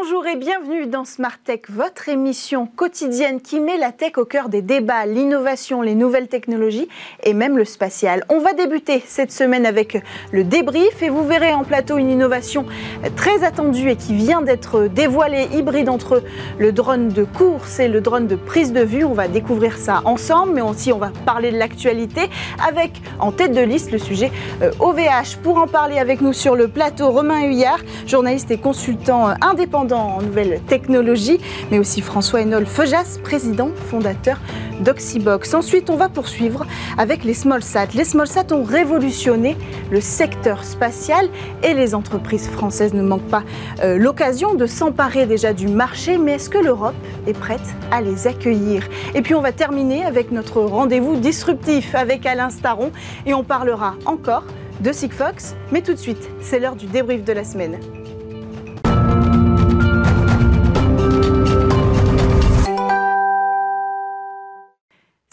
Bonjour 0.00 0.28
et 0.28 0.36
bienvenue 0.36 0.86
dans 0.86 1.04
Smart 1.04 1.38
Tech, 1.44 1.62
votre 1.70 2.08
émission 2.08 2.66
quotidienne 2.66 3.40
qui 3.40 3.58
met 3.58 3.76
la 3.76 3.90
tech 3.90 4.12
au 4.16 4.24
cœur 4.24 4.48
des 4.48 4.62
débats, 4.62 5.06
l'innovation, 5.06 5.82
les 5.82 5.96
nouvelles 5.96 6.28
technologies 6.28 6.86
et 7.24 7.34
même 7.34 7.58
le 7.58 7.64
spatial. 7.64 8.24
On 8.28 8.38
va 8.38 8.52
débuter 8.52 9.02
cette 9.04 9.32
semaine 9.32 9.66
avec 9.66 10.00
le 10.30 10.44
débrief 10.44 11.02
et 11.02 11.08
vous 11.08 11.26
verrez 11.26 11.52
en 11.52 11.64
plateau 11.64 11.98
une 11.98 12.10
innovation 12.10 12.64
très 13.16 13.42
attendue 13.42 13.90
et 13.90 13.96
qui 13.96 14.14
vient 14.14 14.40
d'être 14.40 14.86
dévoilée, 14.86 15.48
hybride 15.52 15.88
entre 15.88 16.22
le 16.60 16.70
drone 16.70 17.08
de 17.08 17.24
course 17.24 17.80
et 17.80 17.88
le 17.88 18.00
drone 18.00 18.28
de 18.28 18.36
prise 18.36 18.72
de 18.72 18.82
vue. 18.82 19.02
On 19.02 19.14
va 19.14 19.26
découvrir 19.26 19.78
ça 19.78 20.02
ensemble, 20.04 20.52
mais 20.54 20.62
aussi 20.62 20.92
on 20.92 20.98
va 20.98 21.10
parler 21.26 21.50
de 21.50 21.58
l'actualité 21.58 22.30
avec 22.64 23.02
en 23.18 23.32
tête 23.32 23.52
de 23.52 23.62
liste 23.62 23.90
le 23.90 23.98
sujet 23.98 24.30
OVH. 24.78 24.98
Euh, 25.00 25.42
Pour 25.42 25.58
en 25.58 25.66
parler 25.66 25.98
avec 25.98 26.20
nous 26.20 26.32
sur 26.32 26.54
le 26.54 26.68
plateau, 26.68 27.10
Romain 27.10 27.42
Huyard, 27.42 27.80
journaliste 28.06 28.52
et 28.52 28.58
consultant 28.58 29.34
indépendant 29.40 29.87
en 29.92 30.22
nouvelles 30.22 30.60
technologies, 30.66 31.38
mais 31.70 31.78
aussi 31.78 32.00
François 32.00 32.40
Enol 32.40 32.66
Feujas, 32.66 33.18
président 33.22 33.70
fondateur 33.90 34.38
d'Oxybox. 34.80 35.54
Ensuite, 35.54 35.90
on 35.90 35.96
va 35.96 36.08
poursuivre 36.08 36.66
avec 36.96 37.24
les 37.24 37.34
SmallSat. 37.34 37.88
Les 37.94 38.04
SmallSat 38.04 38.52
ont 38.52 38.62
révolutionné 38.62 39.56
le 39.90 40.00
secteur 40.00 40.64
spatial 40.64 41.28
et 41.62 41.74
les 41.74 41.94
entreprises 41.94 42.48
françaises 42.48 42.94
ne 42.94 43.02
manquent 43.02 43.28
pas 43.28 43.42
euh, 43.82 43.98
l'occasion 43.98 44.54
de 44.54 44.66
s'emparer 44.66 45.26
déjà 45.26 45.52
du 45.52 45.68
marché, 45.68 46.18
mais 46.18 46.34
est-ce 46.34 46.50
que 46.50 46.58
l'Europe 46.58 46.94
est 47.26 47.38
prête 47.38 47.60
à 47.90 48.00
les 48.00 48.26
accueillir? 48.26 48.88
Et 49.14 49.22
puis 49.22 49.34
on 49.34 49.40
va 49.40 49.52
terminer 49.52 50.04
avec 50.04 50.30
notre 50.32 50.60
rendez-vous 50.60 51.16
disruptif 51.16 51.94
avec 51.94 52.26
Alain 52.26 52.50
Staron 52.50 52.92
et 53.26 53.34
on 53.34 53.44
parlera 53.44 53.94
encore 54.04 54.44
de 54.80 54.92
Sigfox, 54.92 55.56
mais 55.72 55.82
tout 55.82 55.92
de 55.92 55.98
suite, 55.98 56.30
c'est 56.40 56.60
l'heure 56.60 56.76
du 56.76 56.86
débrief 56.86 57.24
de 57.24 57.32
la 57.32 57.44
semaine. 57.44 57.97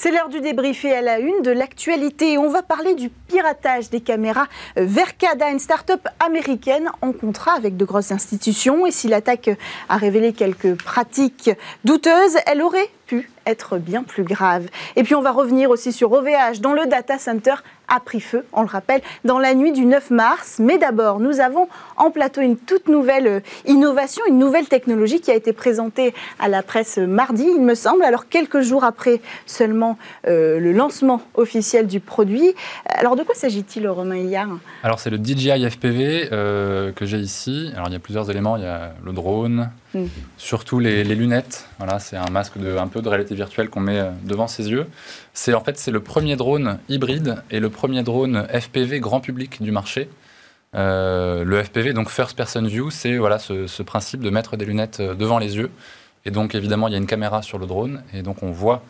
C'est 0.05 0.11
l'heure 0.11 0.29
du 0.29 0.39
débrief 0.39 0.85
et 0.85 0.93
à 0.93 1.01
la 1.01 1.17
une 1.17 1.41
de 1.41 1.49
l'actualité. 1.49 2.37
On 2.37 2.47
va 2.47 2.61
parler 2.61 2.93
du 2.93 3.09
piratage 3.09 3.89
des 3.89 4.01
caméras 4.01 4.45
Vercada, 4.75 5.49
une 5.49 5.57
start-up 5.57 6.07
américaine 6.23 6.91
en 7.01 7.11
contrat 7.11 7.53
avec 7.53 7.75
de 7.75 7.85
grosses 7.85 8.11
institutions. 8.11 8.85
Et 8.85 8.91
si 8.91 9.07
l'attaque 9.07 9.49
a 9.89 9.97
révélé 9.97 10.31
quelques 10.33 10.75
pratiques 10.75 11.49
douteuses, 11.85 12.37
elle 12.45 12.61
aurait 12.61 12.91
pu 13.07 13.31
être 13.47 13.79
bien 13.79 14.03
plus 14.03 14.23
grave. 14.23 14.67
Et 14.95 15.01
puis 15.01 15.15
on 15.15 15.23
va 15.23 15.31
revenir 15.31 15.71
aussi 15.71 15.91
sur 15.91 16.11
OVH, 16.11 16.59
dont 16.61 16.73
le 16.73 16.85
data 16.85 17.17
center 17.17 17.55
a 17.87 17.99
pris 17.99 18.19
feu, 18.19 18.45
on 18.53 18.61
le 18.61 18.67
rappelle, 18.67 19.01
dans 19.23 19.39
la 19.39 19.53
nuit 19.53 19.71
du 19.71 19.85
9 19.85 20.09
mars. 20.11 20.57
Mais 20.59 20.77
d'abord, 20.77 21.19
nous 21.19 21.39
avons 21.39 21.67
en 21.97 22.11
plateau 22.11 22.41
une 22.41 22.57
toute 22.57 22.87
nouvelle 22.87 23.27
euh, 23.27 23.39
innovation, 23.65 24.23
une 24.27 24.39
nouvelle 24.39 24.67
technologie 24.67 25.21
qui 25.21 25.31
a 25.31 25.35
été 25.35 25.53
présentée 25.53 26.13
à 26.39 26.47
la 26.47 26.63
presse 26.63 26.97
mardi, 26.97 27.43
il 27.43 27.61
me 27.61 27.75
semble, 27.75 28.03
alors 28.03 28.27
quelques 28.29 28.61
jours 28.61 28.83
après 28.83 29.21
seulement 29.45 29.97
euh, 30.27 30.59
le 30.59 30.71
lancement 30.71 31.21
officiel 31.35 31.87
du 31.87 31.99
produit. 31.99 32.53
Alors 32.85 33.15
de 33.15 33.23
quoi 33.23 33.35
s'agit-il, 33.35 33.87
Romain 33.87 34.17
Iliard 34.17 34.49
Alors 34.83 34.99
c'est 34.99 35.09
le 35.09 35.17
DJI 35.17 35.69
FPV 35.69 36.29
euh, 36.31 36.91
que 36.91 37.05
j'ai 37.05 37.19
ici. 37.19 37.71
Alors 37.75 37.87
il 37.87 37.93
y 37.93 37.97
a 37.97 37.99
plusieurs 37.99 38.29
éléments, 38.29 38.57
il 38.57 38.63
y 38.63 38.67
a 38.67 38.93
le 39.03 39.13
drone, 39.13 39.69
mm. 39.93 40.05
surtout 40.37 40.79
les, 40.79 41.03
les, 41.03 41.15
lunettes. 41.15 41.65
Voilà, 41.77 41.99
c'est 41.99 42.17
un 42.17 42.29
masque 42.29 42.57
de, 42.57 42.77
un 42.77 42.87
peu 42.87 43.01
de 43.01 43.09
réalité 43.09 43.35
virtuelle 43.35 43.69
qu'on 43.69 43.81
met 43.81 44.01
devant 44.23 44.47
ses 44.47 44.69
yeux. 44.69 44.87
C'est 45.35 45.53
en 45.53 45.59
fait 45.59 45.77
c'est 45.77 45.91
le 45.91 45.99
premier 45.99 46.37
drone 46.37 46.79
hybride 46.87 47.43
et 47.51 47.59
le 47.59 47.69
premier 47.69 48.03
drone 48.03 48.47
FPV 48.47 49.01
grand 49.01 49.19
public 49.19 49.61
du 49.61 49.69
marché. 49.69 50.09
Euh, 50.75 51.43
le 51.43 51.61
FPV, 51.61 51.91
donc 51.91 52.09
First 52.09 52.37
Person 52.37 52.65
View, 52.65 52.89
c'est 52.89 53.17
voilà, 53.17 53.37
ce, 53.37 53.83
principe 53.83 54.21
de 54.21 54.29
mettre 54.29 54.55
des 54.55 54.63
lunettes 54.63 55.01
devant 55.01 55.37
les 55.37 55.57
yeux. 55.57 55.69
Et 56.25 56.31
donc 56.31 56.55
évidemment, 56.55 56.87
il 56.87 56.91
y 56.91 56.95
a 56.95 56.97
une 56.97 57.05
caméra 57.05 57.41
sur 57.41 57.59
le 57.59 57.65
drone 57.65 58.01
et 58.13 58.21
donc 58.21 58.43
on 58.43 58.51
voit, 58.51 58.81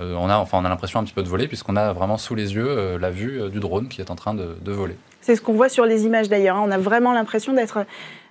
euh, 0.00 0.14
on 0.18 0.28
a 0.28 0.36
enfin 0.36 0.58
on 0.60 0.64
a 0.64 0.68
l'impression 0.68 0.98
un 0.98 1.04
petit 1.04 1.14
peu 1.14 1.22
de 1.22 1.28
voler 1.28 1.46
puisqu'on 1.46 1.76
a 1.76 1.92
vraiment 1.92 2.18
sous 2.18 2.34
les 2.34 2.52
yeux 2.52 2.68
euh, 2.68 2.98
la 2.98 3.10
vue 3.10 3.48
du 3.50 3.60
drone 3.60 3.88
qui 3.88 4.00
est 4.00 4.10
en 4.10 4.16
train 4.16 4.34
de, 4.34 4.56
de 4.60 4.72
voler. 4.72 4.96
C'est 5.20 5.36
ce 5.36 5.40
qu'on 5.40 5.54
voit 5.54 5.68
sur 5.68 5.86
les 5.86 6.04
images 6.04 6.28
d'ailleurs. 6.28 6.56
Hein. 6.56 6.64
On 6.66 6.70
a 6.72 6.78
vraiment 6.78 7.12
l'impression 7.12 7.52
d'être 7.52 7.86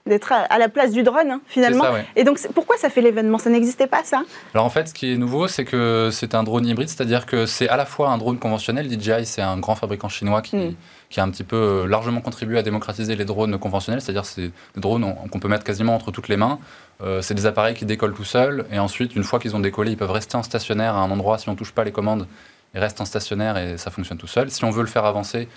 d'être 0.05 0.31
à 0.31 0.57
la 0.57 0.67
place 0.67 0.91
du 0.91 1.03
drone, 1.03 1.29
hein, 1.31 1.41
finalement. 1.47 1.83
Ça, 1.83 1.93
ouais. 1.93 2.05
Et 2.15 2.23
donc, 2.23 2.39
pourquoi 2.55 2.77
ça 2.77 2.89
fait 2.89 3.01
l'événement? 3.01 3.37
Ça 3.37 3.49
n'existait 3.49 3.87
pas, 3.87 4.03
ça? 4.03 4.23
Alors, 4.53 4.65
en 4.65 4.69
fait, 4.69 4.87
ce 4.87 4.93
qui 4.93 5.13
est 5.13 5.17
nouveau, 5.17 5.47
c'est 5.47 5.65
que 5.65 6.09
c'est 6.11 6.33
un 6.33 6.43
drone 6.43 6.65
hybride, 6.65 6.89
c'est-à-dire 6.89 7.25
que 7.25 7.45
c'est 7.45 7.69
à 7.69 7.77
la 7.77 7.85
fois 7.85 8.09
un 8.09 8.17
drone 8.17 8.39
conventionnel. 8.39 8.89
DJI, 8.89 9.25
c'est 9.25 9.41
un 9.41 9.57
grand 9.57 9.75
fabricant 9.75 10.09
chinois 10.09 10.41
qui, 10.41 10.55
mm. 10.55 10.75
qui, 11.09 11.19
a 11.19 11.23
un 11.23 11.29
petit 11.29 11.43
peu 11.43 11.55
euh, 11.55 11.87
largement 11.87 12.21
contribué 12.21 12.57
à 12.57 12.63
démocratiser 12.63 13.15
les 13.15 13.25
drones 13.25 13.57
conventionnels, 13.59 14.01
c'est-à-dire 14.01 14.25
c'est 14.25 14.51
des 14.75 14.81
drones 14.81 15.15
qu'on 15.31 15.39
peut 15.39 15.47
mettre 15.47 15.63
quasiment 15.63 15.95
entre 15.95 16.11
toutes 16.11 16.27
les 16.27 16.37
mains. 16.37 16.59
Euh, 17.01 17.21
c'est 17.21 17.33
des 17.33 17.45
appareils 17.45 17.75
qui 17.75 17.85
décollent 17.85 18.13
tout 18.13 18.23
seuls, 18.23 18.65
et 18.71 18.79
ensuite, 18.79 19.15
une 19.15 19.23
fois 19.23 19.39
qu'ils 19.39 19.55
ont 19.55 19.59
décollé, 19.59 19.91
ils 19.91 19.97
peuvent 19.97 20.11
rester 20.11 20.35
en 20.35 20.43
stationnaire 20.43 20.95
à 20.95 20.99
un 20.99 21.11
endroit. 21.11 21.37
Si 21.37 21.49
on 21.49 21.53
ne 21.53 21.57
touche 21.57 21.71
pas 21.71 21.83
les 21.83 21.91
commandes, 21.91 22.27
ils 22.73 22.79
restent 22.79 23.01
en 23.01 23.05
stationnaire 23.05 23.57
et 23.57 23.77
ça 23.77 23.91
fonctionne 23.91 24.17
tout 24.17 24.27
seul. 24.27 24.49
Si 24.49 24.63
on 24.63 24.71
veut 24.71 24.81
le 24.81 24.87
faire 24.87 25.05
avancer, 25.05 25.47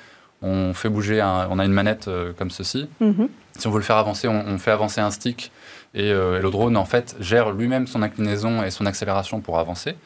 on 0.44 0.74
fait 0.74 0.88
bouger, 0.88 1.20
un, 1.20 1.48
on 1.50 1.58
a 1.58 1.64
une 1.64 1.72
manette 1.72 2.08
euh, 2.08 2.32
comme 2.38 2.50
ceci. 2.50 2.88
Mm 3.00 3.10
-hmm. 3.10 3.28
Si 3.58 3.66
on 3.66 3.70
veut 3.70 3.78
le 3.78 3.84
faire 3.84 3.96
avancer, 3.96 4.28
on, 4.28 4.44
on 4.46 4.58
fait 4.58 4.72
avancer 4.72 5.00
un 5.00 5.10
stick 5.10 5.50
et, 5.94 6.10
euh, 6.12 6.38
et, 6.38 6.42
le 6.42 6.50
drone 6.50 6.76
en 6.76 6.84
fait 6.84 7.16
gère 7.20 7.52
lui-même 7.52 7.86
son 7.86 8.02
inclinaison 8.02 8.62
et 8.62 8.70
son 8.70 8.86
accélération 8.86 9.40
pour 9.40 9.58
avancer. 9.58 9.96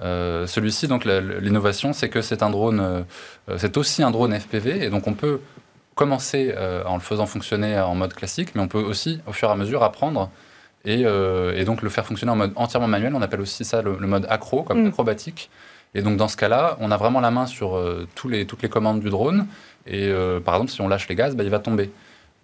Euh, 0.00 0.46
Celui-ci, 0.46 0.88
donc 0.88 1.04
l'innovation, 1.04 1.92
c'est 1.92 2.08
que 2.08 2.22
c'est 2.22 2.42
un 2.42 2.50
drone, 2.50 2.80
euh, 2.80 3.02
c'est 3.58 3.76
aussi 3.76 4.02
un 4.02 4.10
drone 4.10 4.32
FPV 4.44 4.84
et 4.84 4.90
donc 4.90 5.06
on 5.06 5.14
peut 5.14 5.40
commencer 5.94 6.54
en 6.86 6.94
le 6.94 7.04
faisant 7.10 7.26
fonctionner 7.26 7.78
en 7.78 7.94
mode 7.94 8.14
classique, 8.14 8.50
mais 8.54 8.62
on 8.62 8.68
peut 8.68 8.84
aussi 8.92 9.20
au 9.26 9.32
fur 9.32 9.48
et 9.48 9.52
à 9.52 9.56
mesure 9.56 9.82
apprendre 9.82 10.30
et, 10.86 11.00
et 11.60 11.64
donc 11.68 11.82
le 11.82 11.90
faire 11.90 12.06
fonctionner 12.06 12.32
en 12.32 12.36
mode 12.42 12.52
entièrement 12.56 12.88
manuel. 12.88 13.12
On 13.14 13.20
appelle 13.26 13.42
aussi 13.42 13.62
ça 13.64 13.82
le, 13.82 13.92
le 14.04 14.06
mode 14.06 14.26
accro, 14.36 14.62
comme 14.62 14.82
mm. 14.82 14.86
acrobatique. 14.88 15.50
Et 15.94 16.00
donc 16.00 16.16
dans 16.16 16.28
ce 16.28 16.38
cas-là, 16.38 16.78
on 16.80 16.90
a 16.90 16.96
vraiment 16.96 17.20
la 17.20 17.30
main 17.30 17.46
sur 17.46 17.68
tous 18.14 18.28
les, 18.32 18.46
toutes 18.46 18.62
les 18.62 18.70
commandes 18.76 19.00
du 19.00 19.10
drone. 19.10 19.46
Et 19.86 20.08
euh, 20.08 20.40
par 20.40 20.54
exemple, 20.54 20.70
si 20.70 20.80
on 20.80 20.88
lâche 20.88 21.08
les 21.08 21.14
gaz, 21.14 21.34
bah, 21.36 21.44
il 21.44 21.50
va 21.50 21.58
tomber. 21.58 21.90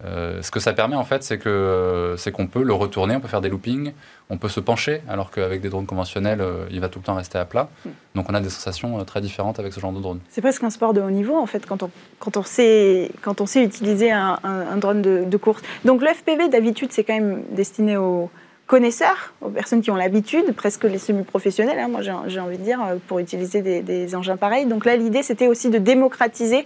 Euh, 0.05 0.41
ce 0.41 0.49
que 0.49 0.61
ça 0.61 0.71
permet 0.71 0.95
en 0.95 1.03
fait, 1.03 1.23
c'est 1.23 1.37
que 1.37 1.49
euh, 1.49 2.15
c'est 2.15 2.31
qu'on 2.31 2.47
peut 2.47 2.63
le 2.63 2.73
retourner, 2.73 3.17
on 3.17 3.19
peut 3.19 3.27
faire 3.27 3.41
des 3.41 3.49
loopings, 3.49 3.91
on 4.29 4.37
peut 4.37 4.47
se 4.47 4.61
pencher, 4.61 5.01
alors 5.09 5.29
qu'avec 5.29 5.59
des 5.59 5.67
drones 5.67 5.85
conventionnels, 5.85 6.39
euh, 6.39 6.65
il 6.71 6.79
va 6.79 6.87
tout 6.87 6.99
le 6.99 7.05
temps 7.05 7.15
rester 7.15 7.37
à 7.37 7.43
plat. 7.43 7.69
Mm. 7.83 7.89
Donc 8.15 8.29
on 8.29 8.33
a 8.33 8.39
des 8.39 8.49
sensations 8.49 9.03
très 9.03 9.19
différentes 9.19 9.59
avec 9.59 9.73
ce 9.73 9.79
genre 9.81 9.91
de 9.91 9.99
drone. 9.99 10.19
C'est 10.29 10.41
presque 10.41 10.63
un 10.63 10.69
sport 10.69 10.93
de 10.93 11.01
haut 11.01 11.11
niveau 11.11 11.35
en 11.35 11.45
fait 11.45 11.65
quand 11.65 11.83
on, 11.83 11.91
quand 12.19 12.37
on, 12.37 12.43
sait, 12.43 13.11
quand 13.21 13.41
on 13.41 13.45
sait 13.45 13.61
utiliser 13.61 14.09
un, 14.11 14.39
un, 14.43 14.67
un 14.67 14.77
drone 14.77 15.01
de, 15.01 15.25
de, 15.25 15.37
course. 15.37 15.61
Donc 15.83 16.01
le 16.01 16.07
FPV 16.07 16.47
d'habitude 16.47 16.93
c'est 16.93 17.03
quand 17.03 17.15
même 17.15 17.43
destiné 17.51 17.97
aux 17.97 18.31
connaisseurs, 18.67 19.33
aux 19.41 19.49
personnes 19.49 19.81
qui 19.81 19.91
ont 19.91 19.95
l'habitude, 19.95 20.53
presque 20.55 20.83
les 20.83 20.99
semi-professionnels, 20.99 21.79
hein, 21.79 21.87
moi 21.89 22.01
j'ai 22.01 22.39
envie 22.39 22.57
de 22.59 22.63
dire, 22.63 22.79
pour 23.07 23.17
utiliser 23.19 23.63
des, 23.63 23.81
des 23.81 24.15
engins 24.15 24.37
pareils. 24.37 24.67
Donc 24.67 24.85
là 24.85 24.95
l'idée 24.95 25.23
c'était 25.23 25.47
aussi 25.47 25.69
de 25.69 25.79
démocratiser 25.79 26.65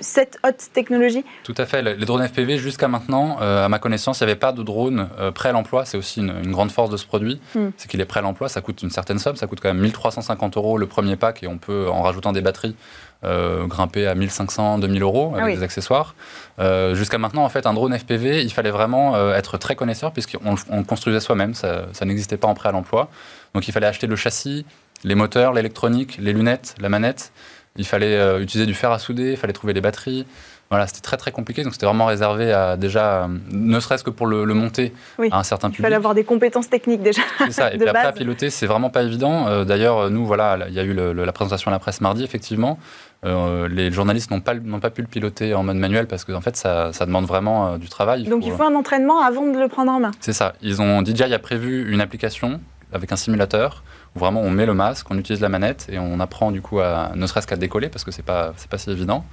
cette 0.00 0.38
haute 0.44 0.70
technologie 0.72 1.24
Tout 1.44 1.54
à 1.56 1.66
fait. 1.66 1.82
Les 1.82 2.04
drones 2.04 2.26
FPV, 2.26 2.58
jusqu'à 2.58 2.88
maintenant, 2.88 3.38
euh, 3.40 3.64
à 3.64 3.68
ma 3.68 3.78
connaissance, 3.78 4.20
il 4.20 4.24
n'y 4.24 4.30
avait 4.30 4.38
pas 4.38 4.52
de 4.52 4.62
drone 4.62 5.08
euh, 5.18 5.30
prêt 5.30 5.50
à 5.50 5.52
l'emploi. 5.52 5.84
C'est 5.84 5.98
aussi 5.98 6.20
une, 6.20 6.34
une, 6.42 6.50
grande 6.50 6.70
force 6.70 6.90
de 6.90 6.96
ce 6.96 7.06
produit. 7.06 7.40
Mm. 7.54 7.68
C'est 7.76 7.90
qu'il 7.90 8.00
est 8.00 8.06
prêt 8.06 8.20
à 8.20 8.22
l'emploi. 8.22 8.48
Ça 8.48 8.60
coûte 8.60 8.82
une 8.82 8.90
certaine 8.90 9.18
somme. 9.18 9.36
Ça 9.36 9.46
coûte 9.46 9.60
quand 9.60 9.68
même 9.68 9.80
1350 9.82 10.56
euros 10.56 10.78
le 10.78 10.86
premier 10.86 11.16
pack 11.16 11.42
et 11.42 11.46
on 11.46 11.58
peut, 11.58 11.88
en 11.88 12.02
rajoutant 12.02 12.32
des 12.32 12.40
batteries, 12.40 12.74
euh, 13.22 13.66
grimper 13.66 14.06
à 14.06 14.14
1500, 14.14 14.78
2000 14.78 15.02
euros 15.02 15.32
avec 15.32 15.42
ah 15.42 15.46
oui. 15.46 15.56
des 15.56 15.62
accessoires. 15.62 16.14
Euh, 16.58 16.94
Jusqu'à 16.94 17.18
maintenant, 17.18 17.44
en 17.44 17.50
fait, 17.50 17.66
un 17.66 17.74
drone 17.74 17.96
FPV, 17.96 18.42
il 18.42 18.50
fallait 18.50 18.70
vraiment 18.70 19.14
euh, 19.14 19.34
être 19.34 19.58
très 19.58 19.76
connaisseur 19.76 20.12
puisqu'on 20.12 20.54
on 20.70 20.84
construisait 20.84 21.20
soi-même. 21.20 21.54
Ça, 21.54 21.84
ça 21.92 22.06
n'existait 22.06 22.38
pas 22.38 22.48
en 22.48 22.54
prêt 22.54 22.70
à 22.70 22.72
l'emploi. 22.72 23.10
Donc 23.54 23.68
il 23.68 23.72
fallait 23.72 23.86
acheter 23.86 24.06
le 24.06 24.16
châssis, 24.16 24.64
les 25.04 25.14
moteurs, 25.14 25.52
l'électronique, 25.52 26.16
les 26.18 26.32
lunettes, 26.32 26.74
la 26.80 26.88
manette. 26.88 27.32
Il 27.76 27.86
fallait 27.86 28.16
euh, 28.16 28.42
utiliser 28.42 28.66
du 28.66 28.74
fer 28.74 28.90
à 28.90 28.98
souder, 28.98 29.32
il 29.32 29.36
fallait 29.36 29.52
trouver 29.52 29.72
les 29.72 29.80
batteries. 29.80 30.26
Voilà, 30.70 30.86
c'était 30.86 31.00
très 31.00 31.16
très 31.16 31.32
compliqué, 31.32 31.64
donc 31.64 31.72
c'était 31.72 31.86
vraiment 31.86 32.06
réservé 32.06 32.52
à 32.52 32.76
déjà, 32.76 33.28
ne 33.50 33.80
serait-ce 33.80 34.04
que 34.04 34.10
pour 34.10 34.28
le, 34.28 34.44
le 34.44 34.54
monter 34.54 34.92
oui. 35.18 35.28
à 35.32 35.40
un 35.40 35.42
certain 35.42 35.68
public. 35.68 35.80
Il 35.80 35.82
fallait 35.82 35.96
avoir 35.96 36.14
des 36.14 36.22
compétences 36.22 36.70
techniques 36.70 37.02
déjà. 37.02 37.22
C'est 37.38 37.50
ça, 37.50 37.68
et 37.74 37.76
puis 37.76 37.88
après 37.88 38.06
à 38.06 38.12
piloter, 38.12 38.50
c'est 38.50 38.66
vraiment 38.66 38.88
pas 38.88 39.02
évident. 39.02 39.48
Euh, 39.48 39.64
D'ailleurs, 39.64 40.10
nous, 40.10 40.24
voilà, 40.24 40.56
il 40.68 40.74
y 40.74 40.78
a 40.78 40.84
eu 40.84 40.92
le, 40.92 41.12
le, 41.12 41.24
la 41.24 41.32
présentation 41.32 41.72
à 41.72 41.74
la 41.74 41.80
presse 41.80 42.00
mardi, 42.00 42.22
effectivement. 42.22 42.78
Euh, 43.24 43.68
les 43.68 43.90
journalistes 43.90 44.30
n'ont 44.30 44.40
pas, 44.40 44.54
pas 44.54 44.90
pu 44.90 45.02
le 45.02 45.08
piloter 45.08 45.54
en 45.54 45.64
mode 45.64 45.76
manuel 45.76 46.06
parce 46.06 46.24
que 46.24 46.32
en 46.32 46.40
fait, 46.40 46.56
ça, 46.56 46.92
ça 46.92 47.04
demande 47.04 47.26
vraiment 47.26 47.72
euh, 47.72 47.76
du 47.76 47.88
travail. 47.88 48.22
Donc 48.24 48.44
il 48.44 48.50
faut, 48.50 48.54
il 48.54 48.58
faut 48.58 48.64
un 48.64 48.74
entraînement 48.76 49.20
avant 49.20 49.46
de 49.46 49.58
le 49.58 49.66
prendre 49.66 49.90
en 49.90 49.98
main. 49.98 50.12
C'est 50.20 50.32
ça. 50.32 50.54
Ils 50.62 50.80
ont, 50.80 51.04
DJI 51.04 51.34
a 51.34 51.38
prévu 51.38 51.92
une 51.92 52.00
application 52.00 52.60
avec 52.92 53.10
un 53.12 53.16
simulateur 53.16 53.82
où 54.14 54.18
vraiment 54.18 54.40
on 54.40 54.50
met 54.50 54.66
le 54.66 54.74
masque, 54.74 55.06
on 55.10 55.18
utilise 55.18 55.40
la 55.40 55.48
manette 55.48 55.86
et 55.90 55.98
on 55.98 56.20
apprend 56.20 56.50
du 56.50 56.62
coup 56.62 56.80
à 56.80 57.12
ne 57.14 57.26
serait-ce 57.26 57.46
qu'à 57.46 57.56
décoller 57.56 57.88
parce 57.88 58.04
que 58.04 58.10
c'est 58.10 58.24
pas 58.24 58.52
c'est 58.56 58.70
pas 58.70 58.78
si 58.78 58.90
évident. 58.90 59.24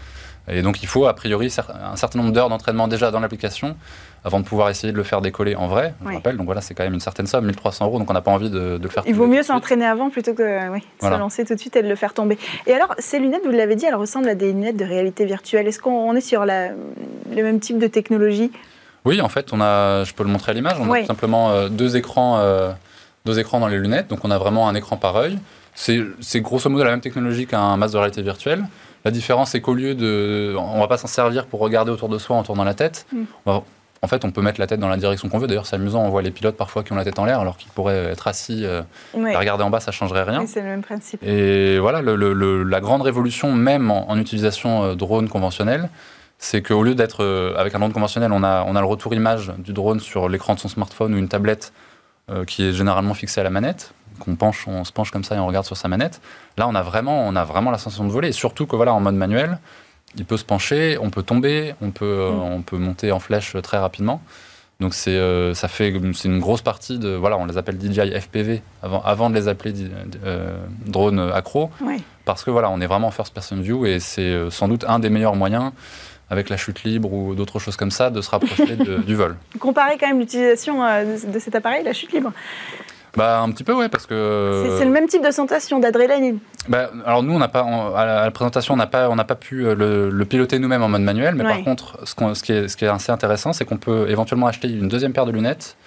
Et 0.50 0.62
donc 0.62 0.81
il 0.81 0.88
faut 0.88 1.06
a 1.06 1.13
priori 1.13 1.53
un 1.81 1.95
certain 1.95 2.19
nombre 2.19 2.31
d'heures 2.31 2.50
d'entraînement 2.50 2.88
déjà 2.88 3.12
dans 3.12 3.19
l'application 3.19 3.75
avant 4.24 4.39
de 4.39 4.45
pouvoir 4.45 4.69
essayer 4.69 4.91
de 4.91 4.97
le 4.97 5.03
faire 5.03 5.21
décoller 5.21 5.56
en 5.56 5.68
vrai. 5.68 5.94
Je 6.01 6.07
oui. 6.07 6.15
rappelle, 6.15 6.38
donc 6.38 6.45
voilà, 6.45 6.62
c'est 6.62 6.74
quand 6.74 6.83
même 6.83 6.94
une 6.94 7.00
certaine 7.00 7.27
somme, 7.27 7.45
1300 7.45 7.85
euros, 7.85 8.00
donc 8.00 8.09
on 8.09 8.13
n'a 8.13 8.21
pas 8.21 8.31
envie 8.31 8.50
de, 8.50 8.77
de, 8.77 8.83
le 8.83 8.89
faire. 8.89 9.03
Il 9.07 9.15
vaut 9.15 9.27
mieux 9.27 9.44
s'entraîner 9.44 9.85
avant 9.85 10.09
plutôt 10.09 10.33
que 10.33 10.69
oui, 10.69 10.81
voilà. 11.00 11.15
se 11.15 11.19
lancer 11.19 11.45
tout 11.45 11.56
de 11.56 11.59
suite 11.59 11.75
et 11.75 11.83
de 11.83 11.88
le 11.88 11.95
faire 11.95 12.13
tomber. 12.13 12.38
Et 12.65 12.74
alors, 12.74 12.94
ces 13.00 13.19
lunettes, 13.19 13.44
vous 13.45 13.51
l'avez 13.51 13.75
dit, 13.75 13.85
elles 13.85 13.95
ressemblent 13.95 14.29
à 14.29 14.35
des 14.35 14.51
lunettes 14.51 14.77
de 14.77 14.85
réalité 14.85 15.25
virtuelle. 15.25 15.68
Est-ce 15.68 15.79
qu'on 15.79 16.13
est 16.15 16.21
sur 16.21 16.45
la, 16.45 16.69
le 16.69 17.44
même 17.44 17.59
type 17.59 17.79
de 17.79 17.88
technologie? 17.88 18.51
Oui, 19.06 19.21
en 19.21 19.29
fait, 19.29 19.53
on 19.53 19.62
a, 19.62 20.03
je 20.03 20.13
peux 20.13 20.24
le 20.24 20.29
montrer 20.29 20.51
à 20.51 20.56
l'image, 20.56 20.77
on 20.79 20.91
a 20.91 21.00
tout 21.00 21.06
simplement 21.06 21.69
deux, 21.69 21.95
écrans, 21.95 22.41
deux 23.27 23.39
écrans 23.39 23.59
dans 23.59 23.68
les 23.68 23.77
lunettes, 23.77 24.07
donc 24.07 24.19
on 24.24 24.31
a 24.31 24.38
vraiment 24.38 24.68
un 24.68 24.75
écran 24.75 24.97
par 24.97 25.15
œil. 25.15 25.38
C'est 25.75 26.41
grosso 26.41 26.69
modo 26.69 26.83
la 26.83 26.89
même 26.89 27.01
technologie 27.01 27.45
qu'un 27.45 27.77
masque 27.77 27.94
de 27.94 28.00
réalité 28.00 28.24
virtuelle. 28.24 28.65
La 29.06 29.12
différence, 29.12 29.51
c'est 29.51 29.62
qu'au 29.62 29.75
lieu 29.75 29.94
de. 29.94 30.56
On 30.57 30.79
va 30.79 30.88
pas 30.88 30.97
s'en 30.97 31.07
servir 31.07 31.45
pour 31.45 31.59
regarder 31.59 31.91
autour 31.91 32.09
de 32.09 32.18
soi 32.18 32.35
en 32.35 32.44
tournant 32.44 32.63
la 32.63 32.74
tête. 32.74 33.06
Mm. 33.13 33.24
en 33.45 34.07
fait, 34.07 34.25
on 34.25 34.31
peut 34.31 34.41
mettre 34.41 34.59
la 34.59 34.65
tête 34.65 34.79
dans 34.79 34.89
la 34.89 34.97
direction 34.97 35.29
qu'on 35.29 35.38
veut. 35.38 35.47
D'ailleurs, 35.47 35.68
c'est 35.68 35.75
amusant, 35.75 36.03
on 36.03 36.09
voit 36.09 36.24
les 36.24 36.31
pilotes 36.31 36.57
parfois 36.57 36.83
qui 36.83 36.94
ont 36.94 36.95
la 36.95 37.03
tête 37.03 37.19
en 37.19 37.25
l'air 37.25 37.39
alors 37.39 37.57
qu'ils 37.57 37.71
pourraient 37.71 38.06
être 38.06 38.27
assis 38.27 38.65
euh, 38.65 38.81
regarder 39.13 39.63
en 39.63 39.69
bas, 39.69 39.79
ça 39.79 39.91
changerait 39.91 40.24
rien. 40.24 40.45
c'est 40.47 40.62
le 40.62 40.68
même 40.68 40.81
principe. 40.81 41.24
Et 41.24 41.77
voilà, 41.77 42.01
la 42.01 42.81
grande 42.81 43.03
révolution, 43.03 43.51
même 43.53 43.91
en, 43.91 44.18
utilisation 44.18 44.83
euh, 44.83 44.95
drone 44.95 45.29
conventionnel, 45.29 45.89
c'est 46.39 46.62
qu'au 46.62 46.83
lieu 46.83 46.95
d'être 46.95 47.24
euh, 47.24 47.56
avec 47.56 47.75
un 47.75 47.79
drone 47.79 47.94
conventionnel, 47.94 48.31
on 48.31 48.44
a, 48.44 48.63
on 48.68 48.75
a 48.75 48.81
le 48.81 48.88
retour 48.88 49.13
image 49.13 49.53
du 49.59 49.74
drone 49.74 50.00
sur 50.00 50.27
l'écran 50.27 50.56
de 50.56 50.59
son 50.59 50.69
smartphone 50.69 51.13
ou 51.13 51.18
une 51.18 51.29
tablette 51.29 51.71
qui 52.45 52.63
est 52.63 52.74
généralement 52.74 53.13
fixée 53.13 53.39
à 53.39 53.44
la 53.44 53.50
manette 53.50 53.94
qu'on 54.18 54.35
penche, 54.35 54.68
on 54.68 54.83
se 54.83 54.91
penche 54.91 55.12
comme 55.12 55.24
ça 55.24 55.35
et 55.35 55.39
on 55.39 55.47
regarde 55.47 55.65
sur 55.65 55.77
sa 55.77 55.88
manette. 55.88 56.21
Là, 56.57 56.68
on 56.68 56.75
a 56.75 56.81
vraiment, 56.81 57.27
on 57.27 57.35
a 57.35 57.44
vraiment 57.44 57.71
la 57.71 57.77
sensation 57.77 58.06
de 58.06 58.12
voler. 58.12 58.29
Et 58.29 58.33
surtout 58.33 58.65
que 58.65 58.75
voilà, 58.75 58.94
en 58.94 59.00
mode 59.00 59.15
manuel, 59.15 59.59
il 60.15 60.25
peut 60.25 60.38
se 60.38 60.45
pencher, 60.45 60.97
on 61.00 61.09
peut 61.09 61.24
tomber, 61.24 61.75
on 61.81 61.91
peut, 61.91 62.06
euh, 62.06 62.31
mm. 62.31 62.39
on 62.39 62.62
peut 62.62 62.77
monter 62.77 63.12
en 63.12 63.19
flèche 63.19 63.56
très 63.62 63.77
rapidement. 63.77 64.21
Donc 64.79 64.94
c'est, 64.94 65.15
euh, 65.15 65.56
ça 65.56 65.68
fait, 65.68 65.91
c'est 66.13 66.27
une 66.27 66.39
grosse 66.39 66.62
partie 66.62 67.00
de, 67.00 67.09
voilà, 67.09 67.38
on 67.38 67.45
les 67.45 67.57
appelle 67.57 67.79
DJI 67.81 68.12
FPV 68.19 68.62
avant, 68.83 69.01
avant 69.01 69.29
de 69.31 69.35
les 69.35 69.47
appeler 69.47 69.74
euh, 70.24 70.56
drones 70.85 71.31
accro, 71.33 71.71
parce 72.25 72.44
que 72.44 72.51
voilà, 72.51 72.69
on 72.69 72.79
est 72.79 72.85
vraiment 72.85 73.07
en 73.07 73.12
first 73.12 73.33
person 73.33 73.56
view 73.56 73.88
et 73.88 74.00
c'est 74.00 74.51
sans 74.51 74.68
doute 74.68 74.85
un 74.88 75.00
des 75.00 75.09
meilleurs 75.09 75.35
moyens 75.35 75.71
avec 76.29 76.50
la 76.50 76.57
chute 76.57 76.83
libre 76.83 77.12
ou 77.13 77.35
d'autres 77.35 77.59
choses 77.59 77.77
comme 77.77 77.91
ça, 77.91 78.09
de 78.09 78.21
se 78.21 78.29
rapprocher 78.29 78.75
du 79.06 79.15
vol. 79.15 79.35
Comparez 79.59 79.97
quand 79.97 80.07
même 80.07 80.19
l'utilisation 80.19 80.79
de 80.79 81.39
cet 81.39 81.56
appareil, 81.56 81.83
la 81.83 81.94
chute 81.94 82.12
libre. 82.12 82.31
Bah 83.18 83.39
un 83.39 83.50
petit 83.50 83.63
peu 83.63 83.74
ouais 83.74 83.89
parce 83.89 84.06
que 84.06 84.75
c'est 84.77 84.85
le 84.85 84.91
même 84.91 85.07
type 85.07 85.25
de 85.25 85.31
sensation 85.31 85.79
d'adrénaline. 85.79 86.38
Bah, 86.69 86.91
alors 87.03 87.24
nous 87.24 87.33
on 87.33 87.39
n'a 87.39 87.47
pas 87.47 87.62
à 87.62 88.06
la 88.25 88.31
présentation 88.31 88.75
on 88.75 88.77
n'a 88.77 88.85
pas 88.85 89.09
on 89.09 89.15
n'a 89.15 89.24
pas 89.24 89.35
pu 89.35 89.65
euh, 89.65 89.74
le, 90.12 90.25
piloter 90.25 90.59
nous-mêmes 90.59 90.83
en 90.83 90.89
mode 90.89 91.01
manuel 91.01 91.33
mais 91.33 91.44
par 91.44 91.63
contre 91.63 91.97
ce, 92.06 92.13
ce, 92.35 92.44
qui 92.44 92.51
est, 92.51 92.68
ce 92.68 92.77
qui 92.77 92.85
est 92.85 92.89
assez 92.89 93.12
intéressant 93.12 93.53
c'est 93.53 93.65
qu'on 93.65 93.77
peut 93.77 94.07
éventuellement 94.07 94.45
acheter 94.45 94.68
une 94.69 94.88
deuxième 94.88 95.13
paire 95.13 95.25
de 95.25 95.31
lunettes 95.31 95.77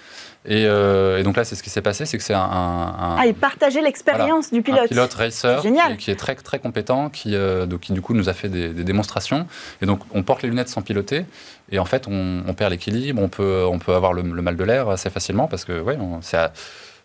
et, 0.45 0.65
euh, 0.65 1.19
et, 1.19 1.23
donc 1.23 1.37
là, 1.37 1.43
c'est 1.43 1.55
ce 1.55 1.61
qui 1.61 1.69
s'est 1.69 1.83
passé, 1.83 2.05
c'est 2.05 2.17
que 2.17 2.23
c'est 2.23 2.33
un, 2.33 2.39
un, 2.39 3.17
Ah, 3.19 3.27
il 3.27 3.35
partageait 3.35 3.81
l'expérience 3.81 4.51
du 4.51 4.63
pilote. 4.63 4.85
Un 4.85 4.87
pilote 4.87 5.13
racer 5.13 5.61
qui, 5.61 5.97
qui, 5.97 6.11
est 6.11 6.15
très 6.15 6.33
très 6.35 6.57
compétent, 6.57 7.09
qui, 7.09 7.35
euh, 7.35 7.67
donc, 7.67 7.81
qui 7.81 7.93
du 7.93 8.01
coup 8.01 8.15
nous 8.15 8.27
a 8.27 8.33
fait 8.33 8.49
des, 8.49 8.69
des, 8.69 8.83
démonstrations. 8.83 9.45
Et 9.83 9.85
donc 9.85 9.99
on 10.13 10.23
porte 10.23 10.41
les 10.41 10.49
lunettes 10.49 10.69
sans 10.69 10.81
piloter, 10.81 11.25
et 11.71 11.77
en 11.77 11.85
fait 11.85 12.07
on, 12.07 12.43
on 12.47 12.53
perd 12.55 12.71
l'équilibre, 12.71 13.21
on 13.21 13.29
peut 13.29 13.65
on 13.69 13.77
peut 13.77 13.93
avoir 13.93 14.13
le, 14.13 14.23
le 14.23 14.41
mal 14.41 14.55
de 14.55 14.63
l'air 14.63 14.89
assez 14.89 15.11
facilement 15.11 15.47
parce 15.47 15.63
que 15.63 15.79
ouais, 15.79 15.97
c'est 16.21 16.37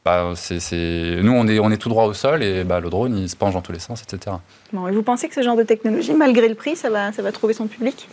bah, 0.07 0.33
nous, 0.53 1.33
on 1.33 1.49
est, 1.49 1.59
on 1.59 1.71
est 1.73 1.79
tout 1.79 1.89
droit 1.89 2.05
au 2.05 2.15
sol 2.15 2.45
et 2.45 2.63
bah, 2.63 2.79
le 2.79 2.89
drone, 2.91 3.19
il 3.19 3.29
se 3.29 3.35
penche 3.35 3.55
dans 3.55 3.61
tous 3.61 3.73
les 3.73 3.81
sens, 3.81 4.03
etc. 4.03 4.37
Bon, 4.73 4.87
et 4.87 4.93
vous 4.93 5.03
pensez 5.03 5.29
que 5.29 5.35
ce 5.35 5.43
genre 5.43 5.57
de 5.57 5.65
technologie, 5.65 6.15
malgré 6.15 6.49
le 6.49 6.55
prix, 6.55 6.77
ça 6.77 6.91
va, 6.91 7.11
ça 7.11 7.23
va 7.23 7.33
trouver 7.33 7.55
son 7.55 7.67
public? 7.67 8.09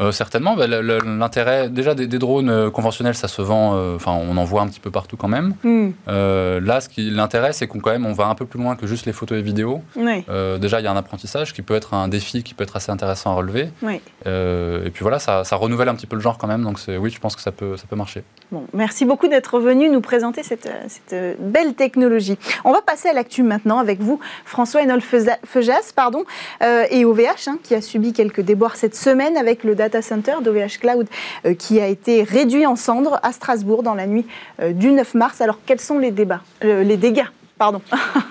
Euh, 0.00 0.12
certainement. 0.12 0.56
Bah, 0.56 0.66
l'intérêt, 0.66 1.68
déjà, 1.68 1.94
des, 1.94 2.06
drones 2.06 2.50
euh, 2.50 2.70
conventionnels, 2.70 3.14
ça 3.14 3.28
se 3.28 3.42
vend, 3.42 3.74
euh, 3.74 3.96
enfin, 3.96 4.12
on 4.12 4.36
en 4.36 4.44
voit 4.44 4.62
un 4.62 4.68
petit 4.68 4.80
peu 4.80 4.90
partout 4.90 5.16
quand 5.16 5.28
même. 5.28 5.54
Hmm. 5.62 5.90
là, 6.06 6.80
ce 6.80 6.88
qui 6.88 7.10
l'intérêt, 7.10 7.52
c'est 7.52 7.66
qu'on 7.66 7.80
quand 7.80 7.90
même, 7.90 8.06
on 8.06 8.12
va 8.12 8.26
un 8.26 8.34
peu 8.34 8.46
plus 8.46 8.60
loin 8.60 8.76
que 8.76 8.86
juste 8.86 9.06
les 9.06 9.12
photos 9.12 9.38
et 9.38 9.42
vidéos. 9.42 9.82
déjà, 9.96 10.80
il 10.80 10.84
y 10.84 10.86
a 10.86 10.92
un 10.92 10.96
apprentissage 10.96 11.52
qui 11.52 11.62
peut 11.62 11.74
être 11.74 11.94
un 11.94 12.08
défi, 12.08 12.42
qui 12.42 12.54
peut 12.54 12.64
être 12.64 12.76
assez 12.76 12.90
intéressant 12.90 13.32
à 13.32 13.34
relever. 13.34 13.68
et 13.84 14.90
puis 14.90 15.02
voilà, 15.02 15.18
ça, 15.18 15.42
renouvelle 15.56 15.88
un 15.88 15.94
petit 15.94 16.06
peu 16.06 16.16
le 16.16 16.22
genre 16.22 16.38
quand 16.38 16.48
même. 16.48 16.62
Donc, 16.62 16.78
oui, 16.88 17.10
je 17.10 17.20
pense 17.20 17.36
que 17.36 17.42
ça 17.42 17.52
peut, 17.52 17.76
ça 17.76 17.84
peut 17.88 17.96
marcher. 17.96 18.24
Bon, 18.54 18.66
merci 18.72 19.04
beaucoup 19.04 19.26
d'être 19.26 19.58
venu 19.58 19.90
nous 19.90 20.00
présenter 20.00 20.44
cette, 20.44 20.70
cette, 20.86 21.40
belle 21.40 21.74
technologie. 21.74 22.38
On 22.64 22.70
va 22.70 22.82
passer 22.82 23.08
à 23.08 23.12
l'actu 23.12 23.42
maintenant 23.42 23.80
avec 23.80 24.00
vous, 24.00 24.20
François 24.44 24.82
Enol 24.82 25.00
Feujas, 25.00 25.92
pardon, 25.96 26.24
et 26.62 27.04
OVH, 27.04 27.48
hein, 27.48 27.58
qui 27.64 27.74
a 27.74 27.80
subi 27.80 28.12
quelques 28.12 28.42
déboires 28.42 28.76
cette 28.76 28.94
semaine 28.94 29.36
avec 29.36 29.64
le 29.64 29.74
data 29.74 30.02
center 30.02 30.34
d'OVH 30.40 30.78
Cloud 30.80 31.08
euh, 31.44 31.54
qui 31.54 31.80
a 31.80 31.88
été 31.88 32.22
réduit 32.22 32.64
en 32.64 32.76
cendres 32.76 33.18
à 33.24 33.32
Strasbourg 33.32 33.82
dans 33.82 33.94
la 33.94 34.06
nuit 34.06 34.24
euh, 34.60 34.72
du 34.72 34.92
9 34.92 35.14
mars. 35.14 35.40
Alors 35.40 35.58
quels 35.66 35.80
sont 35.80 35.98
les 35.98 36.12
débats, 36.12 36.42
euh, 36.62 36.84
les 36.84 36.96
dégâts 36.96 37.26
pardon. 37.58 37.80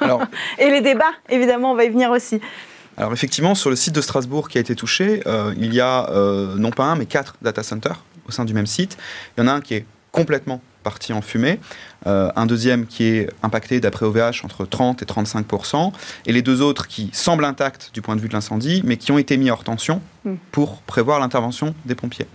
Et 0.59 0.69
les 0.69 0.81
débats, 0.81 1.11
évidemment, 1.29 1.71
on 1.71 1.75
va 1.75 1.85
y 1.85 1.89
venir 1.89 2.11
aussi. 2.11 2.39
Alors 2.97 3.11
effectivement, 3.13 3.55
sur 3.55 3.69
le 3.69 3.75
site 3.75 3.95
de 3.95 4.01
Strasbourg 4.01 4.49
qui 4.49 4.57
a 4.57 4.61
été 4.61 4.75
touché, 4.75 5.23
il 5.57 5.73
y 5.73 5.79
a 5.79 6.09
non 6.57 6.71
pas 6.71 6.83
un, 6.83 6.95
mais 6.95 7.05
quatre 7.05 7.35
data 7.41 7.63
centers 7.63 8.03
au 8.27 8.31
sein 8.31 8.45
du 8.45 8.53
même 8.53 8.67
site. 8.67 8.97
Il 9.35 9.41
y 9.41 9.43
en 9.43 9.47
a 9.47 9.53
un 9.53 9.61
qui 9.61 9.75
est 9.75 9.85
complètement 10.13 10.61
parti 10.83 11.11
en 11.11 11.21
fumée, 11.21 11.59
euh, 12.07 12.31
un 12.35 12.45
deuxième 12.45 12.85
qui 12.85 13.05
est 13.05 13.29
impacté 13.41 13.79
d'après 13.79 14.05
OVH 14.05 14.45
entre 14.45 14.65
30 14.65 15.01
et 15.01 15.05
35% 15.05 15.91
et 16.25 16.31
les 16.31 16.41
deux 16.41 16.61
autres 16.61 16.87
qui 16.87 17.09
semblent 17.13 17.45
intacts 17.45 17.89
du 17.93 18.01
point 18.01 18.15
de 18.15 18.21
vue 18.21 18.27
de 18.27 18.33
l'incendie, 18.33 18.81
mais 18.85 18.97
qui 18.97 19.11
ont 19.11 19.17
été 19.17 19.35
mis 19.37 19.49
hors 19.49 19.63
tension 19.63 20.01
hmm. 20.23 20.35
pour 20.51 20.81
prévoir 20.83 21.19
l'intervention 21.19 21.73
des 21.85 21.95
pompiers. 21.95 22.27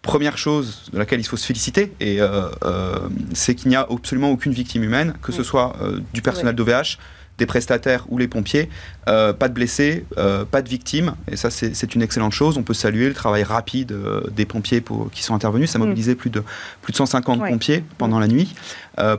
Première 0.00 0.38
chose 0.38 0.90
de 0.92 0.98
laquelle 0.98 1.20
il 1.20 1.26
faut 1.26 1.36
se 1.36 1.46
féliciter, 1.46 1.92
et 2.00 2.20
euh, 2.20 2.48
euh, 2.64 3.08
c'est 3.34 3.54
qu'il 3.54 3.68
n'y 3.68 3.76
a 3.76 3.86
absolument 3.88 4.30
aucune 4.30 4.52
victime 4.52 4.82
humaine, 4.82 5.14
que 5.22 5.30
ce 5.30 5.44
soit 5.44 5.76
du 6.12 6.22
personnel 6.22 6.56
d'OVH, 6.56 6.98
des 7.42 7.46
prestataires 7.46 8.04
ou 8.08 8.18
les 8.18 8.28
pompiers. 8.28 8.68
Euh, 9.08 9.32
pas 9.32 9.48
de 9.48 9.54
blessés, 9.54 10.04
euh, 10.16 10.44
pas 10.44 10.62
de 10.62 10.68
victimes. 10.68 11.14
Et 11.28 11.36
ça, 11.36 11.50
c'est 11.50 11.94
une 11.96 12.02
excellente 12.02 12.32
chose. 12.32 12.56
On 12.56 12.62
peut 12.62 12.74
saluer 12.74 13.08
le 13.08 13.14
travail 13.14 13.42
rapide 13.42 13.90
euh, 13.90 14.22
des 14.30 14.46
pompiers 14.46 14.80
pour, 14.80 15.10
qui 15.10 15.24
sont 15.24 15.34
intervenus. 15.34 15.70
Ça 15.70 15.78
a 15.78 15.80
mm. 15.80 15.86
mobilisé 15.86 16.14
plus, 16.14 16.30
de, 16.30 16.44
plus 16.82 16.92
de 16.92 16.96
150 16.96 17.40
pompiers 17.48 17.82
pendant 17.98 18.20
la 18.20 18.28
nuit 18.28 18.54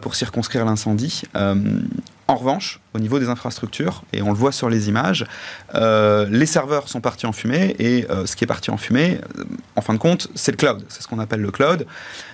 pour 0.01 0.15
circonscrire 0.15 0.63
l'incendie. 0.65 1.23
En 2.27 2.35
revanche, 2.35 2.79
au 2.93 2.99
niveau 2.99 3.19
des 3.19 3.27
infrastructures, 3.27 4.03
et 4.13 4.21
on 4.21 4.29
le 4.29 4.35
voit 4.35 4.53
sur 4.53 4.69
les 4.69 4.87
images, 4.87 5.25
les 5.73 6.45
serveurs 6.45 6.87
sont 6.87 7.01
partis 7.01 7.25
en 7.25 7.33
fumée, 7.33 7.75
et 7.79 8.07
ce 8.25 8.35
qui 8.35 8.45
est 8.45 8.47
parti 8.47 8.71
en 8.71 8.77
fumée, 8.77 9.19
en 9.75 9.81
fin 9.81 9.93
de 9.93 9.99
compte, 9.99 10.29
c'est 10.33 10.51
le 10.51 10.57
cloud. 10.57 10.85
C'est 10.87 11.03
ce 11.03 11.07
qu'on 11.07 11.19
appelle 11.19 11.41
le 11.41 11.51
cloud 11.51 11.85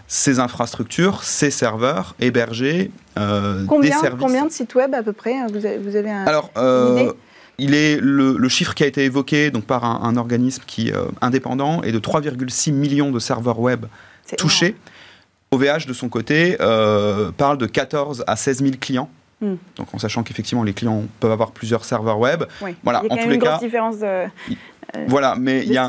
ces 0.10 0.40
infrastructures, 0.40 1.24
ces 1.24 1.52
serveurs 1.52 2.16
hébergés, 2.20 2.92
euh, 3.18 3.64
combien, 3.68 3.92
des 3.92 3.96
services. 3.96 4.20
Combien 4.20 4.46
de 4.48 4.52
sites 4.52 4.74
web 4.74 4.94
à 4.96 5.04
peu 5.04 5.14
près 5.14 5.36
vous 5.52 5.66
avez, 5.66 5.78
vous 5.78 5.96
avez 5.96 6.10
un, 6.10 6.26
Alors, 6.26 6.50
euh, 6.58 7.14
il 7.60 7.76
est 7.76 8.00
le, 8.02 8.50
chiffre 8.50 8.74
qui 8.74 8.84
a 8.84 8.88
été 8.88 9.06
évoqué 9.06 9.52
donc 9.52 9.66
par 9.66 9.86
un, 9.86 10.18
organisme 10.18 10.64
qui 10.66 10.92
euh, 10.92 11.06
indépendant 11.22 11.84
est 11.84 11.92
de 11.92 12.00
3,6 12.00 12.74
millions 12.74 13.12
de 13.12 13.20
serveurs 13.20 13.60
web 13.60 13.86
touchés. 14.38 14.76
OVH 15.52 15.86
de 15.88 15.94
son 15.94 16.10
côté 16.10 16.58
euh, 16.60 17.32
parle 17.32 17.58
de 17.58 17.68
14 17.68 18.24
à 18.26 18.36
16 18.36 18.60
000 18.60 18.72
clients. 18.80 19.10
Hmm. 19.42 19.56
Donc 19.78 19.94
en 19.94 20.00
sachant 20.00 20.24
qu'effectivement 20.24 20.64
les 20.64 20.74
clients 20.74 21.04
peuvent 21.20 21.32
avoir 21.32 21.52
plusieurs 21.52 21.86
serveurs 21.86 22.20
web. 22.20 22.44
Voilà, 22.84 23.02
il 23.04 23.08
y 23.08 23.12
a 23.12 23.14
en 23.14 23.24
tous 23.24 23.30
les 23.30 23.36
une 23.36 23.42
cas, 23.42 23.50
grosse 23.52 23.62
différence 23.62 24.00
de, 24.00 24.28
euh, 24.96 25.06
voilà, 25.08 25.36
mais 25.40 25.64
il 25.64 25.72
y 25.72 25.78
a 25.78 25.88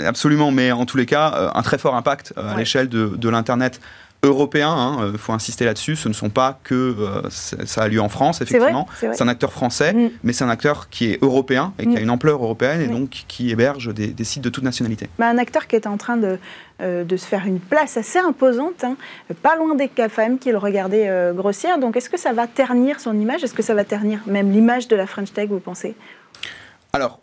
absolument, 0.00 0.50
mais 0.50 0.72
en 0.72 0.86
tous 0.86 0.96
les 0.96 1.06
cas, 1.06 1.32
euh, 1.34 1.50
un 1.54 1.62
très 1.62 1.78
fort 1.78 1.94
impact 1.94 2.34
euh, 2.36 2.52
à 2.52 2.56
l'échelle 2.56 2.88
de, 2.88 3.28
l'internet 3.28 3.80
européen, 4.24 4.98
il 4.98 5.04
hein, 5.04 5.12
faut 5.16 5.32
insister 5.32 5.64
là-dessus, 5.64 5.96
ce 5.96 6.08
ne 6.08 6.12
sont 6.12 6.30
pas 6.30 6.60
que 6.62 6.94
ça 7.30 7.82
a 7.82 7.88
lieu 7.88 8.00
en 8.00 8.08
France, 8.08 8.40
effectivement. 8.40 8.86
C'est 9.00 9.20
un 9.20 9.28
acteur 9.28 9.52
français, 9.52 9.92
mm. 9.92 10.10
mais 10.22 10.32
c'est 10.32 10.44
un 10.44 10.48
acteur 10.48 10.88
qui 10.90 11.10
est 11.10 11.22
européen 11.22 11.72
et 11.78 11.86
qui 11.86 11.96
a 11.96 12.00
mm. 12.00 12.04
une 12.04 12.10
ampleur 12.10 12.42
européenne 12.42 12.80
et 12.80 12.86
donc 12.86 13.24
qui 13.26 13.50
héberge 13.50 13.92
des, 13.92 14.24
sites 14.24 14.44
de 14.44 14.50
toute 14.50 14.64
nationalité. 14.64 15.08
Mais 15.18 15.26
un 15.26 15.38
acteur 15.38 15.66
qui 15.66 15.76
est 15.76 15.86
en 15.86 15.96
train 15.96 16.16
de, 16.16 16.38
de 16.82 17.16
se 17.16 17.26
faire 17.26 17.46
une 17.46 17.60
place 17.60 17.96
assez 17.96 18.18
imposante, 18.18 18.84
hein, 18.84 18.96
pas 19.42 19.56
loin 19.56 19.74
des 19.74 19.88
CAFAM 19.88 20.38
qui 20.38 20.50
le 20.50 20.58
regardaient 20.58 21.32
grossir. 21.34 21.78
Donc 21.78 21.96
est-ce 21.96 22.10
que 22.10 22.18
ça 22.18 22.32
va 22.32 22.46
ternir 22.46 23.00
son 23.00 23.18
image? 23.18 23.44
Est-ce 23.44 23.54
que 23.54 23.62
ça 23.62 23.74
va 23.74 23.84
ternir 23.84 24.20
même 24.26 24.50
l'image 24.50 24.88
de 24.88 24.96
la 24.96 25.06
French 25.06 25.32
Tech, 25.32 25.48
vous 25.48 25.60
pensez? 25.60 25.94
Alors, 26.92 27.20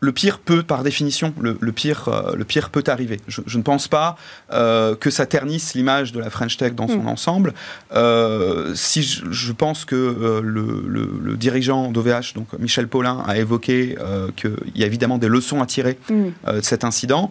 le 0.00 0.12
pire 0.12 0.38
peut, 0.38 0.62
par 0.62 0.82
définition, 0.82 1.32
le, 1.40 1.72
pire, 1.72 2.08
euh, 2.08 2.36
le 2.36 2.44
pire 2.44 2.70
peut 2.70 2.84
arriver. 2.86 3.18
Je, 3.28 3.56
ne 3.56 3.62
pense 3.62 3.88
pas 3.88 4.16
euh, 4.52 4.94
que 4.94 5.10
ça 5.10 5.26
ternisse 5.26 5.74
l'image 5.74 6.12
de 6.12 6.20
la 6.20 6.28
French 6.30 6.56
Tech 6.56 6.74
dans 6.74 6.86
son 6.86 7.02
hmm. 7.02 7.08
ensemble. 7.08 7.54
Euh, 7.92 8.74
si 8.74 9.02
je, 9.02 9.52
pense 9.52 9.84
que 9.84 10.40
le, 10.42 11.36
dirigeant 11.36 11.90
d'OVH, 11.90 12.34
donc 12.34 12.46
Michel 12.58 12.88
Paulin, 12.88 13.22
a 13.26 13.38
évoqué 13.38 13.96
qu'il 14.36 14.56
y 14.74 14.82
a 14.82 14.86
évidemment 14.86 15.18
des 15.18 15.28
leçons 15.28 15.62
à 15.62 15.66
tirer 15.66 15.98
hmm. 16.10 16.28
de 16.52 16.60
cet 16.60 16.84
incident. 16.84 17.30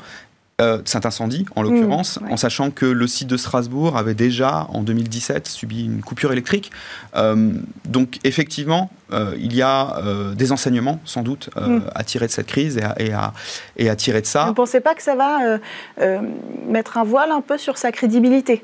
Euh, 0.61 0.81
cet 0.85 1.05
incendie, 1.05 1.45
en 1.57 1.63
l'occurrence, 1.63 2.21
mmh, 2.21 2.31
en 2.31 2.37
sachant 2.37 2.71
que 2.71 2.85
le 2.85 3.07
site 3.07 3.27
de 3.27 3.35
Strasbourg 3.35 3.97
avait 3.97 4.13
déjà, 4.13 4.67
en 4.69 4.83
2017, 4.83 5.49
subi 5.49 5.83
une 5.83 6.01
coupure 6.01 6.31
électrique. 6.31 6.71
Euh, 7.17 7.51
donc, 7.83 8.19
effectivement, 8.23 8.89
euh, 9.11 9.35
il 9.37 9.53
y 9.53 9.61
a 9.61 10.01
des 10.33 10.53
enseignements, 10.53 11.01
sans 11.03 11.23
doute, 11.23 11.49
mmh. 11.57 11.79
à 11.93 12.03
tirer 12.05 12.27
de 12.27 12.31
cette 12.31 12.47
crise 12.47 12.77
et 12.77 13.11
à, 13.11 13.33
et 13.75 13.89
à, 13.89 13.95
tirer 13.97 14.21
de 14.21 14.27
ça. 14.27 14.43
Vous 14.43 14.51
ne 14.51 14.55
pensez 14.55 14.79
pas 14.79 14.95
que 14.95 15.03
ça 15.03 15.15
va 15.15 15.59
mettre 16.69 16.97
un 16.97 17.03
voile 17.03 17.31
un 17.31 17.41
peu 17.41 17.57
sur 17.57 17.77
sa 17.77 17.91
crédibilité? 17.91 18.63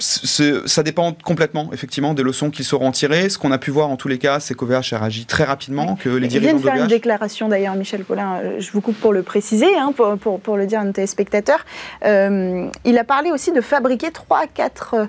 Ça 0.00 0.82
dépend 0.82 1.12
complètement, 1.12 1.70
effectivement, 1.72 2.14
des 2.14 2.22
leçons 2.22 2.50
qu'ils 2.50 2.64
sauront 2.64 2.90
tirer. 2.90 3.28
Ce 3.28 3.38
qu'on 3.38 3.52
a 3.52 3.58
pu 3.58 3.70
voir 3.70 3.90
en 3.90 3.96
tous 3.96 4.08
les 4.08 4.18
cas, 4.18 4.40
c'est 4.40 4.54
qu'OVH 4.54 4.92
a 4.92 4.98
réagi 4.98 5.26
très 5.26 5.44
rapidement, 5.44 5.96
que 5.96 6.08
les 6.08 6.28
dirigeants 6.28 6.56
de 6.56 6.62
faire 6.62 6.76
une 6.76 6.86
déclaration 6.86 7.48
d'ailleurs, 7.48 7.74
Michel 7.74 8.04
Paulin, 8.04 8.40
euh, 8.42 8.56
je 8.58 8.70
vous 8.72 8.80
coupe 8.80 8.98
pour 8.98 9.12
le 9.12 9.22
préciser, 9.22 9.76
hein, 9.78 9.92
pour, 9.94 10.16
pour, 10.18 10.40
pour, 10.40 10.56
le 10.56 10.66
dire 10.66 10.80
à 10.80 10.84
nos 10.84 10.92
téléspectateurs. 10.92 11.64
Euh, 12.04 12.68
il 12.84 12.98
a 12.98 13.04
parlé 13.04 13.30
aussi 13.30 13.52
de 13.52 13.60
fabriquer 13.60 14.10
3 14.10 14.38
à 14.38 14.46
4 14.46 15.08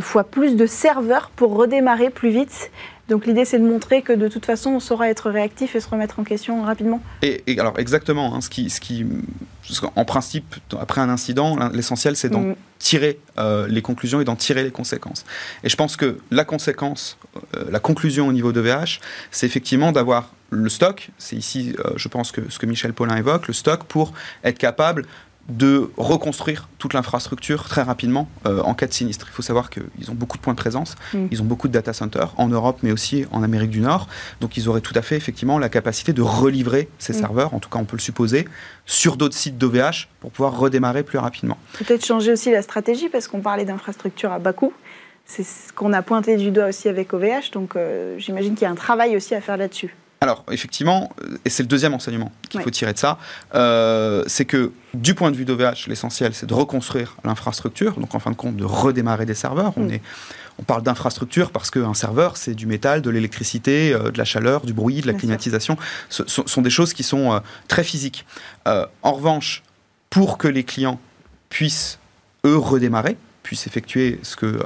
fois 0.00 0.24
plus 0.24 0.56
de 0.56 0.66
serveurs 0.66 1.30
pour 1.36 1.54
redémarrer 1.54 2.10
plus 2.10 2.30
vite. 2.30 2.70
Donc 3.08 3.26
l'idée, 3.26 3.44
c'est 3.44 3.58
de 3.58 3.64
montrer 3.64 4.02
que 4.02 4.12
de 4.12 4.28
toute 4.28 4.46
façon, 4.46 4.70
on 4.70 4.80
saura 4.80 5.08
être 5.08 5.30
réactif 5.30 5.74
et 5.74 5.80
se 5.80 5.88
remettre 5.88 6.18
en 6.20 6.24
question 6.24 6.62
rapidement. 6.62 7.02
Et, 7.22 7.42
alors 7.58 7.78
exactement, 7.78 8.34
hein, 8.34 8.40
ce 8.40 8.48
qui, 8.48 8.70
ce 8.70 8.80
qui, 8.80 9.04
en 9.96 10.04
principe, 10.04 10.54
après 10.78 11.00
un 11.00 11.08
incident, 11.08 11.56
l'essentiel, 11.72 12.16
c'est 12.16 12.28
d'en 12.28 12.40
mm. 12.40 12.56
tirer 12.78 13.18
euh, 13.38 13.66
les 13.68 13.82
conclusions 13.82 14.20
et 14.20 14.24
d'en 14.24 14.36
tirer 14.36 14.62
les 14.62 14.70
conséquences. 14.70 15.24
Et 15.64 15.68
je 15.68 15.76
pense 15.76 15.96
que 15.96 16.18
la 16.30 16.44
conséquence, 16.44 17.18
euh, 17.56 17.64
la 17.70 17.80
conclusion 17.80 18.28
au 18.28 18.32
niveau 18.32 18.52
de 18.52 18.60
VH, 18.60 19.00
c'est 19.30 19.46
effectivement 19.46 19.92
d'avoir 19.92 20.30
le 20.50 20.68
stock, 20.68 21.10
c'est 21.18 21.36
ici, 21.36 21.74
euh, 21.78 21.92
je 21.96 22.08
pense 22.08 22.30
que 22.30 22.42
ce 22.50 22.58
que 22.58 22.66
Michel 22.66 22.92
Paulin 22.92 23.16
évoque, 23.16 23.48
le 23.48 23.54
stock 23.54 23.84
pour 23.84 24.12
être 24.44 24.58
capable 24.58 25.06
de 25.48 25.90
reconstruire 25.96 26.68
toute 26.78 26.94
l'infrastructure 26.94 27.64
très 27.64 27.82
rapidement 27.82 28.28
euh, 28.46 28.60
en 28.62 28.74
cas 28.74 28.86
de 28.86 28.92
sinistre. 28.92 29.26
Il 29.28 29.32
faut 29.32 29.42
savoir 29.42 29.70
qu'ils 29.70 30.10
ont 30.10 30.14
beaucoup 30.14 30.38
de 30.38 30.42
points 30.42 30.54
de 30.54 30.58
présence, 30.58 30.94
mm. 31.12 31.26
ils 31.30 31.42
ont 31.42 31.44
beaucoup 31.44 31.68
de 31.68 31.72
data 31.72 31.92
centers 31.92 32.32
en 32.36 32.48
Europe, 32.48 32.78
mais 32.82 32.92
aussi 32.92 33.26
en 33.32 33.42
Amérique 33.42 33.70
du 33.70 33.80
Nord. 33.80 34.08
Donc 34.40 34.56
ils 34.56 34.68
auraient 34.68 34.80
tout 34.80 34.94
à 34.94 35.02
fait 35.02 35.16
effectivement 35.16 35.58
la 35.58 35.68
capacité 35.68 36.12
de 36.12 36.22
relivrer 36.22 36.88
ces 36.98 37.12
mm. 37.12 37.16
serveurs, 37.16 37.54
en 37.54 37.58
tout 37.58 37.68
cas 37.68 37.78
on 37.78 37.84
peut 37.84 37.96
le 37.96 38.02
supposer, 38.02 38.46
sur 38.86 39.16
d'autres 39.16 39.36
sites 39.36 39.58
d'OVH 39.58 40.08
pour 40.20 40.30
pouvoir 40.30 40.56
redémarrer 40.56 41.02
plus 41.02 41.18
rapidement. 41.18 41.58
Peut-être 41.78 42.04
changer 42.04 42.32
aussi 42.32 42.50
la 42.50 42.62
stratégie, 42.62 43.08
parce 43.08 43.26
qu'on 43.26 43.40
parlait 43.40 43.64
d'infrastructure 43.64 44.32
à 44.32 44.38
bas 44.38 44.52
coût. 44.52 44.72
C'est 45.24 45.44
ce 45.44 45.72
qu'on 45.72 45.92
a 45.92 46.02
pointé 46.02 46.36
du 46.36 46.50
doigt 46.50 46.66
aussi 46.66 46.88
avec 46.88 47.12
OVH, 47.14 47.52
donc 47.52 47.76
euh, 47.76 48.18
j'imagine 48.18 48.54
qu'il 48.54 48.62
y 48.62 48.66
a 48.66 48.70
un 48.70 48.76
travail 48.76 49.16
aussi 49.16 49.34
à 49.34 49.40
faire 49.40 49.56
là-dessus. 49.56 49.94
Alors, 50.22 50.44
effectivement, 50.52 51.10
et 51.44 51.50
c'est 51.50 51.64
le 51.64 51.68
deuxième 51.68 51.94
enseignement 51.94 52.30
qu'il 52.48 52.62
faut 52.62 52.70
tirer 52.70 52.92
de 52.92 52.98
ça, 52.98 53.18
euh, 53.56 54.22
c'est 54.28 54.44
que 54.44 54.70
du 54.94 55.14
point 55.14 55.32
de 55.32 55.36
vue 55.36 55.44
d'OVH, 55.44 55.88
l'essentiel, 55.88 56.32
c'est 56.32 56.46
de 56.46 56.54
reconstruire 56.54 57.16
l'infrastructure, 57.24 57.98
donc 57.98 58.14
en 58.14 58.20
fin 58.20 58.30
de 58.30 58.36
compte, 58.36 58.54
de 58.54 58.64
redémarrer 58.64 59.26
des 59.26 59.34
serveurs. 59.34 59.72
On, 59.76 59.86
mm. 59.86 59.94
est, 59.94 60.02
on 60.60 60.62
parle 60.62 60.84
d'infrastructure 60.84 61.50
parce 61.50 61.72
qu'un 61.72 61.94
serveur, 61.94 62.36
c'est 62.36 62.54
du 62.54 62.66
métal, 62.66 63.02
de 63.02 63.10
l'électricité, 63.10 63.92
euh, 63.92 64.12
de 64.12 64.18
la 64.18 64.24
chaleur, 64.24 64.60
du 64.60 64.72
bruit, 64.72 65.00
de 65.00 65.08
la 65.08 65.14
climatisation. 65.14 65.76
Ce, 66.08 66.22
sont 66.28 66.62
des 66.62 66.70
choses 66.70 66.92
qui 66.92 67.02
sont 67.02 67.32
euh, 67.32 67.40
très 67.66 67.82
physiques. 67.82 68.24
en 68.64 69.12
revanche, 69.12 69.64
pour 70.08 70.38
que 70.38 70.46
les 70.46 70.62
clients 70.62 71.00
puissent, 71.48 71.98
eux, 72.46 72.56
redémarrer, 72.56 73.16
puissent 73.42 73.66
effectuer 73.66 74.20
ce 74.22 74.36
que 74.36 74.60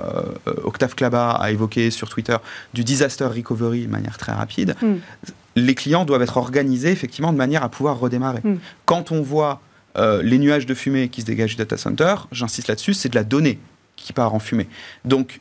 Octave 0.64 0.94
Klaba 0.94 1.30
a 1.30 1.50
évoqué 1.50 1.90
sur 1.90 2.10
Twitter, 2.10 2.36
du 2.74 2.84
disaster 2.84 3.24
recovery 3.24 3.86
de 3.86 3.90
manière 3.90 4.18
très 4.18 4.32
rapide, 4.32 4.76
mm 4.82 4.96
les 5.56 5.74
clients 5.74 6.04
doivent 6.04 6.22
être 6.22 6.36
organisés 6.36 6.90
effectivement 6.90 7.32
de 7.32 7.38
manière 7.38 7.64
à 7.64 7.68
pouvoir 7.68 7.98
redémarrer. 7.98 8.40
Hmm. 8.44 8.58
Quand 8.84 9.10
on 9.10 9.22
voit 9.22 9.60
euh, 9.96 10.22
les 10.22 10.38
nuages 10.38 10.66
de 10.66 10.74
fumée 10.74 11.08
qui 11.08 11.22
se 11.22 11.26
dégagent 11.26 11.52
du 11.52 11.56
data 11.56 11.76
center, 11.76 12.14
j'insiste 12.30 12.68
là-dessus, 12.68 12.94
c'est 12.94 13.08
de 13.08 13.14
la 13.14 13.24
donnée 13.24 13.58
qui 13.96 14.12
part 14.12 14.34
en 14.34 14.38
fumée. 14.38 14.68
Donc, 15.04 15.40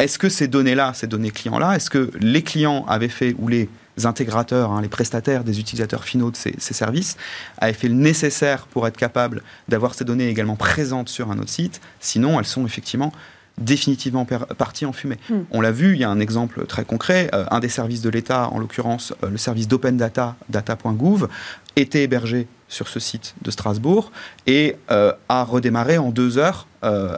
est-ce 0.00 0.18
que 0.18 0.28
ces 0.28 0.48
données-là, 0.48 0.92
ces 0.92 1.06
données 1.06 1.30
clients-là, 1.30 1.76
est-ce 1.76 1.88
que 1.88 2.10
les 2.18 2.42
clients 2.42 2.84
avaient 2.88 3.08
fait, 3.08 3.36
ou 3.38 3.46
les 3.46 3.68
intégrateurs, 4.02 4.72
hein, 4.72 4.82
les 4.82 4.88
prestataires 4.88 5.44
des 5.44 5.60
utilisateurs 5.60 6.02
finaux 6.02 6.32
de 6.32 6.36
ces, 6.36 6.56
ces, 6.58 6.74
services, 6.74 7.16
avaient 7.58 7.72
fait 7.72 7.86
le 7.86 7.94
nécessaire 7.94 8.66
pour 8.66 8.88
être 8.88 8.96
capables 8.96 9.42
d'avoir 9.68 9.94
ces 9.94 10.04
données 10.04 10.28
également 10.28 10.56
présentes 10.56 11.08
sur 11.08 11.30
un 11.30 11.38
autre 11.38 11.50
site? 11.50 11.80
Sinon, 12.00 12.40
elles 12.40 12.46
sont 12.46 12.66
effectivement 12.66 13.12
définitivement 13.58 14.26
parti 14.58 14.84
en 14.84 14.92
fumée. 14.92 15.18
Hmm. 15.30 15.42
On 15.50 15.60
l'a 15.60 15.70
vu, 15.70 15.94
il 15.94 16.00
y 16.00 16.04
a 16.04 16.10
un 16.10 16.20
exemple 16.20 16.66
très 16.66 16.84
concret. 16.84 17.30
Euh, 17.34 17.44
un 17.50 17.60
des 17.60 17.68
services 17.68 18.02
de 18.02 18.10
l'État, 18.10 18.48
en 18.48 18.58
l'occurrence 18.58 19.14
euh, 19.22 19.30
le 19.30 19.36
service 19.36 19.68
d'open 19.68 19.96
data, 19.96 20.36
data.gouv, 20.48 21.28
était 21.76 22.02
hébergé 22.02 22.48
sur 22.68 22.88
ce 22.88 22.98
site 22.98 23.34
de 23.42 23.50
Strasbourg 23.50 24.10
et 24.46 24.76
euh, 24.90 25.12
a 25.28 25.44
redémarré 25.44 25.98
en 25.98 26.10
deux 26.10 26.38
heures 26.38 26.66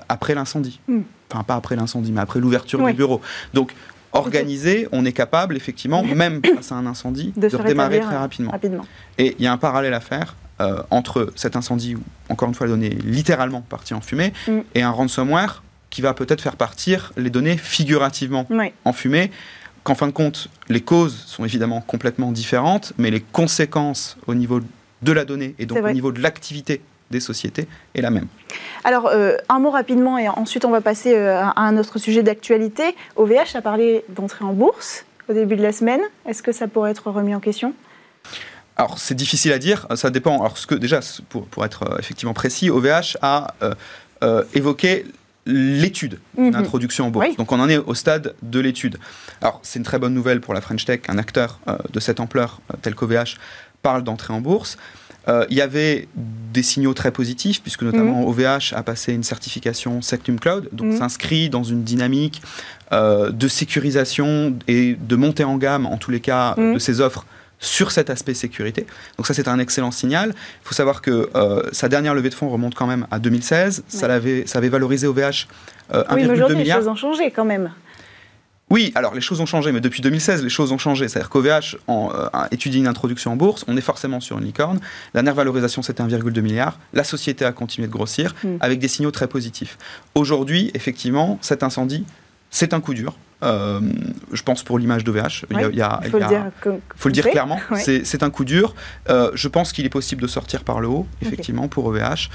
après 0.08 0.36
l'incendie. 0.36 0.78
Hmm. 0.86 1.00
Enfin, 1.28 1.42
pas 1.42 1.56
après 1.56 1.74
l'incendie, 1.74 2.12
mais 2.12 2.20
après 2.20 2.38
l'ouverture 2.38 2.86
du 2.86 2.92
bureau. 2.92 3.20
Donc, 3.52 3.74
organisé, 4.12 4.86
on 4.92 5.04
est 5.04 5.12
capable, 5.12 5.56
effectivement, 5.56 6.04
même 6.14 6.40
face 6.54 6.70
à 6.70 6.76
un 6.76 6.86
incendie, 6.86 7.32
de, 7.36 7.48
redémarrer 7.48 7.98
très 7.98 8.16
rapidement. 8.16 8.54
Et 9.18 9.34
il 9.36 9.44
y 9.44 9.48
a 9.48 9.52
un 9.52 9.56
parallèle 9.56 9.94
à 9.94 9.98
faire 9.98 10.36
entre 10.90 11.32
cet 11.34 11.56
incendie, 11.56 11.96
où, 11.96 12.02
encore 12.28 12.48
une 12.48 12.54
fois, 12.54 12.68
est 12.68 13.02
littéralement 13.04 13.60
partie 13.60 13.92
en 13.92 14.00
fumée, 14.00 14.32
hmm. 14.46 14.60
et 14.76 14.82
un 14.82 14.90
ransomware 14.90 15.64
qui 15.96 16.02
va 16.02 16.12
peut-être 16.12 16.42
faire 16.42 16.56
partir 16.56 17.14
les 17.16 17.30
données 17.30 17.56
figurativement 17.56 18.46
en 18.84 18.92
fumée, 18.92 19.30
qu'en 19.82 19.94
fin 19.94 20.06
de 20.06 20.12
compte, 20.12 20.48
les 20.68 20.82
causes 20.82 21.24
sont 21.24 21.42
évidemment 21.46 21.80
complètement 21.80 22.32
différentes, 22.32 22.92
mais 22.98 23.10
les 23.10 23.22
conséquences 23.22 24.18
au 24.26 24.34
niveau 24.34 24.60
de 25.00 25.12
la 25.12 25.24
donnée 25.24 25.54
et 25.58 25.64
donc 25.64 25.78
au 25.82 25.92
niveau 25.92 26.12
de 26.12 26.20
l'activité 26.20 26.82
des 27.10 27.20
sociétés 27.20 27.66
est 27.94 28.02
la 28.02 28.10
même. 28.10 28.26
Alors, 28.84 29.06
euh, 29.06 29.38
un 29.48 29.58
mot 29.58 29.70
rapidement 29.70 30.18
et 30.18 30.28
ensuite 30.28 30.66
on 30.66 30.70
va 30.70 30.82
passer 30.82 31.14
euh, 31.16 31.40
à 31.40 31.62
un 31.62 31.78
autre 31.78 31.98
sujet 31.98 32.22
d'actualité. 32.22 32.94
OVH 33.14 33.54
a 33.54 33.62
parlé 33.62 34.04
d'entrée 34.10 34.44
en 34.44 34.52
bourse 34.52 35.06
au 35.30 35.32
début 35.32 35.56
de 35.56 35.62
la 35.62 35.72
semaine. 35.72 36.02
Est-ce 36.28 36.42
que 36.42 36.52
ça 36.52 36.68
pourrait 36.68 36.90
être 36.90 37.10
remis 37.10 37.34
en 37.34 37.40
question? 37.40 37.72
Alors 38.76 38.98
c'est 38.98 39.14
difficile 39.14 39.52
à 39.52 39.58
dire, 39.58 39.86
ça 39.94 40.10
dépend. 40.10 40.40
Alors 40.40 40.58
ce 40.58 40.66
que 40.66 40.74
déjà 40.74 41.00
pour, 41.30 41.46
pour 41.46 41.64
être 41.64 41.84
euh, 41.84 41.98
effectivement 41.98 42.34
précis, 42.34 42.68
OVH 42.68 43.16
a 43.22 43.54
évoqué 44.54 45.04
l'étude 45.46 46.18
mhm. 46.36 46.50
d'introduction 46.50 47.06
en 47.06 47.10
bourse. 47.10 47.36
Donc 47.36 47.52
on 47.52 47.60
en 47.60 47.68
est 47.68 47.78
au 47.78 47.94
stade 47.94 48.34
de 48.42 48.60
l'étude. 48.60 48.98
Alors 49.40 49.60
c'est 49.62 49.78
une 49.78 49.84
très 49.84 49.98
bonne 49.98 50.14
nouvelle 50.14 50.40
pour 50.40 50.54
la 50.54 50.60
French 50.60 50.84
Tech, 50.84 51.00
un 51.08 51.18
acteur 51.18 51.60
euh, 51.68 51.76
de 51.92 52.00
cette 52.00 52.20
ampleur 52.20 52.60
euh, 52.70 52.76
tel 52.82 52.94
qu'OVH 52.94 53.36
parle 53.82 54.02
d'entrée 54.02 54.32
en 54.32 54.40
bourse. 54.40 54.76
Euh, 55.28 55.44
il 55.50 55.56
y 55.56 55.60
avait 55.60 56.06
des 56.14 56.62
signaux 56.62 56.94
très 56.94 57.10
positifs, 57.10 57.60
puisque 57.60 57.82
notamment 57.82 58.26
OVH 58.26 58.72
mhm. 58.72 58.78
a 58.78 58.82
passé 58.82 59.12
une 59.12 59.24
certification 59.24 60.02
Sectum 60.02 60.38
Cloud, 60.38 60.68
donc 60.72 60.92
mhm. 60.92 60.98
s'inscrit 60.98 61.48
dans 61.50 61.64
une 61.64 61.82
dynamique 61.82 62.42
de 62.92 63.48
sécurisation 63.48 64.56
et 64.68 64.94
de 64.94 65.16
montée 65.16 65.42
en 65.42 65.56
gamme, 65.56 65.86
en 65.86 65.96
tous 65.96 66.12
les 66.12 66.20
cas, 66.20 66.54
de 66.56 66.78
ses 66.78 67.00
offres 67.00 67.26
sur 67.58 67.90
cet 67.90 68.10
aspect 68.10 68.34
sécurité. 68.34 68.86
Donc 69.16 69.26
ça, 69.26 69.34
c'est 69.34 69.48
un 69.48 69.58
excellent 69.58 69.90
signal. 69.90 70.34
Il 70.34 70.66
faut 70.66 70.75
savoir 70.75 71.02
que 71.02 71.30
euh, 71.34 71.62
sa 71.72 71.88
dernière 71.88 72.14
levée 72.14 72.30
de 72.30 72.34
fonds 72.34 72.48
remonte 72.48 72.75
quand 72.75 72.86
même 72.86 73.06
à 73.10 73.18
2016. 73.18 73.84
Ça, 73.88 74.12
avait, 74.12 74.46
ça 74.46 74.58
avait 74.58 74.68
valorisé 74.68 75.06
OVH 75.06 75.46
euh, 75.94 76.04
1,2 76.04 76.14
oui, 76.14 76.56
milliard. 76.56 76.78
les 76.78 76.84
choses 76.84 76.88
ont 76.88 76.96
changé 76.96 77.30
quand 77.30 77.44
même. 77.44 77.70
Oui, 78.68 78.90
alors 78.96 79.14
les 79.14 79.20
choses 79.20 79.40
ont 79.40 79.46
changé, 79.46 79.70
mais 79.70 79.80
depuis 79.80 80.02
2016, 80.02 80.42
les 80.42 80.48
choses 80.48 80.72
ont 80.72 80.78
changé. 80.78 81.06
C'est-à-dire 81.06 81.30
qu'OVH 81.30 81.76
euh, 81.88 82.28
a 82.32 82.48
étudié 82.50 82.80
une 82.80 82.88
introduction 82.88 83.32
en 83.32 83.36
bourse, 83.36 83.64
on 83.68 83.76
est 83.76 83.80
forcément 83.82 84.18
sur 84.18 84.38
une 84.38 84.44
licorne. 84.44 84.80
La 85.14 85.22
dernière 85.22 85.34
valorisation, 85.36 85.82
c'était 85.82 86.02
1,2 86.02 86.40
milliard. 86.40 86.78
La 86.92 87.04
société 87.04 87.44
a 87.44 87.52
continué 87.52 87.86
de 87.86 87.92
grossir 87.92 88.34
hmm. 88.42 88.56
avec 88.58 88.80
des 88.80 88.88
signaux 88.88 89.12
très 89.12 89.28
positifs. 89.28 89.78
Aujourd'hui, 90.16 90.72
effectivement, 90.75 91.38
cet 91.42 91.62
incendie, 91.62 92.04
c'est 92.50 92.75
un 92.75 92.80
coup 92.80 92.92
dur. 92.92 93.14
Euh, 93.42 93.80
je 94.32 94.42
pense 94.42 94.62
pour 94.62 94.78
l'image 94.78 95.04
d'OVH. 95.04 95.44
il, 95.50 96.10
faut, 96.10 96.18
le, 97.08 97.12
dire, 97.12 97.30
clairement. 97.30 97.60
C'est 97.76 98.22
un 98.22 98.30
coup 98.30 98.44
dur. 98.44 98.74
Euh, 99.08 99.30
je 99.34 99.48
pense 99.48 99.72
qu'il 99.72 99.84
est 99.84 99.90
possible 99.90 100.22
de 100.22 100.26
sortir 100.26 100.64
par 100.64 100.80
le 100.80 100.88
haut, 100.88 101.06
effectivement, 101.20 101.68
pour 101.68 101.86
OVH, 101.86 102.30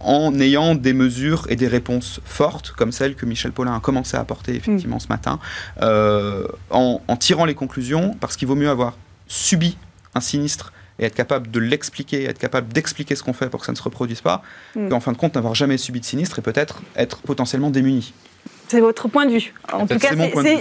en 0.00 0.38
ayant 0.40 0.74
des 0.74 0.92
mesures 0.92 1.46
et 1.48 1.56
des 1.56 1.68
réponses 1.68 2.20
fortes, 2.24 2.72
comme 2.72 2.92
celles 2.92 3.14
que 3.14 3.26
Michel 3.26 3.52
Paulin 3.52 3.74
a 3.74 3.80
commencé 3.80 4.16
à 4.16 4.20
apporter 4.20 4.54
effectivement 4.54 4.96
mm. 4.96 5.00
ce 5.00 5.08
matin, 5.08 5.38
euh, 5.82 6.46
en, 6.70 7.00
tirant 7.18 7.44
les 7.44 7.54
conclusions, 7.54 8.14
parce 8.20 8.36
qu'il 8.36 8.48
vaut 8.48 8.54
mieux 8.54 8.70
avoir 8.70 8.96
subi 9.26 9.76
un 10.14 10.20
sinistre 10.20 10.72
et 10.98 11.04
être 11.04 11.14
capable 11.14 11.50
de 11.50 11.60
l'expliquer, 11.60 12.24
être 12.24 12.38
capable 12.38 12.72
d'expliquer 12.72 13.16
ce 13.16 13.22
qu'on 13.22 13.34
fait 13.34 13.50
pour 13.50 13.60
que 13.60 13.66
ça 13.66 13.72
ne 13.72 13.76
se 13.76 13.82
reproduise 13.82 14.22
pas, 14.22 14.42
mm. 14.74 14.88
qu'en 14.88 15.00
fin 15.00 15.12
de 15.12 15.18
compte 15.18 15.34
n'avoir 15.34 15.54
jamais 15.54 15.76
subi 15.76 16.00
de 16.00 16.06
sinistre 16.06 16.38
et 16.38 16.42
peut-être 16.42 16.82
être 16.96 17.18
potentiellement 17.18 17.70
démuni. 17.70 18.14
C'est 18.68 18.80
votre 18.80 19.08
point 19.08 19.26
de 19.26 19.32
vue. 19.32 19.54
En 19.72 19.86
tout 19.86 19.98
cas, 19.98 20.10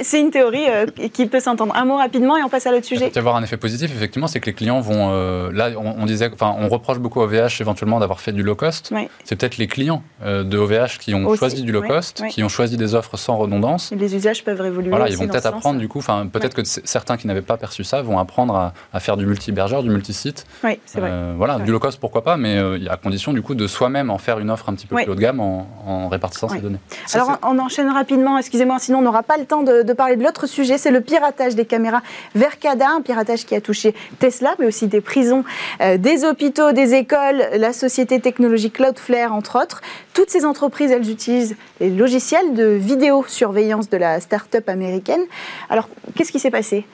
c'est 0.04 0.20
une 0.20 0.32
théorie 0.32 0.66
euh, 0.70 0.86
qui 1.12 1.26
peut 1.26 1.40
s'entendre. 1.40 1.76
Un 1.76 1.86
mot 1.86 1.98
rapidement 1.98 2.38
et 2.38 2.44
on 2.44 2.50
passe 2.50 2.68
à 2.68 2.72
l'autre 2.72 2.86
sujet. 2.86 3.08
Il 3.08 3.12
peut 3.12 3.16
y 3.16 3.20
avoir 3.20 3.36
un 3.36 3.44
effet 3.44 3.58
positif, 3.58 3.92
effectivement, 3.96 4.28
c'est 4.28 4.40
que 4.40 4.46
les 4.46 4.54
clients 4.54 4.80
vont. 4.80 5.10
Euh, 5.12 5.52
là, 5.52 5.70
on, 5.78 6.06
disait, 6.06 6.30
enfin, 6.34 6.56
on 6.60 6.70
reproche 6.70 7.00
beaucoup 7.00 7.22
à 7.22 7.26
OVH 7.26 7.62
éventuellement 7.62 8.00
d'avoir 8.00 8.20
fait 8.20 8.32
du 8.32 8.44
low 8.44 8.56
cost. 8.56 8.94
C'est 9.24 9.36
peut-être 9.36 9.58
les 9.58 9.68
clients 9.68 10.04
euh, 10.24 10.44
de 10.44 10.58
OVH 10.58 10.98
qui 11.00 11.14
ont 11.14 11.36
choisi 11.36 11.64
du 11.64 11.72
low 11.72 11.82
cost, 11.82 12.24
qui 12.30 12.44
ont 12.44 12.50
choisi 12.50 12.78
des 12.78 12.96
offres 12.96 13.18
sans 13.18 13.38
redondance. 13.38 13.92
Et 13.92 13.96
les 13.96 14.16
usages 14.16 14.44
peuvent 14.44 14.64
évoluer. 14.66 14.90
Voilà, 14.90 15.10
ils 15.10 15.18
vont 15.18 15.28
peut-être 15.28 15.48
apprendre 15.48 15.80
du 15.80 15.88
coup. 15.88 16.00
Enfin, 16.00 16.28
peut-être 16.28 16.54
que 16.54 16.64
certains 16.64 17.18
qui 17.18 17.28
n'avaient 17.28 17.42
pas 17.42 17.58
perçu 17.58 17.84
ça 17.84 18.02
vont 18.02 18.20
apprendre 18.20 18.74
à, 18.94 19.00
faire 19.00 19.18
du 19.18 19.26
multi-hébergeur, 19.26 19.84
du 19.84 19.90
multi-site. 19.90 20.46
Oui, 20.64 20.80
c'est 20.86 21.00
vrai. 21.00 21.12
voilà, 21.38 21.60
du 21.60 21.72
low 21.72 21.80
cost, 21.80 22.00
pourquoi 22.00 22.24
pas, 22.24 22.38
mais 22.38 22.60
à 22.90 22.98
condition 22.98 23.34
du 23.34 23.42
coup 23.42 23.56
de 23.56 23.68
soi-même 23.68 24.10
en 24.10 24.18
faire 24.18 24.40
une 24.40 24.50
offre 24.50 24.70
un 24.70 24.76
petit 24.76 24.88
peu 24.88 24.96
plus 24.96 25.10
haut 25.10 25.16
de 25.16 25.22
gamme 25.22 25.40
en, 25.40 26.08
répartissant 26.10 26.50
ces 26.50 26.60
données. 26.60 26.80
Alors, 27.14 27.38
on 27.44 27.58
enchaînera 27.60 27.95
rapidement, 27.96 28.38
excusez-moi, 28.38 28.78
sinon 28.80 29.00
on 29.00 29.02
n'aura 29.02 29.24
pas 29.24 29.38
le 29.38 29.46
temps 29.46 29.64
de, 29.64 29.94
parler 29.94 30.16
de 30.16 30.24
l'autre 30.24 30.46
sujet, 30.46 30.78
c'est 30.78 30.92
le 30.92 31.02
piratage 31.02 31.56
des 31.56 31.66
caméras 31.66 32.02
Vercada, 32.36 32.88
un 32.90 33.02
piratage 33.02 33.46
qui 33.46 33.56
a 33.56 33.62
touché 33.62 33.96
Tesla, 34.20 34.56
mais 34.60 34.68
aussi 34.68 34.88
des 34.88 35.02
prisons, 35.02 35.44
euh, 35.82 35.98
des 35.98 36.24
hôpitaux, 36.24 36.72
des 36.72 36.94
écoles, 36.94 37.44
la 37.54 37.74
société 37.74 38.20
technologique 38.20 38.74
Cloudflare, 38.74 39.34
entre 39.34 39.62
autres. 39.62 39.82
Toutes 40.14 40.30
ces 40.30 40.46
entreprises, 40.46 40.92
elles 40.92 41.10
utilisent 41.10 41.56
les 41.80 41.90
logiciels 41.90 42.54
de 42.54 42.66
vidéosurveillance 42.66 43.90
de 43.90 43.98
la 43.98 44.20
start-up 44.20 44.70
américaine. 44.70 45.22
Alors, 45.70 45.90
qu'est-ce 46.16 46.32
qui 46.32 46.40
s'est 46.40 46.52
passé? 46.52 46.86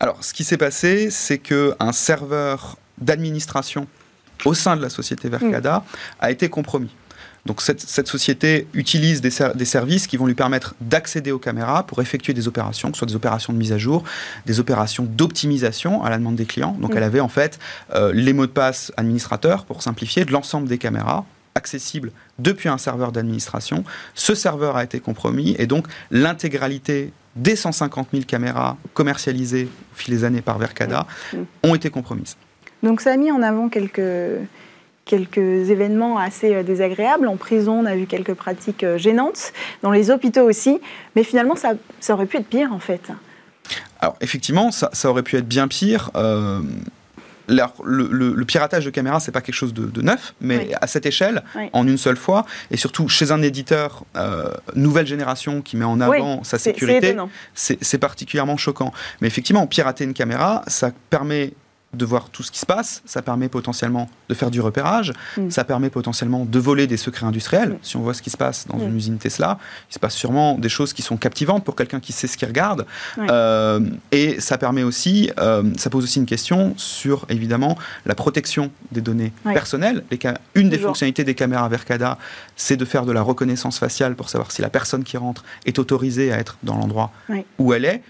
Alors, 0.00 0.24
ce 0.24 0.34
qui 0.34 0.44
s'est 0.44 0.56
passé, 0.56 1.10
c'est 1.10 1.38
qu'un 1.38 1.92
serveur 1.92 2.76
d'administration 2.98 3.86
au 4.44 4.54
sein 4.54 4.76
de 4.76 4.82
la 4.82 4.90
société 4.90 5.28
Vercada 5.28 5.78
mm. 5.78 5.82
a 6.20 6.30
été 6.30 6.48
compromis. 6.48 6.90
Donc 7.46 7.60
cette, 7.60 8.08
société 8.08 8.66
utilise 8.72 9.20
des, 9.20 9.30
services 9.30 10.06
qui 10.06 10.16
vont 10.16 10.26
lui 10.26 10.34
permettre 10.34 10.74
d'accéder 10.80 11.30
aux 11.30 11.38
caméras 11.38 11.82
pour 11.82 12.00
effectuer 12.00 12.32
des 12.32 12.48
opérations, 12.48 12.90
que 12.90 12.96
ce 12.96 13.00
soit 13.00 13.08
des 13.08 13.16
opérations 13.16 13.52
de 13.52 13.58
mise 13.58 13.72
à 13.72 13.78
jour, 13.78 14.02
des 14.46 14.60
opérations 14.60 15.04
d'optimisation 15.04 16.02
à 16.02 16.10
la 16.10 16.16
demande 16.16 16.36
des 16.36 16.46
clients. 16.46 16.76
Donc 16.80 16.94
mm. 16.94 16.96
elle 16.96 17.02
avait 17.02 17.20
en 17.20 17.28
fait 17.28 17.58
euh, 17.94 18.12
les 18.14 18.32
mots 18.32 18.46
de 18.46 18.52
passe 18.52 18.92
administrateurs, 18.96 19.66
pour 19.66 19.82
simplifier, 19.82 20.24
de 20.24 20.32
l'ensemble 20.32 20.68
des 20.68 20.78
caméras 20.78 21.26
accessibles 21.54 22.12
depuis 22.38 22.68
un 22.68 22.78
serveur 22.78 23.12
d'administration. 23.12 23.84
Ce 24.14 24.34
serveur 24.34 24.76
a 24.76 24.84
été 24.84 24.98
compromis 25.00 25.54
et 25.58 25.66
donc 25.66 25.86
l'intégralité 26.10 27.12
des 27.36 27.56
150 27.56 28.08
000 28.12 28.24
caméras 28.24 28.76
commercialisées 28.94 29.68
au 29.92 29.96
fil 29.96 30.14
des 30.14 30.24
années 30.24 30.40
par 30.40 30.58
Vercada 30.58 31.06
mm. 31.32 31.38
ont 31.64 31.74
été 31.74 31.90
compromises. 31.90 32.36
Donc 32.82 33.02
ça 33.02 33.12
a 33.12 33.16
mis 33.16 33.30
en 33.30 33.42
avant 33.42 33.68
quelques 33.68 34.00
quelques 35.04 35.70
événements 35.70 36.18
assez 36.18 36.54
euh, 36.54 36.62
désagréables. 36.62 37.28
En 37.28 37.36
prison, 37.36 37.80
on 37.80 37.86
a 37.86 37.94
vu 37.94 38.06
quelques 38.06 38.34
pratiques 38.34 38.84
euh, 38.84 38.98
gênantes, 38.98 39.52
dans 39.82 39.90
les 39.90 40.10
hôpitaux 40.10 40.48
aussi, 40.48 40.80
mais 41.14 41.24
finalement, 41.24 41.56
ça, 41.56 41.72
ça 42.00 42.14
aurait 42.14 42.26
pu 42.26 42.38
être 42.38 42.46
pire 42.46 42.72
en 42.72 42.78
fait. 42.78 43.00
Alors 44.00 44.16
effectivement, 44.20 44.70
ça, 44.70 44.90
ça 44.92 45.10
aurait 45.10 45.22
pu 45.22 45.36
être 45.36 45.48
bien 45.48 45.68
pire. 45.68 46.10
Euh, 46.16 46.60
le, 47.46 48.08
le, 48.10 48.44
piratage 48.46 48.86
de 48.86 48.90
caméras, 48.90 49.20
c'est 49.20 49.30
pas 49.30 49.42
quelque 49.42 49.54
chose 49.54 49.74
de, 49.74 50.00
neuf, 50.00 50.34
mais 50.40 50.70
à 50.80 50.86
cette 50.86 51.04
échelle, 51.04 51.42
en 51.74 51.86
une 51.86 51.98
seule 51.98 52.16
fois, 52.16 52.46
et 52.70 52.78
surtout 52.78 53.06
chez 53.10 53.32
un 53.32 53.42
éditeur 53.42 54.04
nouvelle 54.74 55.06
génération 55.06 55.60
qui 55.60 55.76
met 55.76 55.84
en 55.84 56.00
avant 56.00 56.42
sa 56.42 56.58
sécurité, 56.58 57.14
c'est 57.52 57.98
particulièrement 57.98 58.56
choquant. 58.56 58.94
Mais 59.20 59.28
effectivement, 59.28 59.66
pirater 59.66 60.04
une 60.04 60.14
caméra, 60.14 60.62
ça 60.68 60.90
permet 61.10 61.52
de 61.94 62.04
voir 62.04 62.28
tout 62.30 62.42
ce 62.42 62.50
qui 62.50 62.58
se 62.58 62.66
passe, 62.66 63.02
ça 63.04 63.22
permet 63.22 63.48
potentiellement 63.48 64.08
de 64.28 64.34
faire 64.34 64.50
du 64.50 64.60
repérage, 64.60 65.12
mm. 65.36 65.50
ça 65.50 65.64
permet 65.64 65.90
potentiellement 65.90 66.44
de 66.44 66.58
voler 66.58 66.86
des 66.86 66.96
secrets 66.96 67.26
industriels. 67.26 67.70
Mm. 67.70 67.78
Si 67.82 67.96
on 67.96 68.00
voit 68.00 68.14
ce 68.14 68.22
qui 68.22 68.30
se 68.30 68.36
passe 68.36 68.66
dans 68.66 68.78
mm. 68.78 68.88
une 68.88 68.96
usine 68.96 69.18
Tesla, 69.18 69.58
il 69.90 69.94
se 69.94 69.98
passe 69.98 70.14
sûrement 70.14 70.58
des 70.58 70.68
choses 70.68 70.92
qui 70.92 71.02
sont 71.02 71.16
captivantes 71.16 71.64
pour 71.64 71.76
quelqu'un 71.76 72.00
qui 72.00 72.12
sait 72.12 72.26
ce 72.26 72.36
qu'il 72.36 72.48
regarde. 72.48 72.86
Euh, 73.18 73.80
et 74.12 74.40
ça 74.40 74.58
permet 74.58 74.82
aussi, 74.82 75.30
euh, 75.38 75.62
ça 75.76 75.90
pose 75.90 76.04
aussi 76.04 76.18
une 76.18 76.26
question 76.26 76.74
sur 76.76 77.26
évidemment 77.28 77.76
la 78.06 78.14
protection 78.14 78.70
des 78.92 79.00
données 79.00 79.32
personnelles. 79.44 80.04
Les 80.10 80.18
une 80.54 80.70
des 80.70 80.78
fonctionnalités 80.78 81.24
des 81.24 81.34
caméras 81.34 81.68
Vercada, 81.68 82.18
c'est 82.56 82.76
de 82.76 82.84
faire 82.84 83.04
de 83.04 83.12
la 83.12 83.22
reconnaissance 83.22 83.78
faciale 83.78 84.14
pour 84.14 84.30
savoir 84.30 84.50
si 84.52 84.62
la 84.62 84.70
personne 84.70 85.04
qui 85.04 85.16
rentre 85.16 85.44
est 85.66 85.78
autorisée 85.78 86.32
à 86.32 86.38
être 86.38 86.56
dans 86.62 86.76
l'endroit 86.76 87.10
où 87.58 87.72
elle 87.74 87.84
est. 87.84 88.02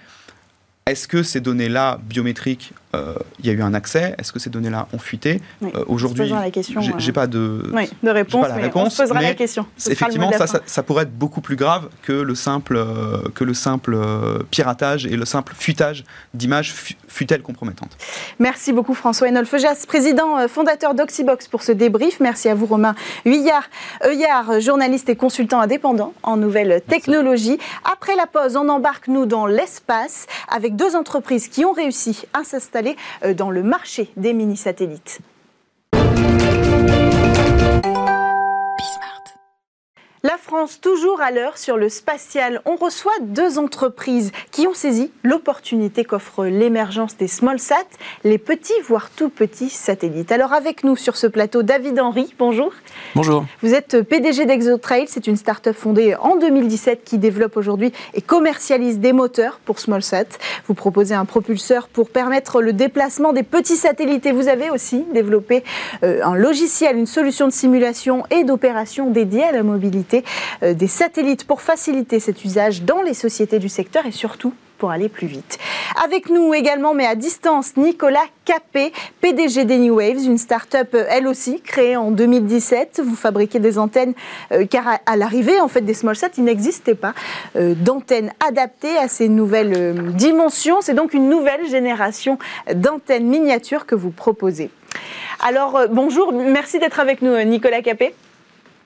Est-ce 0.87 1.09
que 1.09 1.23
ces 1.23 1.41
données-là 1.41 1.99
biométriques 2.03 2.75
euh, 2.95 3.15
il 3.41 3.47
y 3.47 3.51
a 3.51 3.53
eu 3.53 3.63
un 3.63 3.75
accès. 3.75 4.15
Est-ce 4.19 4.33
que 4.33 4.39
ces 4.39 4.51
données-là 4.51 4.89
ont 4.93 4.99
fuité 4.99 5.41
euh, 5.63 5.85
Aujourd'hui, 5.87 6.33
j'ai 6.99 7.13
pas 7.13 7.27
de, 7.27 7.63
de 8.03 8.11
réponse, 8.11 8.47
mais 8.57 8.71
on 8.75 8.91
se 8.91 9.03
posera 9.03 9.23
la 9.23 9.35
question. 9.35 9.67
effectivement, 9.87 10.31
ça, 10.33 10.47
ça, 10.65 10.83
pourrait 10.83 11.05
être 11.05 11.17
beaucoup 11.17 11.41
plus 11.41 11.57
grave 11.57 11.89
que 12.03 12.13
le 12.13 12.35
simple, 12.35 12.77
euh, 12.77 13.19
que 13.35 13.45
le 13.45 13.55
simple 13.55 13.99
piratage 14.51 15.07
et 15.07 15.17
le 15.17 15.25
simple 15.25 15.55
fuitage 15.57 16.05
d'images, 16.33 16.75
fut-elle 17.09 17.43
compromettante. 17.43 17.97
Merci 18.39 18.73
beaucoup 18.73 18.95
François 18.95 19.29
Enol 19.29 19.47
Feujas, 19.47 19.85
président 19.87 20.49
fondateur 20.49 20.95
d'Oxybox 20.95 21.49
pour 21.49 21.63
ce 21.63 21.73
débrief. 21.73 22.21
Merci 22.21 22.49
à 22.49 22.55
vous 22.55 22.67
Romain 22.67 22.95
Huyard, 23.25 23.65
Huyard, 24.05 24.61
journaliste 24.61 25.09
et 25.09 25.17
consultant 25.17 25.61
indépendant 25.61 26.13
en 26.23 26.37
nouvelles 26.37 26.83
technologies. 26.87 27.59
Après 27.91 28.17
la 28.17 28.27
pause, 28.27 28.57
on 28.57 28.69
embarque 28.69 29.09
nous 29.09 29.27
dans 29.27 29.47
l'espace 29.47 30.27
avec 30.49 30.77
deux 30.77 30.97
entreprises 30.97 31.49
qui 31.49 31.65
ont 31.65 31.73
réussi 31.73 32.25
à 32.33 32.45
s'installer 32.45 32.84
euh, 33.25 33.35
dans 33.35 33.50
le 33.50 33.62
marché 33.62 34.11
des 34.17 34.33
mini-satellites. 34.33 35.21
La 40.25 40.39
France, 40.39 40.81
toujours 40.81 41.21
à 41.21 41.31
l'heure 41.31 41.59
sur 41.59 41.77
le 41.77 41.91
spatial. 41.91 42.63
On 42.65 42.77
reçoit 42.77 43.13
deux 43.21 43.59
entreprises 43.59 44.33
qui 44.53 44.67
ont 44.67 44.73
saisi 44.73 45.11
l'opportunité 45.23 46.03
qu'offre 46.03 46.47
l'émergence 46.47 47.19
des 47.19 47.29
small 47.29 47.59
sat, 47.59 47.85
les 48.25 48.39
petits, 48.39 48.73
voire 48.89 49.11
tout 49.11 49.29
petits 49.29 49.69
satellites. 49.69 50.33
Alors 50.33 50.55
avec 50.55 50.83
nous 50.83 50.97
sur 50.97 51.19
ce 51.19 51.27
plateau, 51.27 51.63
David 51.63 52.01
Henry, 52.01 52.35
bonjour. 52.39 52.73
Bonjour. 53.15 53.45
Vous 53.61 53.75
êtes 53.75 54.01
PDG 54.01 54.47
d'ExoTrail, 54.47 55.05
c'est 55.09 55.27
une 55.27 55.37
start-up 55.37 55.77
fondée 55.77 56.15
en 56.15 56.37
2017 56.37 57.05
qui 57.05 57.19
développe 57.19 57.59
aujourd'hui 57.59 57.93
et 58.15 58.23
commercialise 58.23 59.01
des 59.01 59.13
moteurs 59.13 59.61
pour 59.67 59.79
small 59.79 60.03
sat. 60.03 60.25
Vous 60.69 60.75
proposez 60.75 61.15
un 61.15 61.27
propulseur 61.27 61.87
pour 61.87 62.09
permettre 62.09 62.63
le 62.63 62.73
déplacement 62.73 63.35
des 63.35 63.43
petits 63.43 63.77
satellites 63.77 64.25
et 64.25 64.33
vous 64.33 64.49
avez 64.49 64.71
aussi 64.71 65.05
développé 65.13 65.65
euh, 66.03 66.25
un 66.25 66.35
logiciel, 66.35 66.97
une 66.97 67.05
solution 67.05 67.47
de 67.47 67.53
simulation 67.53 68.25
et 68.31 68.45
d'opération 68.45 69.11
dédiée 69.11 69.45
à 69.45 69.53
la 69.53 69.63
mobilité 69.63 70.13
euh, 70.62 70.74
des 70.74 70.87
satellites 70.87 71.44
pour 71.44 71.62
faciliter 71.62 72.20
cet 72.20 72.44
usage 72.44 72.83
dans 72.83 73.03
les 73.03 73.14
sociétés 73.14 73.59
du 73.59 73.68
secteur 73.68 74.07
et 74.07 74.12
surtout 74.12 74.53
pour 74.79 74.90
aller 74.90 75.09
plus 75.09 75.29
vite. 75.29 75.59
Avec 76.05 76.29
nous 76.29 76.53
également, 76.53 76.94
mais 76.94 77.07
à 77.07 77.14
distance, 77.14 77.77
Nicolas 77.77 78.24
Capé, 78.44 78.92
PDG 79.20 79.64
d'Anywaves, 79.64 80.24
une 80.27 80.37
start-up 80.37 80.88
euh, 80.94 81.07
elle 81.09 81.27
aussi 81.27 81.61
créée 81.61 81.96
en 81.96 82.11
2017. 82.11 83.00
Vous 83.05 83.14
fabriquez 83.14 83.61
des 83.61 83.79
antennes 83.79 84.14
euh, 84.53 84.66
car 84.66 85.00
à, 85.07 85.16
l'arrivée 85.16 85.61
en 85.61 85.68
fait 85.68 85.81
des 85.81 85.94
small 85.94 86.16
sats, 86.16 86.29
il 86.37 86.44
n'existait 86.44 86.94
pas 86.94 87.14
d'antennes 87.55 88.33
adaptées 88.46 88.96
à 88.98 89.09
ces 89.09 89.29
nouvelles 89.29 90.12
dimensions. 90.14 90.81
C'est 90.81 90.94
donc 90.94 91.14
une 91.14 91.29
nouvelle 91.29 91.66
génération 91.68 92.38
d'antennes 92.74 93.27
miniatures 93.27 93.87
que 93.87 93.94
vous 93.94 94.11
proposez. 94.11 94.70
Alors 95.40 95.81
bonjour, 95.90 96.33
merci 96.33 96.79
d'être 96.79 97.00
avec 97.00 97.22
nous 97.22 97.37
Nicolas 97.44 97.83
Capé. 97.83 98.14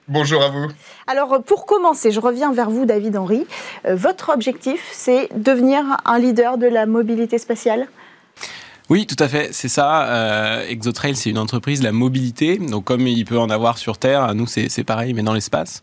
Bonjour 0.09 0.43
à 0.43 0.49
vous. 0.49 0.69
Alors 1.07 1.43
pour 1.45 1.67
commencer, 1.67 2.13
je 2.13 2.19
reviens 2.19 2.51
vers 2.51 2.71
vous 2.71 2.87
David 2.87 3.15
Henry. 3.15 3.47
Euh, 3.85 3.95
votre 3.95 4.31
objectif, 4.31 4.89
c'est 4.91 5.29
devenir 5.37 5.85
un 6.07 6.19
leader 6.19 6.57
de 6.57 6.67
la 6.67 6.87
mobilité 6.87 7.37
spatiale? 7.37 7.89
Oui, 8.89 9.07
tout 9.07 9.23
à 9.23 9.29
fait, 9.29 9.51
c'est 9.53 9.69
ça. 9.69 10.07
Euh, 10.07 10.67
ExoTrail, 10.67 11.15
c'est 11.15 11.29
une 11.29 11.37
entreprise 11.37 11.81
de 11.81 11.85
la 11.85 11.93
mobilité. 11.93 12.57
Donc, 12.57 12.85
comme 12.85 13.07
il 13.07 13.27
peut 13.27 13.39
en 13.39 13.51
avoir 13.51 13.77
sur 13.77 13.99
Terre, 13.99 14.35
nous, 14.35 14.47
c'est 14.47 14.85
pareil, 14.85 15.13
mais 15.13 15.23
dans 15.23 15.35
l'espace. 15.35 15.83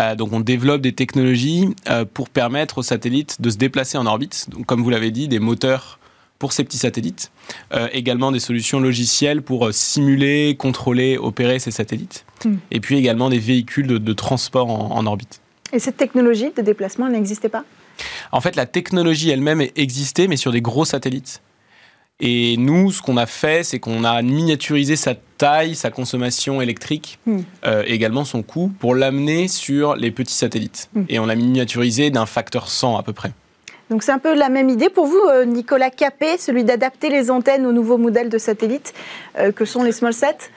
Euh, 0.00 0.16
donc, 0.16 0.32
on 0.32 0.40
développe 0.40 0.80
des 0.80 0.92
technologies 0.92 1.72
pour 2.12 2.28
permettre 2.28 2.78
aux 2.78 2.82
satellites 2.82 3.40
de 3.40 3.50
se 3.50 3.56
déplacer 3.56 3.98
en 3.98 4.06
orbite. 4.06 4.50
Donc, 4.50 4.66
comme 4.66 4.82
vous 4.82 4.90
l'avez 4.90 5.12
dit, 5.12 5.28
des 5.28 5.38
moteurs 5.38 5.99
pour 6.40 6.52
ces 6.52 6.64
petits 6.64 6.78
satellites. 6.78 7.30
Euh, 7.72 7.88
également 7.92 8.32
des 8.32 8.40
solutions 8.40 8.80
logicielles 8.80 9.42
pour 9.42 9.68
euh, 9.68 9.72
simuler, 9.72 10.56
contrôler, 10.58 11.18
opérer 11.18 11.60
ces 11.60 11.70
satellites. 11.70 12.24
Hmm. 12.44 12.56
Et 12.72 12.80
puis 12.80 12.96
également 12.96 13.28
des 13.28 13.38
véhicules 13.38 13.86
de, 13.86 14.12
transport 14.14 14.68
en, 14.68 15.06
orbite. 15.06 15.40
Et 15.72 15.78
cette 15.78 15.98
technologie 15.98 16.50
de 16.56 16.62
déplacement, 16.62 17.08
n'existait 17.08 17.50
pas? 17.50 17.64
En 18.32 18.40
fait, 18.40 18.56
la 18.56 18.66
technologie 18.66 19.30
elle-même 19.30 19.62
existait, 19.76 20.26
mais 20.26 20.36
sur 20.36 20.50
des 20.50 20.62
gros 20.62 20.86
satellites. 20.86 21.42
Et 22.20 22.56
nous, 22.56 22.90
ce 22.90 23.02
qu'on 23.02 23.18
a 23.18 23.26
fait, 23.26 23.62
c'est 23.62 23.78
qu'on 23.78 24.02
a 24.04 24.20
miniaturisé 24.22 24.96
sa 24.96 25.14
taille, 25.14 25.74
sa 25.74 25.90
consommation 25.90 26.62
électrique, 26.62 27.18
hmm. 27.26 27.40
euh, 27.66 27.82
également 27.86 28.24
son 28.24 28.42
coût, 28.42 28.72
pour 28.78 28.94
l'amener 28.94 29.46
sur 29.46 29.94
les 29.94 30.10
petits 30.10 30.34
satellites. 30.34 30.88
Hmm. 30.94 31.04
Et 31.10 31.18
on 31.18 31.26
l'a 31.26 31.36
miniaturisé 31.36 32.10
d'un 32.10 32.26
facteur 32.26 32.68
100 32.68 32.96
à 32.96 33.02
peu 33.02 33.12
près. 33.12 33.32
Donc 33.90 34.04
c'est 34.04 34.12
un 34.12 34.18
peu 34.20 34.34
la 34.34 34.48
même 34.48 34.68
idée 34.68 34.88
pour 34.88 35.06
vous, 35.06 35.20
euh, 35.28 35.44
Nicolas 35.44 35.90
Capé, 35.90 36.38
celui 36.38 36.62
d'adapter 36.62 37.10
les 37.10 37.28
antennes 37.28 37.66
aux 37.66 37.72
nouveaux 37.72 37.98
modèles 37.98 38.28
de 38.28 38.38
satellites 38.38 38.94
euh, 39.36 39.50
que 39.50 39.64
sont 39.64 39.82
les 39.82 39.90
small 39.90 40.14
sats? 40.14 40.48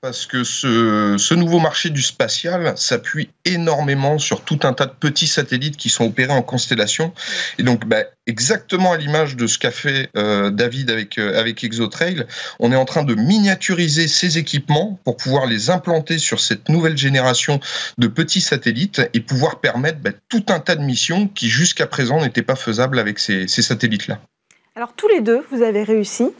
Parce 0.00 0.26
que 0.26 0.44
ce, 0.44 1.34
nouveau 1.34 1.58
marché 1.58 1.90
du 1.90 2.02
spatial 2.02 2.72
s'appuie 2.76 3.30
énormément 3.44 4.18
sur 4.18 4.42
tout 4.42 4.60
un 4.62 4.72
tas 4.72 4.86
de 4.86 4.92
petits 4.92 5.26
satellites 5.26 5.76
qui 5.76 5.88
sont 5.88 6.04
opérés 6.04 6.32
en 6.32 6.42
constellation. 6.42 7.12
Et 7.58 7.62
donc, 7.62 7.86
bah, 7.86 8.04
exactement 8.26 8.92
à 8.92 8.96
l'image 8.96 9.36
de 9.36 9.46
ce 9.46 9.58
qu'a 9.58 9.70
fait 9.70 10.10
euh, 10.16 10.50
David 10.50 10.90
avec, 10.90 11.18
euh, 11.18 11.38
avec 11.38 11.62
ExoTrail, 11.64 12.26
on 12.58 12.72
est 12.72 12.76
en 12.76 12.84
train 12.84 13.04
de 13.04 13.14
miniaturiser 13.14 14.08
ces 14.08 14.38
équipements 14.38 14.98
pour 15.04 15.16
pouvoir 15.16 15.46
les 15.46 15.70
implanter 15.70 16.18
sur 16.18 16.40
cette 16.40 16.68
nouvelle 16.68 16.96
génération 16.96 17.60
de 17.98 18.06
petits 18.06 18.40
satellites 18.40 19.02
et 19.14 19.20
pouvoir 19.20 19.60
permettre 19.60 19.98
bah, 19.98 20.10
tout 20.28 20.44
un 20.48 20.60
tas 20.60 20.76
de 20.76 20.82
missions 20.82 21.28
qui 21.28 21.48
jusqu'à 21.48 21.86
présent 21.86 22.20
n'étaient 22.20 22.42
pas 22.42 22.56
faisables 22.56 22.98
avec 22.98 23.18
ces 23.18 23.46
satellites-là. 23.48 24.20
Alors 24.78 24.92
tous 24.92 25.08
les 25.08 25.20
deux, 25.20 25.44
vous 25.50 25.62
avez 25.62 25.82
réussi, 25.82 26.30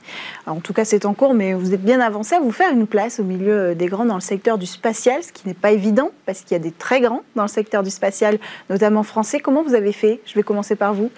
en 0.46 0.60
tout 0.60 0.72
cas 0.72 0.84
c'est 0.84 1.06
en 1.06 1.12
cours, 1.12 1.34
mais 1.34 1.54
vous 1.54 1.74
êtes 1.74 1.82
bien 1.82 1.98
avancé 1.98 2.36
à 2.36 2.40
vous 2.40 2.52
faire 2.52 2.70
une 2.70 2.86
place 2.86 3.18
au 3.18 3.24
milieu 3.24 3.74
des 3.74 3.86
grands 3.86 4.04
dans 4.04 4.14
le 4.14 4.20
secteur 4.20 4.58
du 4.58 4.66
spatial, 4.66 5.24
ce 5.24 5.32
qui 5.32 5.48
n'est 5.48 5.54
pas 5.54 5.72
évident 5.72 6.12
parce 6.24 6.42
qu'il 6.42 6.52
y 6.52 6.54
a 6.54 6.62
des 6.62 6.70
très 6.70 7.00
grands 7.00 7.24
dans 7.34 7.42
le 7.42 7.48
secteur 7.48 7.82
du 7.82 7.90
spatial, 7.90 8.38
notamment 8.70 9.02
français. 9.02 9.40
Comment 9.40 9.64
vous 9.64 9.74
avez 9.74 9.90
fait? 9.90 10.20
Je 10.24 10.34
vais 10.34 10.44
commencer 10.44 10.76
par 10.76 10.94
vous. 10.94 11.10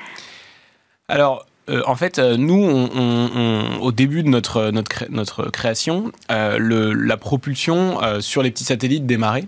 Alors, 1.09 1.44
euh, 1.68 1.83
en 1.87 1.94
fait, 1.94 2.18
euh, 2.18 2.37
nous, 2.38 2.88
au 3.80 3.92
début 3.92 4.22
de 4.22 4.28
notre, 4.28 4.70
notre, 4.70 5.50
création, 5.50 6.12
euh, 6.33 6.94
la 6.96 7.16
propulsion 7.18 7.98
sur 8.20 8.42
les 8.42 8.50
petits 8.50 8.64
satellites 8.64 9.04
démarrait. 9.04 9.44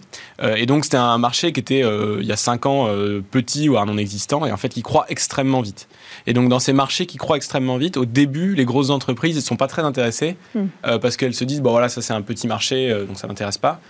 et 0.56 0.66
donc, 0.66 0.84
c'était 0.84 0.98
un 0.98 1.18
marché 1.18 1.52
qui 1.52 1.60
était, 1.60 1.80
il 1.80 2.26
y 2.26 2.32
a 2.32 2.36
5 2.36 2.66
ans, 2.66 2.88
petit 3.30 3.68
ou 3.68 3.82
non 3.84 3.96
existant, 3.96 4.44
et 4.44 4.52
en 4.52 4.56
fait, 4.56 4.68
qui 4.68 4.82
croît 4.82 5.06
extrêmement 5.08 5.62
vite. 5.62 5.88
Et 6.26 6.32
donc, 6.32 6.48
dans 6.48 6.58
ces 6.58 6.72
marchés 6.72 7.06
qui 7.06 7.18
croient 7.18 7.36
extrêmement 7.36 7.76
vite, 7.76 7.96
au 7.96 8.04
début, 8.04 8.54
les 8.54 8.64
grosses 8.64 8.90
entreprises 8.90 9.36
ne 9.36 9.40
sont 9.40 9.56
pas 9.56 9.66
très 9.66 9.82
intéressées 9.82 10.36
hmm. 10.54 10.66
parce 11.00 11.16
qu'elles 11.16 11.34
se 11.34 11.44
disent, 11.44 11.60
bon 11.60 11.70
voilà, 11.70 11.88
ça 11.88 12.02
c'est 12.02 12.12
un 12.12 12.22
petit 12.22 12.46
marché, 12.46 12.94
donc 13.06 13.18
ça 13.18 13.26
ne 13.26 13.32
m'intéresse 13.32 13.58
pas. 13.58 13.80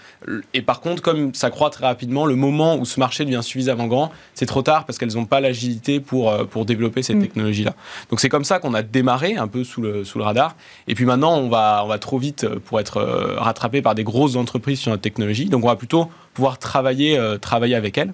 Et 0.55 0.63
par 0.63 0.81
contre, 0.81 1.03
comme 1.03 1.35
ça 1.35 1.51
croît 1.51 1.71
très 1.71 1.87
rapidement, 1.87 2.27
le 2.27 2.37
moment 2.37 2.77
où 2.77 2.85
ce 2.85 3.01
marché 3.01 3.25
devient 3.25 3.43
suffisamment 3.43 3.87
grand, 3.87 4.13
c'est 4.35 4.47
trop 4.47 4.63
tard 4.63 4.87
parce 4.87 4.99
qu'elles 4.99 5.15
n'ont 5.15 5.25
pas 5.25 5.41
l'agilité 5.41 6.01
pour, 6.01 6.33
pour 6.49 6.65
développer 6.65 7.03
cette 7.03 7.17
hmm. 7.17 7.23
technologie-là. 7.23 7.75
Donc, 8.11 8.21
c'est 8.21 8.29
comme 8.29 8.45
ça 8.45 8.59
qu'on 8.59 8.75
a 8.75 8.83
démarré 8.83 9.37
un 9.37 9.49
peu 9.49 9.65
sous 9.65 9.81
le, 9.81 10.05
sous 10.05 10.19
le 10.19 10.25
radar. 10.25 10.57
Et 10.89 10.95
puis 10.95 11.05
maintenant, 11.05 11.37
on 11.37 11.49
va, 11.49 11.83
on 11.85 11.89
va 11.89 11.99
trop 11.99 12.19
vite 12.19 12.47
pour 12.65 12.81
être 12.81 12.99
euh, 12.99 13.37
rattrapé 13.39 13.83
par 13.83 13.95
des 13.95 14.05
grosses 14.05 14.37
entreprises 14.37 14.81
sur 14.81 14.91
notre 14.91 15.03
technologie. 15.03 15.47
Donc 15.47 15.65
on 15.65 15.69
va 15.69 15.77
plutôt 15.77 16.11
pouvoir 16.35 16.59
travailler, 16.59 17.19
euh, 17.19 17.39
travailler 17.39 17.75
avec 17.75 17.99
elles. 17.99 18.13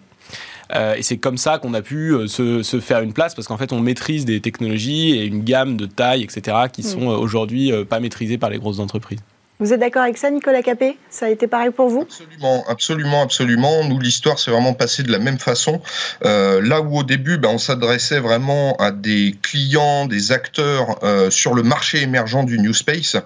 Euh, 0.74 0.94
et 0.96 1.02
c'est 1.02 1.16
comme 1.16 1.38
ça 1.38 1.58
qu'on 1.58 1.72
a 1.74 1.82
pu 1.82 2.14
se, 2.26 2.62
se, 2.62 2.80
faire 2.80 3.00
une 3.00 3.12
place 3.12 3.34
parce 3.34 3.48
qu'en 3.48 3.56
fait, 3.56 3.72
on 3.72 3.80
maîtrise 3.80 4.24
des 4.24 4.40
technologies 4.40 5.12
et 5.12 5.24
une 5.24 5.42
gamme 5.42 5.76
de 5.76 5.86
tailles, 5.86 6.22
etc., 6.22 6.56
qui 6.72 6.82
mm. 6.82 6.84
sont 6.84 7.06
aujourd'hui 7.06 7.72
pas 7.88 8.00
maîtrisées 8.00 8.38
par 8.38 8.50
les 8.50 8.58
grosses 8.58 8.78
entreprises. 8.78 9.20
Vous 9.60 9.72
êtes 9.72 9.80
d'accord 9.80 10.02
avec 10.02 10.18
ça, 10.18 10.30
Nicolas 10.30 10.62
Capé? 10.62 10.98
Ça 11.10 11.26
a 11.26 11.30
été 11.30 11.48
pareil 11.48 11.70
pour 11.70 11.88
vous? 11.88 12.02
Absolument, 12.02 12.64
absolument, 12.68 13.22
absolument. 13.22 13.84
Nous, 13.84 13.98
l'histoire 13.98 14.38
s'est 14.38 14.52
vraiment 14.52 14.72
passée 14.72 15.02
de 15.02 15.10
la 15.10 15.18
même 15.18 15.40
façon. 15.40 15.82
Euh, 16.24 16.62
là 16.62 16.80
où 16.80 16.98
au 16.98 17.02
début, 17.02 17.38
ben, 17.38 17.48
on 17.48 17.58
s'adressait 17.58 18.20
vraiment 18.20 18.76
à 18.76 18.92
des 18.92 19.34
clients, 19.42 20.06
des 20.06 20.30
acteurs 20.30 21.02
euh, 21.02 21.28
sur 21.30 21.54
le 21.54 21.64
marché 21.64 22.00
émergent 22.02 22.44
du 22.44 22.60
New 22.60 22.72
Space, 22.72 23.16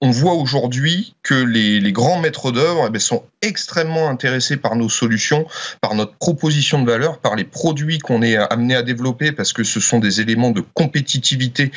on 0.00 0.12
voit 0.12 0.34
aujourd'hui 0.34 1.16
que 1.24 1.34
les, 1.34 1.90
grands 1.90 2.20
maîtres 2.20 2.52
d'œuvre 2.52 2.84
eh 2.86 2.90
ben, 2.90 3.00
sont 3.00 3.24
extrêmement 3.42 4.08
intéressés 4.08 4.58
par 4.58 4.76
nos 4.76 4.88
solutions, 4.88 5.44
par 5.80 5.96
notre 5.96 6.14
proposition 6.14 6.80
de 6.80 6.88
valeur, 6.88 7.18
par 7.18 7.34
les 7.34 7.44
produits 7.44 7.98
qu'on 7.98 8.22
est 8.22 8.36
amené 8.36 8.76
à 8.76 8.82
développer, 8.82 9.32
parce 9.32 9.52
que 9.52 9.64
ce 9.64 9.80
sont 9.80 9.98
des 9.98 10.20
éléments 10.20 10.52
de 10.52 10.62
compétitivité 10.74 11.72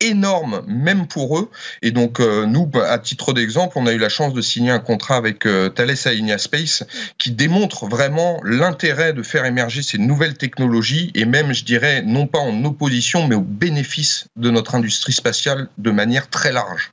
énorme, 0.00 0.62
même 0.66 1.06
pour 1.06 1.38
eux. 1.38 1.50
Et 1.82 1.90
donc, 1.90 2.20
euh, 2.20 2.46
nous, 2.46 2.66
bah, 2.66 2.90
à 2.90 2.98
titre 2.98 3.32
d'exemple, 3.32 3.78
on 3.78 3.86
a 3.86 3.92
eu 3.92 3.98
la 3.98 4.08
chance 4.08 4.32
de 4.32 4.40
signer 4.40 4.70
un 4.70 4.78
contrat 4.78 5.16
avec 5.16 5.46
euh, 5.46 5.68
Thales 5.68 5.96
Alenia 6.04 6.38
Space 6.38 6.84
qui 7.18 7.30
démontre 7.30 7.86
vraiment 7.86 8.40
l'intérêt 8.44 9.12
de 9.12 9.22
faire 9.22 9.44
émerger 9.44 9.82
ces 9.82 9.98
nouvelles 9.98 10.36
technologies 10.36 11.10
et 11.14 11.24
même, 11.24 11.52
je 11.52 11.64
dirais, 11.64 12.02
non 12.02 12.26
pas 12.26 12.38
en 12.38 12.64
opposition, 12.64 13.26
mais 13.26 13.34
au 13.34 13.42
bénéfice 13.42 14.28
de 14.36 14.50
notre 14.50 14.74
industrie 14.74 15.12
spatiale 15.12 15.68
de 15.78 15.90
manière 15.90 16.28
très 16.28 16.52
large. 16.52 16.92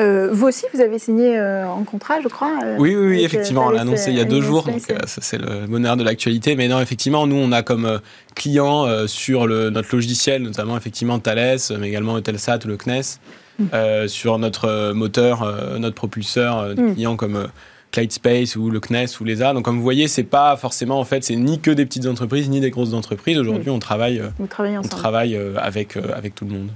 Euh, 0.00 0.30
vous 0.32 0.46
aussi, 0.46 0.64
vous 0.72 0.80
avez 0.80 0.98
signé 0.98 1.38
euh, 1.38 1.66
en 1.66 1.84
contrat, 1.84 2.20
je 2.22 2.28
crois. 2.28 2.58
Euh, 2.64 2.76
oui, 2.78 2.96
oui, 2.96 3.08
oui 3.08 3.24
effectivement, 3.24 3.66
on 3.66 3.70
l'a 3.70 3.82
annoncé 3.82 4.10
il 4.10 4.16
y 4.16 4.20
a 4.20 4.24
deux 4.24 4.40
jours, 4.40 4.64
donc 4.64 4.80
c'est 5.06 5.38
le 5.38 5.66
bonheur 5.66 5.96
de 5.96 6.04
l'actualité. 6.04 6.56
Mais 6.56 6.68
non, 6.68 6.80
effectivement, 6.80 7.26
nous, 7.26 7.36
on 7.36 7.52
a 7.52 7.62
comme 7.62 8.00
client 8.34 9.06
sur 9.06 9.46
le, 9.46 9.70
notre 9.70 9.94
logiciel, 9.94 10.42
notamment 10.42 10.76
effectivement 10.76 11.18
Thales, 11.18 11.58
mais 11.78 11.88
également 11.88 12.16
Eutelsat 12.16 12.60
ou 12.64 12.68
le 12.68 12.76
CNES, 12.76 13.18
mm. 13.58 14.08
sur 14.08 14.38
notre 14.38 14.92
moteur, 14.92 15.78
notre 15.78 15.96
propulseur, 15.96 16.74
mm. 16.76 16.94
clients 16.94 17.16
comme 17.16 17.48
Clyde 17.92 18.12
Space 18.12 18.56
ou 18.56 18.70
le 18.70 18.80
CNES 18.80 19.06
ou 19.20 19.24
l'ESA. 19.24 19.52
Donc 19.52 19.64
comme 19.64 19.76
vous 19.76 19.82
voyez, 19.82 20.08
c'est 20.08 20.22
pas 20.22 20.56
forcément 20.56 20.98
en 20.98 21.04
fait, 21.04 21.24
c'est 21.24 21.36
ni 21.36 21.60
que 21.60 21.70
des 21.70 21.84
petites 21.84 22.06
entreprises 22.06 22.48
ni 22.48 22.60
des 22.60 22.70
grosses 22.70 22.94
entreprises. 22.94 23.38
Aujourd'hui, 23.38 23.70
mm. 23.70 23.74
on 23.74 23.78
travaille, 23.80 24.22
on 24.38 24.88
travaille 24.88 25.38
avec 25.56 25.96
avec 25.96 26.34
tout 26.34 26.46
le 26.46 26.52
monde. 26.52 26.70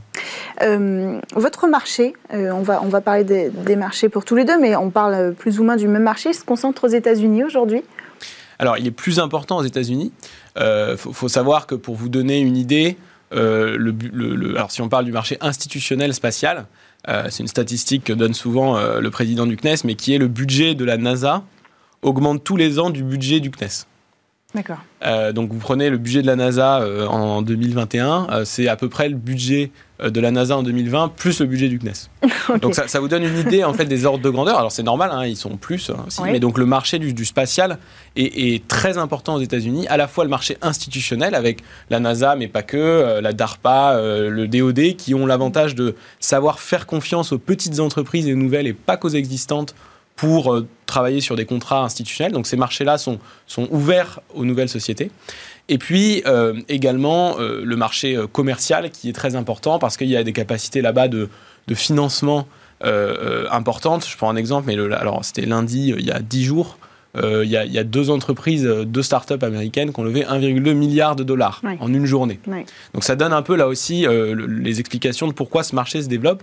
Euh, 0.62 1.20
votre 1.34 1.66
marché, 1.66 2.14
euh, 2.32 2.50
on, 2.52 2.62
va, 2.62 2.82
on 2.82 2.88
va 2.88 3.00
parler 3.00 3.24
des, 3.24 3.76
marchés 3.76 4.08
pour 4.08 4.24
tous 4.24 4.36
les 4.36 4.44
deux, 4.44 4.58
mais 4.58 4.76
on 4.76 4.90
parle 4.90 5.34
plus 5.34 5.58
ou 5.58 5.64
moins 5.64 5.76
du 5.76 5.88
même 5.88 6.02
marché, 6.02 6.32
se 6.32 6.44
concentre 6.44 6.84
aux 6.84 6.92
États-Unis 6.92 7.44
aujourd'hui? 7.44 7.82
Alors, 8.58 8.78
il 8.78 8.86
est 8.86 8.92
plus 8.92 9.18
important 9.18 9.58
aux 9.58 9.64
États-Unis. 9.64 10.12
Il 10.56 10.62
euh, 10.62 10.96
faut, 10.96 11.28
savoir 11.28 11.66
que 11.66 11.74
pour 11.74 11.96
vous 11.96 12.08
donner 12.08 12.38
une 12.38 12.56
idée, 12.56 12.96
alors 13.32 14.70
si 14.70 14.80
on 14.80 14.88
parle 14.88 15.04
du 15.04 15.10
marché 15.10 15.38
institutionnel 15.40 16.14
spatial, 16.14 16.66
c'est 17.08 17.40
une 17.40 17.48
statistique 17.48 18.04
que 18.04 18.12
donne 18.12 18.32
souvent 18.32 18.78
le 18.78 19.10
président 19.10 19.44
du 19.44 19.56
CNES, 19.56 19.78
mais 19.84 19.96
qui 19.96 20.14
est 20.14 20.18
le 20.18 20.28
budget 20.28 20.76
de 20.76 20.84
la 20.84 20.98
NASA 20.98 21.42
augmente 22.02 22.44
tous 22.44 22.56
les 22.56 22.78
ans 22.78 22.90
du 22.90 23.02
budget 23.02 23.40
du 23.40 23.50
CNES. 23.50 23.86
D'accord. 24.54 24.78
Euh, 25.04 25.32
donc 25.32 25.52
vous 25.52 25.58
prenez 25.58 25.90
le 25.90 25.98
budget 25.98 26.22
de 26.22 26.28
la 26.28 26.36
NASA 26.36 26.80
euh, 26.80 27.08
en 27.08 27.42
2021, 27.42 28.28
euh, 28.30 28.44
c'est 28.44 28.68
à 28.68 28.76
peu 28.76 28.88
près 28.88 29.08
le 29.08 29.16
budget 29.16 29.72
de 30.02 30.20
la 30.20 30.30
NASA 30.30 30.56
en 30.56 30.62
2020 30.62 31.12
plus 31.16 31.40
le 31.40 31.46
budget 31.46 31.68
du 31.68 31.78
CNES. 31.78 31.92
Donc 32.60 32.74
ça, 32.74 33.00
vous 33.00 33.08
donne 33.08 33.22
une 33.22 33.38
idée 33.38 33.62
en 33.62 33.72
fait 33.74 33.84
des 33.84 34.04
ordres 34.06 34.22
de 34.22 34.30
grandeur. 34.30 34.58
Alors 34.58 34.72
c'est 34.72 34.82
normal, 34.82 35.10
hein, 35.12 35.24
ils 35.24 35.36
sont 35.36 35.56
plus 35.56 35.90
aussi, 36.06 36.20
mais 36.24 36.40
donc 36.40 36.58
le 36.58 36.66
marché 36.66 36.98
du, 36.98 37.24
spatial 37.24 37.78
est, 38.16 38.66
très 38.66 38.98
important 38.98 39.36
aux 39.36 39.40
États-Unis. 39.40 39.86
À 39.88 39.96
la 39.96 40.08
fois 40.08 40.24
le 40.24 40.30
marché 40.30 40.58
institutionnel 40.62 41.34
avec 41.36 41.62
la 41.90 42.00
NASA, 42.00 42.34
mais 42.34 42.48
pas 42.48 42.62
que, 42.62 43.20
la 43.20 43.32
DARPA, 43.32 44.00
le 44.00 44.46
DoD, 44.48 44.96
qui 44.96 45.14
ont 45.14 45.26
l'avantage 45.26 45.76
de 45.76 45.94
savoir 46.18 46.58
faire 46.58 46.86
confiance 46.86 47.32
aux 47.32 47.38
petites 47.38 47.78
entreprises 47.78 48.26
et 48.26 48.34
nouvelles 48.34 48.66
et 48.66 48.74
pas 48.74 48.96
qu'aux 48.96 49.08
existantes 49.10 49.74
pour 50.16 50.52
euh, 50.52 50.66
travailler 50.86 51.20
sur 51.20 51.36
des 51.36 51.44
contrats 51.44 51.82
institutionnels. 51.82 52.32
Donc 52.32 52.46
ces 52.46 52.56
marchés-là 52.56 52.98
sont, 52.98 53.18
sont 53.46 53.68
ouverts 53.70 54.20
aux 54.34 54.44
nouvelles 54.44 54.68
sociétés. 54.68 55.10
Et 55.68 55.78
puis 55.78 56.22
euh, 56.26 56.60
également 56.68 57.38
euh, 57.38 57.62
le 57.64 57.76
marché 57.76 58.18
commercial 58.32 58.90
qui 58.90 59.08
est 59.08 59.12
très 59.12 59.34
important 59.34 59.78
parce 59.78 59.96
qu'il 59.96 60.08
y 60.08 60.16
a 60.16 60.22
des 60.22 60.32
capacités 60.32 60.82
là-bas 60.82 61.08
de, 61.08 61.28
de, 61.66 61.74
financement 61.74 62.46
importantes. 63.50 64.06
Je 64.06 64.14
prends 64.18 64.28
un 64.28 64.36
exemple, 64.36 64.66
mais 64.66 64.78
alors 64.94 65.24
c'était 65.24 65.46
lundi, 65.46 65.94
il 65.96 66.04
y 66.04 66.10
a 66.10 66.20
10 66.20 66.44
jours. 66.44 66.76
il, 67.16 67.48
y 67.48 67.78
a, 67.78 67.84
deux 67.84 68.10
entreprises, 68.10 68.62
deux 68.62 69.02
startups 69.02 69.42
américaines 69.42 69.90
qui 69.90 70.00
ont 70.00 70.04
levé 70.04 70.24
1,2 70.24 70.74
milliard 70.74 71.16
de 71.16 71.24
dollars 71.24 71.62
en 71.80 71.94
une 71.94 72.04
journée. 72.04 72.40
Donc 72.92 73.02
ça 73.02 73.16
donne 73.16 73.32
un 73.32 73.40
peu 73.40 73.56
là 73.56 73.68
aussi 73.68 74.04
les 74.06 74.80
explications 74.80 75.26
de 75.26 75.32
pourquoi 75.32 75.62
ce 75.62 75.74
marché 75.74 76.02
se 76.02 76.08
développe. 76.08 76.42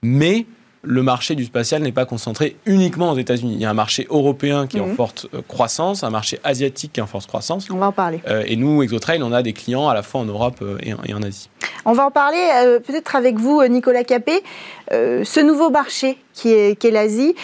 Mais 0.00 0.46
le 0.82 1.02
marché 1.02 1.34
du 1.34 1.44
spatial 1.44 1.82
n'est 1.82 1.92
pas 1.92 2.04
concentré 2.04 2.56
uniquement 2.66 3.12
aux 3.12 3.18
États-Unis. 3.18 3.54
Il 3.54 3.60
y 3.60 3.64
a 3.64 3.70
un 3.70 3.74
marché 3.74 4.06
européen 4.10 4.66
qui 4.66 4.78
est 4.78 4.80
en 4.80 4.86
mhm. 4.86 4.96
forte 4.96 5.26
euh, 5.34 5.42
croissance, 5.46 6.04
un 6.04 6.10
marché 6.10 6.38
asiatique 6.44 6.92
qui 6.92 7.00
est 7.00 7.02
en 7.02 7.06
forte 7.06 7.26
croissance. 7.26 7.68
On 7.70 7.76
va 7.76 7.86
en 7.86 7.92
parler. 7.92 8.20
Euh, 8.28 8.44
et 8.46 8.56
nous, 8.56 8.82
Exotrail, 8.82 9.22
on 9.22 9.32
a 9.32 9.42
des 9.42 9.52
clients 9.52 9.88
à 9.88 9.94
la 9.94 10.02
fois 10.02 10.20
en 10.20 10.24
Europe 10.24 10.58
euh, 10.62 10.78
et, 10.82 11.14
en, 11.14 11.22
Asie. 11.22 11.50
On 11.84 11.92
va 11.92 12.06
en 12.06 12.10
parler 12.10 12.38
peut-être 12.86 13.16
avec 13.16 13.38
vous, 13.38 13.62
Nicolas 13.66 14.04
Capé. 14.04 14.42
ce 14.90 15.40
nouveau 15.40 15.70
marché 15.70 16.18
qui 16.32 16.52
est, 16.52 16.90
l'Asie, 16.90 17.34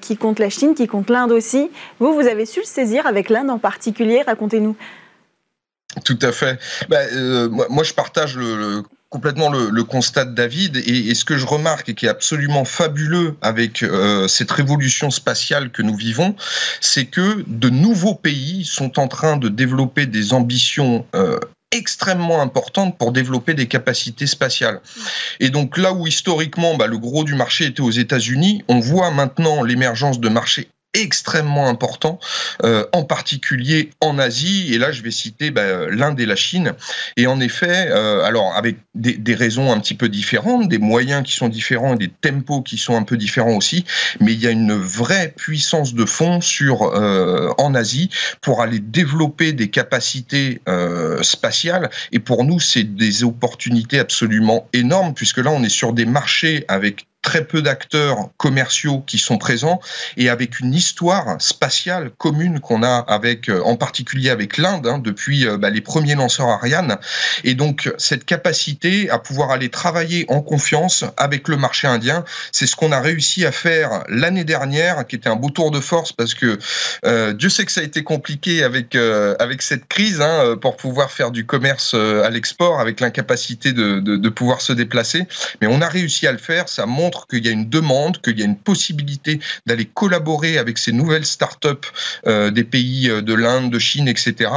qui 0.00 0.16
compte 0.16 0.38
la 0.38 0.50
Chine, 0.50 0.74
qui 0.74 0.86
compte 0.86 1.10
l'Inde 1.10 1.32
aussi. 1.32 1.70
Vous, 1.98 2.14
vous 2.14 2.26
avez 2.26 2.46
su 2.46 2.60
le 2.60 2.66
saisir 2.66 3.06
avec 3.06 3.28
l'Inde 3.28 3.50
en 3.50 3.58
particulier. 3.58 4.22
Racontez-nous. 4.22 4.76
Tout 6.04 6.18
à 6.22 6.32
fait. 6.32 6.58
Bah, 6.88 7.00
moi, 7.68 7.82
je 7.82 7.92
partage 7.92 8.36
le 8.36 8.82
complètement 9.12 9.50
le, 9.50 9.84
constat 9.84 10.24
de 10.24 10.34
David 10.34 10.76
et, 10.78 11.14
ce 11.14 11.26
que 11.26 11.36
je 11.36 11.44
remarque 11.44 11.90
et 11.90 11.94
qui 11.94 12.06
est 12.06 12.08
absolument 12.08 12.64
fabuleux 12.64 13.36
avec 13.42 13.82
euh, 13.82 14.26
cette 14.26 14.50
révolution 14.50 15.10
spatiale 15.10 15.70
que 15.70 15.82
nous 15.82 15.94
vivons, 15.94 16.34
c'est 16.80 17.04
que 17.04 17.44
de 17.46 17.68
nouveaux 17.68 18.14
pays 18.14 18.64
sont 18.64 18.98
en 18.98 19.08
train 19.08 19.36
de 19.36 19.50
développer 19.50 20.06
des 20.06 20.32
ambitions 20.32 21.04
euh, 21.14 21.38
extrêmement 21.72 22.40
importantes 22.40 22.96
pour 22.96 23.12
développer 23.12 23.52
des 23.52 23.68
capacités 23.68 24.26
spatiales. 24.26 24.80
Et 25.40 25.50
donc 25.50 25.76
là 25.76 25.92
où 25.92 26.06
historiquement 26.06 26.76
bah, 26.76 26.86
le 26.86 26.96
gros 26.96 27.24
du 27.24 27.34
marché 27.34 27.66
était 27.66 27.82
aux 27.82 27.90
États-Unis, 27.90 28.64
on 28.68 28.80
voit 28.80 29.10
maintenant 29.10 29.62
l'émergence 29.62 30.20
de 30.20 30.30
marchés 30.30 30.68
extrêmement 30.94 31.68
important, 31.68 32.18
euh, 32.64 32.86
en 32.92 33.04
particulier 33.04 33.90
en 34.00 34.18
Asie. 34.18 34.72
Et 34.74 34.78
là, 34.78 34.92
je 34.92 35.02
vais 35.02 35.10
citer 35.10 35.50
bah, 35.50 35.88
l'Inde 35.90 36.20
et 36.20 36.26
la 36.26 36.36
Chine. 36.36 36.74
Et 37.16 37.26
en 37.26 37.40
effet, 37.40 37.88
euh, 37.90 38.22
alors 38.24 38.54
avec 38.56 38.76
des, 38.94 39.16
des, 39.16 39.34
raisons 39.34 39.72
un 39.72 39.80
petit 39.80 39.94
peu 39.94 40.08
différentes, 40.08 40.68
des 40.68 40.78
moyens 40.78 41.22
qui 41.24 41.32
sont 41.32 41.48
différents 41.48 41.94
et 41.94 41.98
des 41.98 42.08
tempos 42.08 42.62
qui 42.62 42.76
sont 42.76 42.94
un 42.94 43.02
peu 43.02 43.16
différents 43.16 43.56
aussi, 43.56 43.84
mais 44.20 44.32
il 44.32 44.40
y 44.40 44.46
a 44.46 44.50
une 44.50 44.74
vraie 44.74 45.32
puissance 45.36 45.94
de 45.94 46.04
fond 46.04 46.40
sur 46.40 46.82
euh, 46.82 47.52
en 47.58 47.74
Asie 47.74 48.10
pour 48.40 48.62
aller 48.62 48.78
développer 48.78 49.52
des 49.52 49.70
capacités 49.70 50.60
euh, 50.68 51.22
spatiales. 51.22 51.90
Et 52.12 52.18
pour 52.18 52.44
nous, 52.44 52.60
c'est 52.60 52.84
des 52.84 53.24
opportunités 53.24 53.98
absolument 53.98 54.68
énormes 54.72 55.14
puisque 55.14 55.38
là, 55.38 55.50
on 55.50 55.62
est 55.62 55.68
sur 55.68 55.92
des 55.92 56.06
marchés 56.06 56.64
avec 56.68 57.06
très 57.22 57.44
peu 57.44 57.62
d'acteurs 57.62 58.30
commerciaux 58.36 59.02
qui 59.06 59.18
sont 59.18 59.38
présents 59.38 59.80
et 60.16 60.28
avec 60.28 60.58
une 60.58 60.74
histoire 60.74 61.40
spatiale 61.40 62.10
commune 62.18 62.60
qu'on 62.60 62.82
a 62.82 62.98
avec, 62.98 63.48
euh, 63.48 63.62
en 63.62 63.76
particulier 63.76 64.28
avec 64.28 64.58
l'Inde, 64.58 64.86
hein, 64.86 64.98
depuis 64.98 65.46
euh, 65.46 65.56
bah, 65.56 65.70
les 65.70 65.80
premiers 65.80 66.16
lanceurs 66.16 66.48
Ariane. 66.48 66.98
Et 67.44 67.54
donc, 67.54 67.90
cette 67.96 68.24
capacité 68.24 69.08
à 69.08 69.18
pouvoir 69.18 69.50
aller 69.50 69.68
travailler 69.68 70.26
en 70.28 70.42
confiance 70.42 71.04
avec 71.16 71.46
le 71.48 71.56
marché 71.56 71.86
indien, 71.86 72.24
c'est 72.50 72.66
ce 72.66 72.74
qu'on 72.74 72.90
a 72.90 73.00
réussi 73.00 73.46
à 73.46 73.52
faire 73.52 74.02
l'année 74.08 74.44
dernière, 74.44 75.06
qui 75.06 75.16
était 75.16 75.28
un 75.28 75.36
beau 75.36 75.50
tour 75.50 75.70
de 75.70 75.80
force 75.80 76.12
parce 76.12 76.34
que 76.34 76.58
euh, 77.04 77.32
Dieu 77.32 77.48
sait 77.48 77.64
que 77.64 77.72
ça 77.72 77.82
a 77.82 77.84
été 77.84 78.02
compliqué 78.02 78.64
avec, 78.64 78.96
avec 78.96 79.62
cette 79.62 79.86
crise 79.86 80.20
hein, 80.20 80.56
pour 80.60 80.76
pouvoir 80.76 81.12
faire 81.12 81.30
du 81.30 81.46
commerce 81.46 81.94
à 81.94 82.28
l'export, 82.30 82.80
avec 82.80 83.00
l'incapacité 83.00 83.72
de, 83.72 84.00
de, 84.00 84.16
de 84.16 84.28
pouvoir 84.28 84.60
se 84.60 84.72
déplacer. 84.72 85.26
Mais 85.60 85.68
on 85.68 85.80
a 85.80 85.88
réussi 85.88 86.26
à 86.26 86.32
le 86.32 86.38
faire. 86.38 86.68
Ça 86.68 86.86
montre 86.86 87.11
qu'il 87.28 87.44
y 87.44 87.48
a 87.48 87.52
une 87.52 87.68
demande, 87.68 88.20
qu'il 88.20 88.38
y 88.38 88.42
a 88.42 88.46
une 88.46 88.58
possibilité 88.58 89.40
d'aller 89.66 89.84
collaborer 89.84 90.58
avec 90.58 90.78
ces 90.78 90.92
nouvelles 90.92 91.26
start-up 91.26 91.86
euh, 92.26 92.50
des 92.50 92.64
pays 92.64 93.08
euh, 93.08 93.22
de 93.22 93.34
l'Inde, 93.34 93.70
de 93.70 93.78
Chine, 93.78 94.08
etc. 94.08 94.50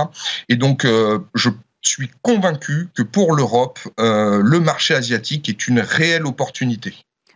Et 0.50 0.56
donc, 0.56 0.86
euh, 0.86 1.20
je 1.34 1.50
suis 1.82 2.10
convaincu 2.22 2.90
que 2.96 3.04
pour 3.04 3.36
l'Europe, 3.36 3.80
le 4.00 4.60
marché 4.60 4.96
asiatique 4.96 5.50
est 5.50 5.68
une 5.68 5.80
réelle 5.80 6.26
opportunité. 6.26 6.96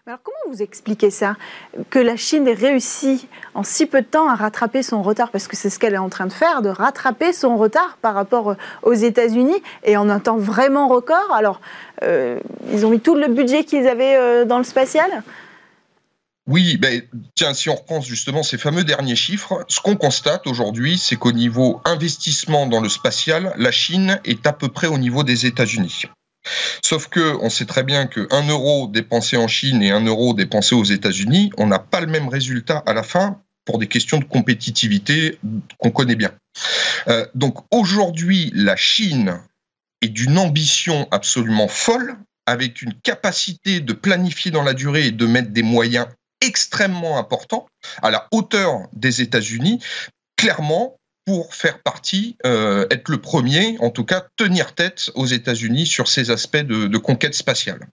Alors 0.10 0.22
comment 0.24 0.56
vous 0.56 0.63
expliquez 0.63 1.12
ça? 1.12 1.36
Que 1.91 2.00
la 2.00 2.17
Chine 2.17 2.48
ait 2.48 2.56
réussi 2.56 3.28
en 3.54 3.62
si 3.62 3.86
peu 3.86 4.02
de 4.02 4.08
temps 4.08 4.28
à 4.28 4.34
rattraper 4.34 4.82
son 4.82 5.04
retard, 5.04 5.30
parce 5.30 5.48
que 5.48 5.56
c'est 5.56 5.69
ce 5.69 5.78
qu'elle 5.78 5.93
est 5.93 6.00
en 6.00 6.10
train 6.10 6.26
de 6.26 6.34
faire, 6.34 6.63
de 6.63 6.69
rattraper 6.69 7.32
son 7.32 7.58
retard 7.58 7.95
par 8.02 8.15
rapport 8.15 8.56
aux 8.82 8.93
États-Unis 8.93 9.62
et 9.84 9.98
en 9.98 10.10
un 10.10 10.19
temps 10.19 10.38
vraiment 10.38 10.88
record? 10.88 11.32
Alors, 11.32 11.62
ils 12.02 12.88
ont 12.88 12.89
mis 12.89 13.00
tout 13.00 13.13
le 13.13 13.28
budget 13.28 13.65
qu'ils 13.65 13.88
avaient 13.88 14.48
dans 14.48 14.58
le 14.58 14.63
spatial? 14.63 15.22
Oui, 16.48 16.78
ben, 16.78 17.04
tiens, 17.36 17.54
si 17.54 17.69
on 17.69 17.76
repense 17.76 18.08
justement 18.08 18.41
ces 18.41 18.58
fameux 18.58 18.84
derniers 18.84 19.15
chiffres, 19.15 19.63
ce 19.67 19.80
qu'on 19.80 19.95
constate 19.95 20.48
aujourd'hui, 20.48 20.98
c'est 20.98 21.17
qu'au 21.17 21.34
niveau 21.34 21.82
investissement 21.86 22.65
dans 22.65 22.82
le 22.82 22.89
spatial, 22.89 23.54
la 23.58 23.69
Chine 23.69 24.19
est 24.26 24.48
à 24.48 24.54
peu 24.54 24.69
près 24.69 24.88
au 24.88 24.98
niveau 24.98 25.22
des 25.22 25.45
États-Unis. 25.45 26.06
Sauf 26.83 27.07
que 27.07 27.38
on 27.41 27.49
sait 27.49 27.65
très 27.65 27.83
bien 27.83 28.07
que 28.07 28.27
1 28.31 28.47
euro 28.49 28.88
dépensé 28.88 29.38
en 29.38 29.47
Chine 29.47 29.81
et 29.81 29.91
1 29.91 30.05
euro 30.05 30.33
dépensé 30.33 30.75
aux 30.75 30.83
États-Unis, 30.83 31.51
on 31.57 31.67
n'a 31.67 31.79
pas 31.79 32.01
le 32.01 32.07
même 32.07 32.27
résultat 32.27 32.83
à 32.85 32.93
la 32.93 33.03
fin 33.03 33.41
pour 33.65 33.77
des 33.77 33.88
questions 33.88 34.17
de 34.17 34.23
compétitivité 34.23 35.38
qu'on 35.77 35.91
connaît 35.91 36.15
bien. 36.15 36.31
Euh, 37.07 37.25
donc 37.35 37.57
aujourd'hui, 37.71 38.51
la 38.55 38.75
Chine 38.75 39.39
est 40.01 40.09
d'une 40.09 40.38
ambition 40.38 41.07
absolument 41.12 41.67
folle 41.67 42.17
avec 42.45 42.81
une 42.81 42.93
capacité 42.93 43.79
de 43.79 43.93
planifier 43.93 44.49
dans 44.49 44.63
la 44.63 44.73
durée 44.73 45.07
et 45.07 45.12
de 45.12 45.27
mettre 45.27 45.51
des 45.51 45.62
moyens 45.62 46.07
extrêmement 46.41 47.19
important, 47.19 47.67
à 48.01 48.09
la 48.09 48.27
hauteur 48.31 48.88
des 48.93 49.21
États-Unis, 49.21 49.83
clairement 50.38 50.98
pour 51.30 51.54
faire 51.54 51.84
partie, 51.84 52.38
euh, 52.44 52.88
être 52.89 53.08
le 53.08 53.22
premier, 53.22 53.78
en 53.82 53.92
tout 53.92 54.04
cas 54.04 54.26
tenir 54.36 54.74
tête 54.74 55.12
aux 55.13 55.28
États-Unis 55.28 55.86
sur 55.86 56.08
ces 56.08 56.32
aspects 56.32 56.58
de 56.58 56.98
conquête 56.98 57.36
spatiale. 57.36 57.88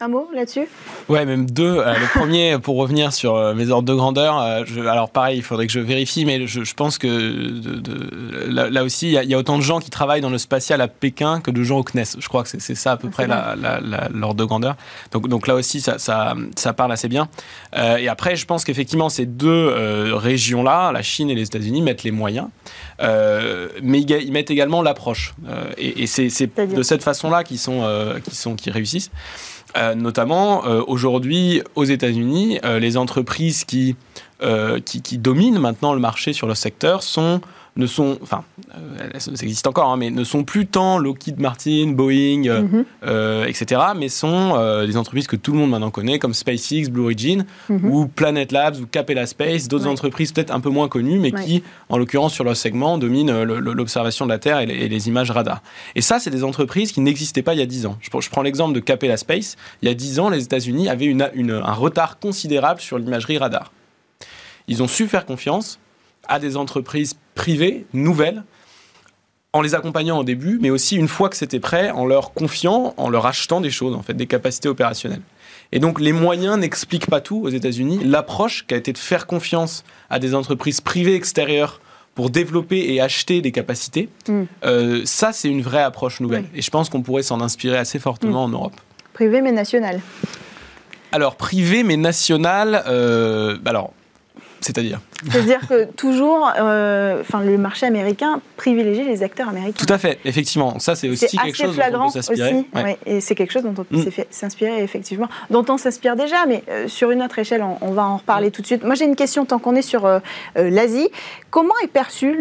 Un 0.00 0.06
mot 0.06 0.28
là-dessus? 0.32 0.68
Ouais, 1.08 1.24
même 1.24 1.50
deux. 1.50 1.78
Euh, 1.78 1.92
le 1.98 2.06
premier, 2.16 2.56
pour 2.60 2.76
revenir 2.76 3.12
sur 3.12 3.34
euh, 3.34 3.52
mes 3.52 3.68
ordres 3.70 3.88
de 3.88 3.94
grandeur, 3.94 4.40
euh, 4.40 4.62
je, 4.64 4.80
alors 4.80 5.10
pareil, 5.10 5.38
il 5.38 5.42
faudrait 5.42 5.66
que 5.66 5.72
je 5.72 5.80
vérifie, 5.80 6.24
mais 6.24 6.46
je, 6.46 6.62
je 6.62 6.74
pense 6.74 6.98
que 6.98 7.08
de, 7.08 7.80
de, 7.80 8.46
là, 8.48 8.84
aussi, 8.84 9.08
il 9.12 9.28
y, 9.28 9.34
a 9.34 9.38
autant 9.38 9.56
de 9.56 9.62
gens 9.62 9.80
qui 9.80 9.90
travaillent 9.90 10.20
dans 10.20 10.30
le 10.30 10.38
spatial 10.38 10.80
à 10.82 10.86
Pékin 10.86 11.40
que 11.40 11.50
de 11.50 11.64
gens 11.64 11.78
au 11.78 11.82
CNES. 11.82 12.04
Je 12.16 12.28
crois 12.28 12.44
que 12.44 12.48
c'est 12.48 12.74
ça 12.76 12.92
à 12.92 12.96
peu 12.96 13.10
près 13.10 13.26
l'ordre 13.26 14.34
de 14.34 14.44
grandeur. 14.44 14.76
Donc, 15.10 15.26
donc 15.26 15.48
là 15.48 15.56
aussi, 15.56 15.80
ça, 15.80 15.98
ça, 15.98 16.36
ça 16.54 16.72
parle 16.72 16.92
assez 16.92 17.08
bien. 17.08 17.28
et 17.76 18.08
après, 18.08 18.36
je 18.36 18.46
pense 18.46 18.64
qu'effectivement, 18.64 19.08
ces 19.08 19.26
deux 19.26 20.14
régions-là, 20.14 20.92
la 20.92 21.02
Chine 21.02 21.28
et 21.28 21.34
les 21.34 21.46
États-Unis, 21.46 21.82
mettent 21.82 22.04
les 22.04 22.12
moyens. 22.12 22.46
mais 23.00 24.00
ils, 24.00 24.30
mettent 24.30 24.52
également 24.52 24.80
l'approche. 24.80 25.34
et, 25.76 26.04
et 26.04 26.06
c'est 26.06 26.28
de 26.56 26.82
cette 26.82 27.02
façon-là 27.02 27.42
qu'ils 27.42 27.58
sont, 27.58 27.82
qui 28.22 28.36
sont, 28.36 28.54
qui 28.54 28.70
réussissent. 28.70 29.10
Euh, 29.76 29.94
notamment, 29.94 30.66
euh, 30.66 30.82
aujourd'hui, 30.86 31.62
aux 31.74 31.84
États-Unis, 31.84 32.58
euh, 32.64 32.78
les 32.78 32.96
entreprises 32.96 33.64
qui, 33.64 33.96
qui, 34.84 35.02
qui, 35.02 35.18
dominent 35.18 35.58
maintenant 35.58 35.92
le 35.94 36.00
marché 36.00 36.32
sur 36.32 36.46
le 36.46 36.54
secteur 36.54 37.02
sont 37.02 37.40
ne 37.76 37.86
sont, 37.86 38.18
enfin, 38.22 38.44
euh, 38.76 39.18
ça 39.18 39.30
existe 39.30 39.66
encore, 39.66 39.90
hein, 39.90 39.96
mais 39.96 40.10
ne 40.10 40.24
sont 40.24 40.44
plus 40.44 40.66
tant 40.66 40.98
Lockheed 40.98 41.40
Martin, 41.40 41.92
Boeing, 41.92 42.46
euh, 42.46 42.62
mhm. 42.62 42.84
euh, 43.04 43.44
etc., 43.46 43.80
mais 43.96 44.08
sont 44.08 44.58
des 44.86 44.96
entreprises 44.96 45.26
que 45.26 45.36
tout 45.36 45.52
le 45.52 45.58
monde 45.58 45.70
maintenant 45.70 45.90
connaît, 45.90 46.18
comme 46.18 46.34
SpaceX, 46.34 46.90
Blue 46.90 47.04
Origin, 47.04 47.44
mhm. 47.68 47.90
ou 47.90 48.06
Planet 48.06 48.50
Labs, 48.52 48.76
ou 48.80 48.86
Capella 48.86 49.26
Space, 49.26 49.68
d'autres 49.68 49.86
entreprises 49.86 50.32
peut-être 50.32 50.52
un 50.52 50.60
peu 50.60 50.70
moins 50.70 50.88
connues, 50.88 51.18
mais 51.18 51.32
qui, 51.32 51.62
en 51.88 51.98
l'occurrence, 51.98 52.34
sur 52.34 52.44
leur 52.44 52.56
segment, 52.56 52.98
dominent 52.98 53.42
l'observation 53.42 54.26
de 54.26 54.30
la 54.30 54.38
Terre 54.38 54.60
et 54.60 54.66
les, 54.66 55.08
images 55.08 55.30
radar. 55.30 55.62
Et 55.94 56.00
ça, 56.00 56.18
c'est 56.18 56.30
des 56.30 56.44
entreprises 56.44 56.92
qui 56.92 57.00
n'existaient 57.00 57.42
pas 57.42 57.54
il 57.54 57.60
y 57.60 57.62
a 57.62 57.66
10 57.66 57.86
ans. 57.86 57.96
Je, 58.00 58.28
prends 58.30 58.42
l'exemple 58.42 58.74
de 58.74 58.80
Capella 58.80 59.16
Space. 59.16 59.56
Il 59.80 59.88
y 59.88 59.90
a 59.90 59.94
10 59.94 60.18
ans, 60.18 60.28
les 60.28 60.42
États-Unis 60.42 60.88
avaient 60.88 61.06
une, 61.06 61.22
un 61.52 61.72
retard 61.72 62.18
considérable 62.18 62.80
sur 62.80 62.98
l'imagerie 62.98 63.38
radar. 63.38 63.72
Ils 64.66 64.82
ont 64.82 64.88
su 64.88 65.06
faire 65.06 65.24
confiance 65.24 65.78
à 66.28 66.38
des 66.38 66.56
entreprises 66.56 67.16
privées 67.34 67.86
nouvelles 67.92 68.42
en 69.52 69.62
les 69.62 69.74
accompagnant 69.74 70.18
au 70.18 70.24
début, 70.24 70.58
mais 70.60 70.70
aussi 70.70 70.96
une 70.96 71.08
fois 71.08 71.28
que 71.30 71.36
c'était 71.36 71.60
prêt, 71.60 71.90
en 71.90 72.04
leur 72.04 72.32
confiant, 72.32 72.94
en 72.96 73.08
leur 73.08 73.26
achetant 73.26 73.60
des 73.60 73.70
choses, 73.70 73.94
en 73.94 74.02
fait, 74.02 74.14
des 74.14 74.26
capacités 74.26 74.68
opérationnelles. 74.68 75.22
Et 75.72 75.80
donc 75.80 76.00
les 76.00 76.12
moyens 76.12 76.58
n'expliquent 76.58 77.08
pas 77.08 77.20
tout 77.20 77.42
aux 77.42 77.48
États-Unis. 77.48 78.00
L'approche 78.04 78.66
qui 78.66 78.74
a 78.74 78.76
été 78.76 78.92
de 78.92 78.98
faire 78.98 79.26
confiance 79.26 79.84
à 80.10 80.18
des 80.18 80.34
entreprises 80.34 80.80
privées 80.80 81.14
extérieures 81.14 81.80
pour 82.14 82.30
développer 82.30 82.92
et 82.92 83.00
acheter 83.00 83.42
des 83.42 83.52
capacités, 83.52 84.08
mm. 84.28 84.42
euh, 84.64 85.02
ça 85.04 85.32
c'est 85.32 85.48
une 85.48 85.62
vraie 85.62 85.82
approche 85.82 86.20
nouvelle. 86.20 86.46
Et 86.54 86.62
je 86.62 86.70
pense 86.70 86.88
qu'on 86.88 87.02
pourrait 87.02 87.22
s'en 87.22 87.40
inspirer 87.40 87.76
assez 87.76 87.98
fortement 87.98 88.40
mm. 88.40 88.50
en 88.54 88.58
Europe. 88.58 88.80
Privé 89.12 89.40
mais 89.40 89.52
national. 89.52 90.00
Alors 91.12 91.36
privé 91.36 91.84
mais 91.84 91.96
national, 91.96 92.82
euh, 92.86 93.58
alors 93.66 93.92
c'est-à-dire 94.60 95.00
C'est-à-dire 95.30 95.66
que 95.68 95.84
toujours, 95.84 96.50
euh, 96.58 97.20
enfin, 97.20 97.40
le 97.40 97.56
marché 97.58 97.86
américain 97.86 98.40
privilégie 98.56 99.04
les 99.04 99.22
acteurs 99.22 99.48
américains. 99.48 99.84
Tout 99.84 99.92
à 99.92 99.98
fait, 99.98 100.18
effectivement. 100.24 100.78
Ça, 100.78 100.96
c'est 100.96 101.08
aussi 101.08 101.38
quelque 101.38 101.56
chose 101.56 101.76
dont 101.76 102.00
on 102.00 102.10
peut 102.10 102.20
s'inspirer. 102.20 102.66
et 103.06 103.20
c'est 103.20 103.34
quelque 103.34 103.52
chose 103.52 103.62
dont 103.62 103.74
on 103.78 103.84
peut 103.84 103.96
mm. 103.96 104.24
s'inspirer, 104.30 104.82
effectivement. 104.82 105.28
Dont 105.50 105.64
on 105.68 105.76
s'inspire 105.76 106.16
déjà, 106.16 106.46
mais 106.46 106.64
euh, 106.68 106.88
sur 106.88 107.10
une 107.10 107.22
autre 107.22 107.38
échelle, 107.38 107.62
on, 107.62 107.92
va 107.92 108.04
en 108.04 108.16
reparler 108.16 108.48
mm. 108.48 108.52
tout 108.52 108.62
de 108.62 108.66
suite. 108.66 108.84
Moi, 108.84 108.94
j'ai 108.94 109.04
une 109.04 109.16
question 109.16 109.44
tant 109.44 109.58
qu'on 109.58 109.76
est 109.76 109.82
sur 109.82 110.06
euh, 110.06 110.18
l'Asie. 110.56 111.08
Comment 111.50 111.74
est 111.82 111.88
perçue 111.88 112.36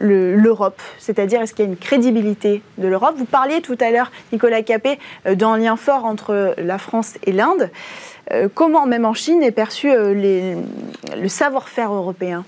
l'Europe? 0.00 0.82
C'est-à-dire, 0.98 1.40
est-ce 1.42 1.54
qu'il 1.54 1.64
y 1.64 1.68
a 1.68 1.70
une 1.70 1.76
crédibilité 1.76 2.62
de 2.78 2.88
l'Europe? 2.88 3.14
Vous 3.16 3.24
parliez 3.24 3.60
tout 3.60 3.78
à 3.80 3.90
l'heure, 3.90 4.10
Nicolas 4.32 4.62
Capé, 4.62 4.98
d'un 5.26 5.56
lien 5.56 5.76
fort 5.76 6.04
entre 6.04 6.54
la 6.58 6.78
France 6.78 7.14
et 7.24 7.32
l'Inde. 7.32 7.70
Euh, 8.32 8.48
comment, 8.52 8.86
même 8.86 9.04
en 9.04 9.14
Chine, 9.14 9.42
est 9.42 9.52
perçu 9.52 9.90
euh, 9.90 10.56
le 11.16 11.28
savoir-faire 11.28 11.92
européen? 11.92 12.44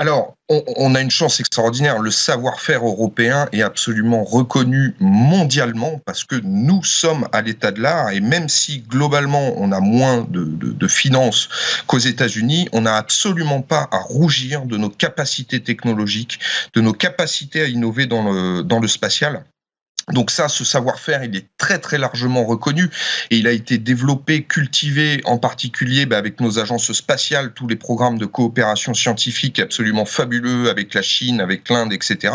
Alors, 0.00 0.36
on, 0.48 0.94
a 0.94 1.00
une 1.00 1.10
chance 1.10 1.40
extraordinaire. 1.40 1.98
Le 1.98 2.12
savoir-faire 2.12 2.86
européen 2.86 3.48
est 3.52 3.62
absolument 3.62 4.22
reconnu 4.22 4.94
mondialement 5.00 6.00
parce 6.04 6.22
que 6.22 6.36
nous 6.36 6.84
sommes 6.84 7.26
à 7.32 7.42
l'état 7.42 7.72
de 7.72 7.82
l'art 7.82 8.10
et 8.10 8.20
même 8.20 8.48
si 8.48 8.78
globalement 8.78 9.54
on 9.56 9.72
a 9.72 9.80
moins 9.80 10.24
de, 10.30 10.86
finances 10.86 11.48
qu'aux 11.88 11.98
États-Unis, 11.98 12.68
on 12.72 12.82
n'a 12.82 12.94
absolument 12.94 13.60
pas 13.60 13.88
à 13.90 13.98
rougir 13.98 14.66
de 14.66 14.76
nos 14.76 14.88
capacités 14.88 15.60
technologiques, 15.64 16.38
de 16.74 16.80
nos 16.80 16.92
capacités 16.92 17.62
à 17.62 17.66
innover 17.66 18.06
dans 18.06 18.62
dans 18.62 18.78
le 18.78 18.88
spatial. 18.88 19.44
Donc 20.12 20.30
ça, 20.30 20.48
ce 20.48 20.64
savoir-faire, 20.64 21.24
il 21.24 21.36
est 21.36 21.46
très 21.58 21.78
très 21.78 21.98
largement 21.98 22.44
reconnu 22.44 22.90
et 23.30 23.36
il 23.36 23.46
a 23.46 23.52
été 23.52 23.78
développé, 23.78 24.44
cultivé 24.44 25.20
en 25.24 25.38
particulier 25.38 26.06
bah, 26.06 26.18
avec 26.18 26.40
nos 26.40 26.58
agences 26.58 26.92
spatiales, 26.92 27.52
tous 27.52 27.66
les 27.66 27.76
programmes 27.76 28.18
de 28.18 28.26
coopération 28.26 28.94
scientifique 28.94 29.58
absolument 29.58 30.04
fabuleux 30.04 30.70
avec 30.70 30.94
la 30.94 31.02
Chine, 31.02 31.40
avec 31.40 31.68
l'Inde, 31.68 31.92
etc. 31.92 32.34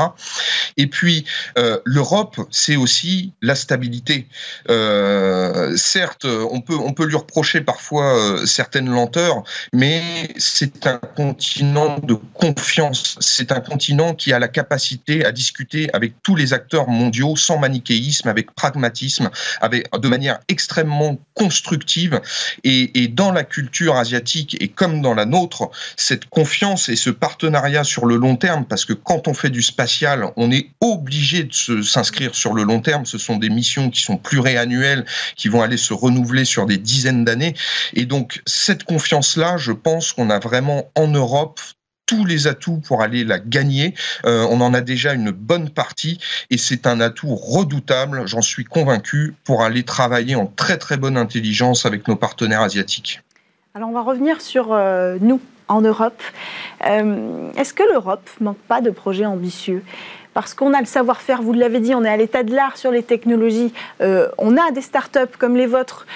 Et 0.77 0.87
puis 0.87 1.25
euh, 1.57 1.79
l'Europe, 1.85 2.39
c'est 2.51 2.75
aussi 2.75 3.33
la 3.41 3.55
stabilité. 3.55 4.27
Euh, 4.69 5.75
certes, 5.75 6.25
on 6.25 6.61
peut 6.61 6.75
on 6.75 6.93
peut 6.93 7.05
lui 7.05 7.15
reprocher 7.15 7.61
parfois 7.61 8.15
euh, 8.17 8.45
certaines 8.45 8.89
lenteurs, 8.89 9.43
mais 9.73 10.01
c'est 10.37 10.87
un 10.87 10.99
continent 11.15 11.99
de 11.99 12.15
confiance. 12.33 13.17
C'est 13.19 13.51
un 13.51 13.59
continent 13.59 14.13
qui 14.13 14.33
a 14.33 14.39
la 14.39 14.47
capacité 14.47 15.25
à 15.25 15.31
discuter 15.31 15.89
avec 15.93 16.13
tous 16.23 16.35
les 16.35 16.53
acteurs 16.53 16.87
mondiaux 16.87 17.35
sans 17.35 17.57
manichéisme, 17.65 18.27
avec 18.27 18.45
pragmatisme, 18.61 19.29
avec, 19.61 19.81
de 20.05 20.09
manière 20.15 20.39
extrêmement 20.47 21.13
constructive. 21.33 22.21
Et, 22.63 23.03
et 23.03 23.07
dans 23.07 23.31
la 23.31 23.45
culture 23.55 23.95
asiatique, 23.95 24.51
et 24.63 24.69
comme 24.79 25.01
dans 25.01 25.15
la 25.21 25.25
nôtre, 25.25 25.63
cette 25.95 26.25
confiance 26.25 26.89
et 26.89 26.97
ce 27.05 27.09
partenariat 27.09 27.83
sur 27.83 28.05
le 28.05 28.15
long 28.17 28.35
terme, 28.35 28.65
parce 28.65 28.85
que 28.85 28.93
quand 28.93 29.27
on 29.27 29.33
fait 29.33 29.49
du 29.49 29.61
spatial, 29.61 30.19
on 30.35 30.51
est 30.51 30.67
obligé 30.81 31.43
de 31.43 31.81
s'inscrire 31.81 32.35
sur 32.35 32.53
le 32.53 32.63
long 32.63 32.81
terme. 32.81 33.05
Ce 33.05 33.17
sont 33.17 33.37
des 33.37 33.49
missions 33.49 33.89
qui 33.89 34.01
sont 34.01 34.17
pluriannuelles, 34.17 35.05
qui 35.35 35.47
vont 35.47 35.61
aller 35.61 35.77
se 35.77 35.93
renouveler 35.93 36.45
sur 36.45 36.65
des 36.65 36.77
dizaines 36.77 37.23
d'années. 37.25 37.55
Et 37.93 38.05
donc, 38.05 38.41
cette 38.45 38.83
confiance-là, 38.83 39.57
je 39.57 39.71
pense 39.71 40.13
qu'on 40.13 40.29
a 40.29 40.39
vraiment 40.39 40.89
en 40.95 41.07
Europe 41.07 41.59
tous 42.05 42.25
les 42.25 42.47
atouts 42.47 42.81
pour 42.85 43.01
aller 43.01 43.23
la 43.23 43.39
gagner. 43.39 43.93
Euh, 44.25 44.45
on 44.49 44.61
en 44.61 44.73
a 44.73 44.81
déjà 44.81 45.13
une 45.13 45.31
bonne 45.31 45.69
partie 45.69 46.19
et 46.49 46.57
c'est 46.57 46.87
un 46.87 46.99
atout 46.99 47.35
redoutable, 47.35 48.27
j'en 48.27 48.41
suis 48.41 48.65
convaincu, 48.65 49.35
pour 49.43 49.61
aller 49.61 49.83
travailler 49.83 50.35
en 50.35 50.45
très 50.45 50.77
très 50.77 50.97
bonne 50.97 51.17
intelligence 51.17 51.85
avec 51.85 52.07
nos 52.07 52.15
partenaires 52.15 52.61
asiatiques. 52.61 53.21
Alors 53.75 53.89
on 53.89 53.93
va 53.93 54.01
revenir 54.01 54.41
sur 54.41 54.73
euh, 54.73 55.17
nous 55.21 55.39
en 55.67 55.81
Europe. 55.81 56.21
Euh, 56.85 57.49
est-ce 57.55 57.73
que 57.73 57.83
l'Europe 57.91 58.29
manque 58.41 58.57
pas 58.67 58.81
de 58.81 58.91
projets 58.91 59.25
ambitieux? 59.25 59.83
Parce 60.33 60.53
qu'on 60.55 60.73
a 60.73 60.79
le 60.79 60.87
savoir-faire, 60.87 61.41
vous 61.43 61.53
l'avez 61.53 61.79
dit, 61.79 61.93
on 61.93 62.03
est 62.03 62.09
à 62.09 62.17
l'état 62.17 62.43
de 62.43 62.53
l'art 62.53 62.75
sur 62.75 62.89
les 62.89 63.03
technologies. 63.03 63.71
on 63.99 64.57
a 64.57 64.71
des 64.71 64.81
startups 64.81 65.37
comme 65.37 65.55
les 65.55 65.67
vôtres 65.67 66.07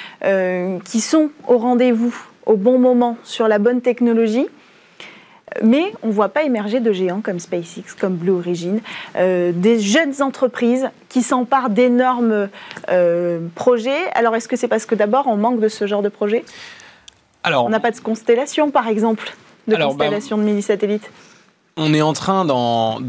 qui 0.86 1.02
sont 1.02 1.30
au 1.47 1.60
rendez-vous 1.60 2.15
au 2.47 2.56
bon 2.58 2.80
moment 2.80 3.15
sur 3.23 3.47
la 3.47 3.60
bonne 3.60 3.82
technologie. 3.82 4.47
Mais 5.63 5.93
on 6.03 6.07
ne 6.07 6.12
voit 6.12 6.29
pas 6.29 6.43
émerger 6.43 6.79
de 6.79 6.91
géants 6.91 7.21
comme 7.21 7.39
SpaceX, 7.39 7.95
comme 7.99 8.15
Blue 8.15 8.31
Origin, 8.31 8.79
euh, 9.15 9.51
des 9.53 9.79
jeunes 9.79 10.21
entreprises 10.21 10.89
qui 11.10 11.21
s'emparent 11.21 11.69
d'énormes 11.69 12.49
euh, 12.89 13.39
projets. 13.55 14.12
Alors 14.13 14.36
est-ce 14.36 14.47
que 14.47 14.55
c'est 14.55 14.67
parce 14.67 14.86
que 14.86 14.95
d'abord 14.95 15.27
on 15.27 15.38
manque 15.38 15.60
de 15.60 15.69
ce 15.69 15.88
genre 15.88 16.01
de 16.01 16.10
projet? 16.10 16.43
Alors, 17.43 17.65
On 17.65 17.69
n'a 17.69 17.79
pas 17.79 17.91
de 17.91 17.99
constellation 17.99 18.71
par 18.71 18.88
exemple, 18.88 19.33
de 19.67 19.75
bah, 19.75 19.86
constellation 19.86 20.38
de 20.38 20.43
mini-satellites 20.43 21.10
on 21.77 21.93
est 21.93 22.01
en 22.01 22.13
train 22.13 22.43
d'en, 22.43 22.99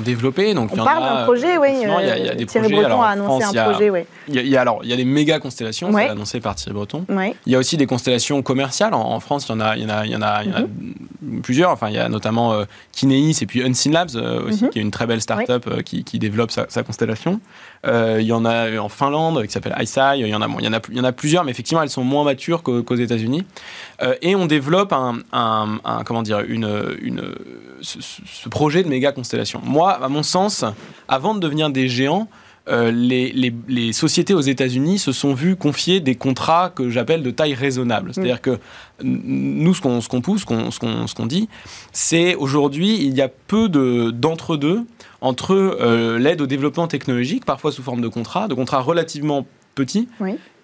développer. 0.00 0.54
Donc 0.54 0.70
on 0.72 0.76
parle 0.76 1.02
d'un 1.02 1.24
projet, 1.24 1.58
oui. 1.58 1.68
Il 1.72 1.88
y, 1.88 2.28
a, 2.28 2.34
des 2.34 2.46
Thierry 2.46 2.68
projets. 2.68 2.82
Breton 2.82 3.02
a 3.02 3.08
annoncé 3.08 3.58
un 3.58 3.70
projet, 3.70 3.90
oui. 3.90 4.00
Il 4.28 4.46
y, 4.46 4.56
a, 4.56 4.60
alors, 4.60 4.80
il 4.82 4.90
y 4.90 4.92
a 4.92 4.96
des 4.96 5.04
méga 5.04 5.38
constellations, 5.40 5.92
c'est 5.92 6.08
annoncé 6.08 6.40
par 6.40 6.54
Thierry 6.54 6.74
Breton. 6.74 7.04
Il 7.46 7.52
y 7.52 7.56
a 7.56 7.58
aussi 7.58 7.76
des 7.76 7.86
constellations 7.86 8.42
commerciales. 8.42 8.94
En, 8.94 9.20
France, 9.20 9.46
il 9.48 9.52
y 9.52 9.54
en 9.54 9.60
a, 9.60 9.76
il 9.76 9.82
y 9.82 9.86
en 9.86 9.90
a, 9.90 10.04
il 10.04 10.12
y 10.12 10.16
en 10.16 10.22
a, 10.22 10.42
mhm. 10.42 11.42
plusieurs. 11.42 11.70
Enfin, 11.70 11.88
il 11.88 11.94
y 11.94 11.98
a 11.98 12.08
notamment 12.08 12.52
euh, 12.52 12.64
Kineis 12.92 13.36
et 13.40 13.46
puis 13.46 13.62
Unseen 13.62 13.92
Labs 13.92 14.10
euh, 14.14 14.48
aussi, 14.48 14.64
mhm. 14.64 14.70
qui 14.70 14.78
est 14.78 14.82
une 14.82 14.90
très 14.90 15.06
belle 15.06 15.20
start-up 15.20 15.66
euh, 15.66 15.82
qui, 15.82 16.18
développe 16.18 16.50
sa, 16.50 16.82
constellation. 16.82 17.40
il 17.84 18.22
y 18.22 18.32
en 18.32 18.44
a 18.44 18.78
en 18.78 18.88
Finlande 18.88 19.44
qui 19.46 19.52
s'appelle 19.52 19.74
ICEYE. 19.78 20.20
Il 20.20 20.28
y 20.28 20.34
en 20.34 20.42
a, 20.42 20.48
il 20.58 20.64
y 20.64 20.68
en 20.68 20.72
a, 20.72 20.80
il 20.90 20.96
y 20.96 21.00
en 21.00 21.04
a 21.04 21.12
plusieurs, 21.12 21.44
mais 21.44 21.50
effectivement, 21.50 21.82
elles 21.82 21.90
sont 21.90 22.04
moins 22.04 22.24
matures 22.24 22.62
qu'aux, 22.62 22.96
États-Unis. 22.96 23.44
et 24.22 24.36
on 24.36 24.46
développe 24.46 24.92
un, 24.92 25.18
un, 25.32 26.04
comment 26.04 26.22
dire, 26.22 26.40
une, 26.40 26.96
une 27.00 27.34
ce, 27.82 28.48
projet 28.48 28.82
de 28.82 28.88
méga 28.88 29.12
constellation. 29.12 29.60
Moi, 29.64 29.92
à 29.92 30.08
mon 30.08 30.22
sens, 30.22 30.64
avant 31.08 31.34
de 31.34 31.40
devenir 31.40 31.70
des 31.70 31.88
géants, 31.88 32.28
euh, 32.68 32.90
les, 32.92 33.92
sociétés 33.92 34.34
aux 34.34 34.40
États-Unis 34.40 34.98
se 34.98 35.12
sont 35.12 35.34
vues 35.34 35.56
confier 35.56 36.00
des 36.00 36.14
contrats 36.14 36.70
que 36.74 36.90
j'appelle 36.90 37.22
de 37.22 37.30
taille 37.30 37.54
raisonnable. 37.54 38.12
C'est-à-dire 38.14 38.36
mm. 38.36 38.40
que 38.40 38.58
nous, 39.02 39.74
ce 39.74 39.80
qu'on 39.80 40.20
pousse, 40.20 40.42
ce 40.42 41.14
qu'on 41.14 41.26
dit, 41.26 41.48
c'est 41.92 42.34
aujourd'hui, 42.34 42.96
il 43.02 43.14
y 43.14 43.22
a 43.22 43.28
peu 43.28 43.68
d'entre-deux 43.68 44.82
entre 45.20 45.54
euh, 45.54 46.18
l'aide 46.18 46.40
au 46.40 46.46
développement 46.46 46.86
technologique, 46.86 47.44
parfois 47.44 47.72
sous 47.72 47.82
forme 47.82 48.00
de 48.00 48.08
contrats, 48.08 48.48
de 48.48 48.54
contrats 48.54 48.80
relativement 48.80 49.46
petits, 49.84 50.08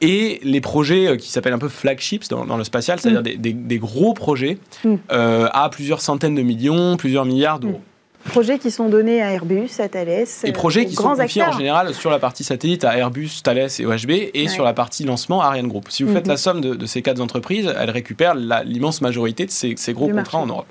et 0.01 0.41
les 0.43 0.61
projets 0.61 1.09
euh, 1.09 1.17
qui 1.17 1.31
s'appellent 1.31 1.53
un 1.53 1.59
peu 1.59 1.69
flagships 1.69 2.29
dans, 2.29 2.57
le 2.57 2.65
spatial, 2.65 3.01
c'est-à-dire 3.01 3.23
mm. 3.23 3.67
des, 3.67 3.79
gros 3.79 4.15
projets 4.15 4.59
mm. 4.85 4.95
à 5.11 5.69
plusieurs 5.71 6.01
centaines 6.01 6.35
de 6.35 6.43
millions, 6.43 6.97
plusieurs 6.97 7.25
milliards 7.25 7.61
d'euros. 7.61 7.81
Projets 8.29 8.59
qui 8.59 8.71
sont 8.71 8.89
donnés 8.89 9.23
à 9.23 9.33
Airbus, 9.33 9.71
à 9.79 9.89
Thales. 9.89 10.27
Et 10.45 10.53
projets 10.53 10.87
qui 10.87 10.95
sont 10.95 11.15
confiés 11.15 11.43
en 11.43 11.53
général 11.53 11.95
sur 11.95 12.11
la 12.11 12.19
partie 12.19 12.45
satellite 12.45 12.85
à 12.85 12.97
Airbus, 12.97 13.31
Thales 13.43 13.69
et 13.79 13.87
OHB 13.87 14.11
et 14.35 14.49
sur 14.49 14.65
la 14.65 14.73
partie 14.73 15.05
lancement 15.05 15.41
Ariane 15.43 15.69
Group. 15.69 15.87
Si 15.91 16.03
vous 16.03 16.13
faites 16.13 16.25
mhm. 16.25 16.33
la 16.33 16.37
somme 16.37 16.61
de, 16.61 16.87
ces 16.87 17.03
quatre 17.03 17.21
entreprises, 17.21 17.73
elles 17.79 17.91
récupèrent 17.91 18.35
l'immense 18.35 19.01
majorité 19.01 19.47
de 19.47 19.51
ces, 19.51 19.75
gros 19.93 20.09
contrats 20.09 20.39
en 20.39 20.47
Europe. 20.47 20.67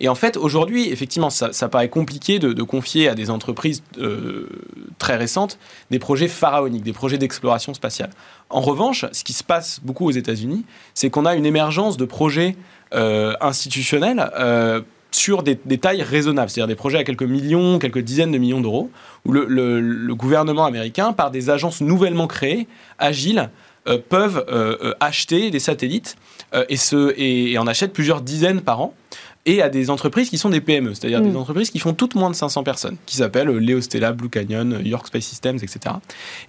Et 0.00 0.08
en 0.08 0.14
fait, 0.14 0.36
aujourd'hui, 0.36 0.88
effectivement, 0.90 1.30
ça, 1.30 1.68
paraît 1.68 1.88
compliqué 1.88 2.38
de, 2.38 2.62
confier 2.62 3.08
à 3.08 3.14
des 3.14 3.30
entreprises 3.30 3.82
euh, 3.98 4.48
très 4.98 5.16
récentes 5.16 5.58
des 5.90 5.98
projets 5.98 6.28
pharaoniques, 6.28 6.82
des 6.82 6.92
projets 6.92 7.18
d'exploration 7.18 7.74
spatiale. 7.74 8.10
En 8.50 8.60
revanche, 8.60 9.04
ce 9.12 9.24
qui 9.24 9.32
se 9.32 9.44
passe 9.44 9.80
beaucoup 9.82 10.06
aux 10.06 10.12
États-Unis, 10.12 10.64
c'est 10.94 11.10
qu'on 11.10 11.26
a 11.26 11.34
une 11.34 11.46
émergence 11.46 11.96
de 11.96 12.04
projets 12.04 12.56
euh, 12.94 13.34
institutionnels 13.40 14.30
euh, 14.38 14.82
sur 15.10 15.42
des, 15.42 15.56
tailles 15.56 16.02
raisonnables, 16.02 16.50
c'est-à-dire 16.50 16.68
des 16.68 16.74
projets 16.74 16.98
à 16.98 17.04
quelques 17.04 17.22
millions, 17.22 17.78
quelques 17.78 18.00
dizaines 18.00 18.32
de 18.32 18.38
millions 18.38 18.60
d'euros, 18.60 18.90
où 19.24 19.32
le, 19.32 20.14
gouvernement 20.14 20.64
américain, 20.64 21.12
par 21.12 21.30
des 21.30 21.50
agences 21.50 21.80
nouvellement 21.80 22.26
créées, 22.26 22.66
agiles, 22.98 23.48
peuvent 24.08 24.44
acheter 24.98 25.50
des 25.50 25.60
satellites 25.60 26.16
et, 26.68 27.58
en 27.58 27.66
achètent 27.68 27.92
plusieurs 27.92 28.22
dizaines 28.22 28.60
par 28.60 28.80
an 28.80 28.94
et 29.46 29.62
à 29.62 29.68
des 29.68 29.90
entreprises 29.90 30.30
qui 30.30 30.38
sont 30.38 30.50
des 30.50 30.60
PME, 30.60 30.94
c'est-à-dire 30.94 31.20
des 31.20 31.30
mm. 31.30 31.36
entreprises 31.36 31.70
qui 31.70 31.78
font 31.78 31.92
toutes 31.92 32.14
moins 32.14 32.30
de 32.30 32.34
500 32.34 32.62
personnes, 32.62 32.96
qui 33.06 33.16
s'appellent 33.16 33.48
Leo 33.48 33.80
Stella, 33.80 34.12
Blue 34.12 34.30
Canyon, 34.30 34.80
York 34.84 35.06
Space 35.06 35.24
Systems, 35.24 35.56
etc. 35.56 35.96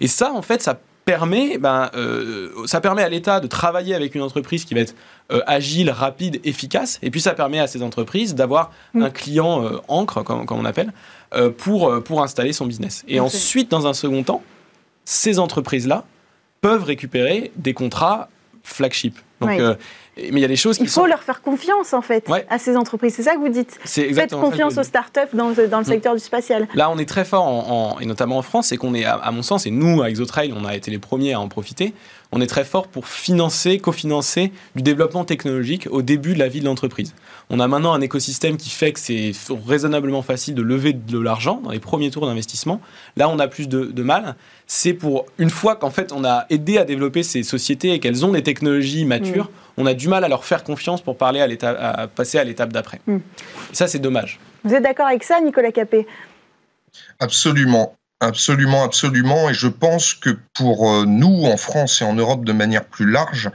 Et 0.00 0.08
ça, 0.08 0.32
en 0.32 0.42
fait, 0.42 0.62
ça 0.62 0.78
permet, 1.04 1.58
ben, 1.58 1.90
euh, 1.94 2.50
ça 2.66 2.80
permet 2.80 3.02
à 3.02 3.08
l'État 3.08 3.38
de 3.40 3.46
travailler 3.46 3.94
avec 3.94 4.14
une 4.14 4.22
entreprise 4.22 4.64
qui 4.64 4.74
va 4.74 4.80
être 4.80 4.94
euh, 5.30 5.40
agile, 5.46 5.90
rapide, 5.90 6.40
efficace. 6.42 6.98
Et 7.02 7.10
puis 7.10 7.20
ça 7.20 7.34
permet 7.34 7.60
à 7.60 7.66
ces 7.66 7.82
entreprises 7.82 8.34
d'avoir 8.34 8.72
mm. 8.94 9.02
un 9.02 9.10
client 9.10 9.64
euh, 9.64 9.78
encre, 9.88 10.24
comme, 10.24 10.44
on 10.50 10.64
appelle, 10.64 10.92
pour, 11.58 12.02
pour 12.02 12.22
installer 12.22 12.54
son 12.54 12.64
business. 12.64 13.04
Et 13.08 13.20
ensuite, 13.20 13.70
dans 13.70 13.86
un 13.86 13.92
second 13.92 14.22
temps, 14.22 14.42
ces 15.04 15.38
entreprises-là 15.38 16.04
peuvent 16.62 16.84
récupérer 16.84 17.52
des 17.56 17.74
contrats 17.74 18.28
flagship. 18.62 19.18
Donc, 19.40 19.60
mais 20.16 20.30
il 20.30 20.38
y 20.38 20.44
a 20.44 20.48
des 20.48 20.56
choses 20.56 20.78
Il 20.80 20.88
faut 20.88 21.06
leur 21.06 21.22
faire 21.22 21.42
confiance, 21.42 21.92
en 21.92 22.02
fait, 22.02 22.28
à 22.48 22.58
ces 22.58 22.76
entreprises. 22.76 23.14
C'est 23.14 23.22
ça 23.22 23.34
que 23.34 23.40
vous 23.40 23.48
dites 23.48 23.78
Faites 23.84 24.30
confiance 24.30 24.78
aux 24.78 24.82
startups 24.82 25.34
dans, 25.34 25.50
dans 25.50 25.78
le 25.78 25.84
mm. 25.84 25.84
secteur 25.84 26.14
du 26.14 26.20
spatial. 26.20 26.66
Là, 26.74 26.90
on 26.90 26.98
est 26.98 27.08
très 27.08 27.24
fort, 27.24 27.44
en, 27.44 28.00
et 28.00 28.06
notamment 28.06 28.38
en 28.38 28.42
France, 28.42 28.68
c'est 28.68 28.76
qu'on 28.76 28.94
est, 28.94 29.04
à, 29.04 29.30
mon 29.30 29.42
sens, 29.42 29.66
et 29.66 29.70
nous, 29.70 30.02
à 30.02 30.10
ExoTrail, 30.10 30.54
on 30.56 30.64
a 30.64 30.74
été 30.74 30.90
les 30.90 30.98
premiers 30.98 31.34
à 31.34 31.40
en 31.40 31.48
profiter, 31.48 31.92
on 32.32 32.40
est 32.40 32.46
très 32.46 32.64
fort 32.64 32.88
pour 32.88 33.06
financer, 33.06 33.78
cofinancer 33.78 34.52
du 34.74 34.82
développement 34.82 35.24
technologique 35.24 35.88
au 35.90 36.02
début 36.02 36.34
de 36.34 36.38
la 36.38 36.48
vie 36.48 36.60
de 36.60 36.64
l'entreprise. 36.64 37.14
On 37.50 37.60
a 37.60 37.68
maintenant 37.68 37.92
un 37.92 38.00
écosystème 38.00 38.56
qui 38.56 38.70
fait 38.70 38.92
que 38.92 39.00
c'est 39.00 39.32
raisonnablement 39.66 40.22
facile 40.22 40.54
de 40.54 40.62
lever 40.62 40.92
de 40.92 41.18
l'argent 41.18 41.60
dans 41.62 41.70
les 41.70 41.78
premiers 41.78 42.10
tours 42.10 42.26
d'investissement. 42.26 42.80
Là, 43.16 43.28
on 43.28 43.38
a 43.38 43.46
plus 43.46 43.68
de, 43.68 44.02
mal. 44.02 44.34
C'est 44.66 44.92
pour 44.92 45.26
une 45.38 45.50
fois 45.50 45.76
qu'en 45.76 45.90
fait 45.90 46.12
on 46.12 46.24
a 46.24 46.46
aidé 46.50 46.78
à 46.78 46.84
développer 46.84 47.22
ces 47.22 47.42
sociétés 47.42 47.92
et 47.92 48.00
qu'elles 48.00 48.24
ont 48.24 48.32
des 48.32 48.42
technologies 48.42 49.04
matures, 49.04 49.46
mm. 49.46 49.50
on 49.78 49.86
a 49.86 49.94
du 49.94 50.08
mal 50.08 50.24
à 50.24 50.28
leur 50.28 50.44
faire 50.44 50.64
confiance 50.64 51.02
pour 51.02 51.16
parler 51.16 51.40
à, 51.40 51.68
à 51.68 52.06
passer 52.08 52.38
à 52.38 52.44
l'étape 52.44 52.72
d'après. 52.72 53.00
Mm. 53.06 53.18
Ça, 53.72 53.86
c'est 53.86 53.98
dommage. 53.98 54.38
Vous 54.64 54.74
êtes 54.74 54.82
d'accord 54.82 55.06
avec 55.06 55.22
ça, 55.22 55.40
Nicolas 55.40 55.70
Capé 55.70 56.06
Absolument. 57.20 57.94
Absolument, 58.20 58.82
absolument. 58.82 59.50
Et 59.50 59.54
je 59.54 59.68
pense 59.68 60.14
que 60.14 60.38
pour 60.54 60.90
euh, 60.90 61.04
nous, 61.04 61.44
en 61.44 61.58
France 61.58 62.00
et 62.00 62.04
en 62.04 62.14
Europe 62.14 62.46
de 62.46 62.52
manière 62.52 62.86
plus 62.86 63.10
large, 63.10 63.50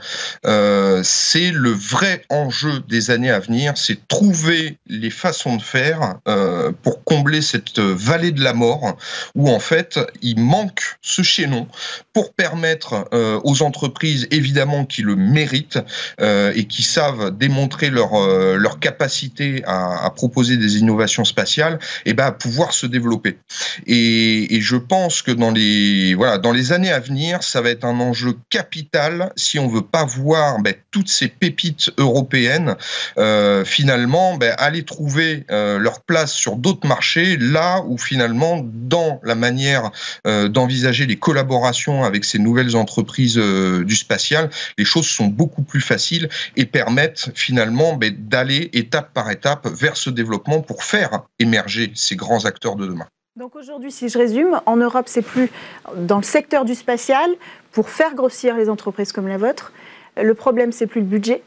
euh, 0.46 1.00
c'est 1.02 1.50
le 1.50 1.70
vrai 1.70 2.24
enjeu 2.30 2.78
des 2.88 3.10
années 3.10 3.32
à 3.32 3.40
venir, 3.40 3.76
c'est 3.76 4.06
trouver 4.06 4.78
les 4.86 5.10
façons 5.10 5.56
de 5.56 5.62
faire 5.62 6.14
euh, 6.28 6.70
pour 6.82 7.02
combler 7.02 7.42
cette 7.42 7.80
vallée 7.80 8.30
de 8.30 8.40
la 8.40 8.54
mort 8.54 8.96
où 9.34 9.50
en 9.50 9.58
fait 9.58 9.98
il 10.22 10.38
manque 10.38 10.96
ce 11.00 11.22
chaînon 11.22 11.66
pour 12.12 12.32
permettre 12.34 13.08
aux 13.44 13.62
entreprises 13.62 14.28
évidemment 14.30 14.84
qui 14.84 15.02
le 15.02 15.16
méritent 15.16 15.78
et 16.20 16.66
qui 16.66 16.82
savent 16.82 17.36
démontrer 17.36 17.90
leur 17.90 18.12
leur 18.56 18.78
capacité 18.80 19.62
à, 19.66 20.10
proposer 20.14 20.56
des 20.56 20.78
innovations 20.78 21.24
spatiales, 21.24 21.78
et 22.04 22.10
eh 22.10 22.14
ben 22.14 22.26
à 22.26 22.32
pouvoir 22.32 22.72
se 22.72 22.86
développer. 22.86 23.38
Et, 23.86 24.60
je 24.60 24.76
pense 24.76 25.22
que 25.22 25.32
dans 25.32 25.50
les, 25.50 26.14
voilà, 26.14 26.38
dans 26.38 26.52
les 26.52 26.72
années 26.72 26.92
à 26.92 27.00
venir, 27.00 27.42
ça 27.42 27.60
va 27.60 27.70
être 27.70 27.84
un 27.84 27.98
enjeu 28.00 28.34
capital 28.50 29.32
si 29.36 29.58
on 29.58 29.66
veut 29.68 29.82
pas 29.82 30.04
voir 30.04 30.60
ben, 30.60 30.74
toutes 30.90 31.08
ces 31.08 31.28
pépites 31.28 31.90
européennes 31.98 32.76
euh, 33.18 33.64
finalement 33.64 34.36
ben, 34.36 34.54
aller 34.58 34.84
trouver 34.84 35.44
euh, 35.50 35.78
leur 35.78 36.00
place 36.02 36.32
sur 36.32 36.56
d'autres 36.56 36.86
marchés, 36.86 37.36
là 37.36 37.82
où 37.86 37.98
finalement, 37.98 38.60
dans 38.64 39.20
la 39.24 39.34
manière 39.34 39.90
euh, 40.26 40.48
d'envisager 40.48 41.06
les 41.06 41.16
collaborations 41.16 42.01
avec 42.04 42.24
ces 42.24 42.38
nouvelles 42.38 42.76
entreprises 42.76 43.36
du 43.36 43.96
spatial, 43.96 44.50
les 44.78 44.84
choses 44.84 45.06
sont 45.06 45.26
beaucoup 45.26 45.62
plus 45.62 45.80
faciles 45.80 46.28
et 46.56 46.66
permettent 46.66 47.30
finalement 47.34 47.94
ben, 47.96 48.14
d'aller 48.16 48.70
étape 48.72 49.12
par 49.12 49.30
étape 49.30 49.66
vers 49.68 49.96
ce 49.96 50.10
développement 50.10 50.60
pour 50.60 50.84
faire 50.84 51.22
émerger 51.38 51.92
ces 51.94 52.16
grands 52.16 52.44
acteurs 52.44 52.76
de 52.76 52.86
demain. 52.86 53.06
Donc 53.36 53.56
aujourd'hui, 53.56 53.90
si 53.90 54.10
je 54.10 54.18
résume, 54.18 54.60
en 54.66 54.76
Europe, 54.76 55.06
c'est 55.08 55.22
plus 55.22 55.50
dans 55.96 56.18
le 56.18 56.22
secteur 56.22 56.66
du 56.66 56.74
spatial 56.74 57.30
pour 57.70 57.88
faire 57.88 58.14
grossir 58.14 58.56
les 58.56 58.68
entreprises 58.68 59.12
comme 59.12 59.26
la 59.26 59.38
vôtre. 59.38 59.72
Le 60.16 60.34
problème, 60.34 60.70
c'est 60.70 60.86
plus 60.86 61.00
le 61.00 61.06
budget, 61.06 61.42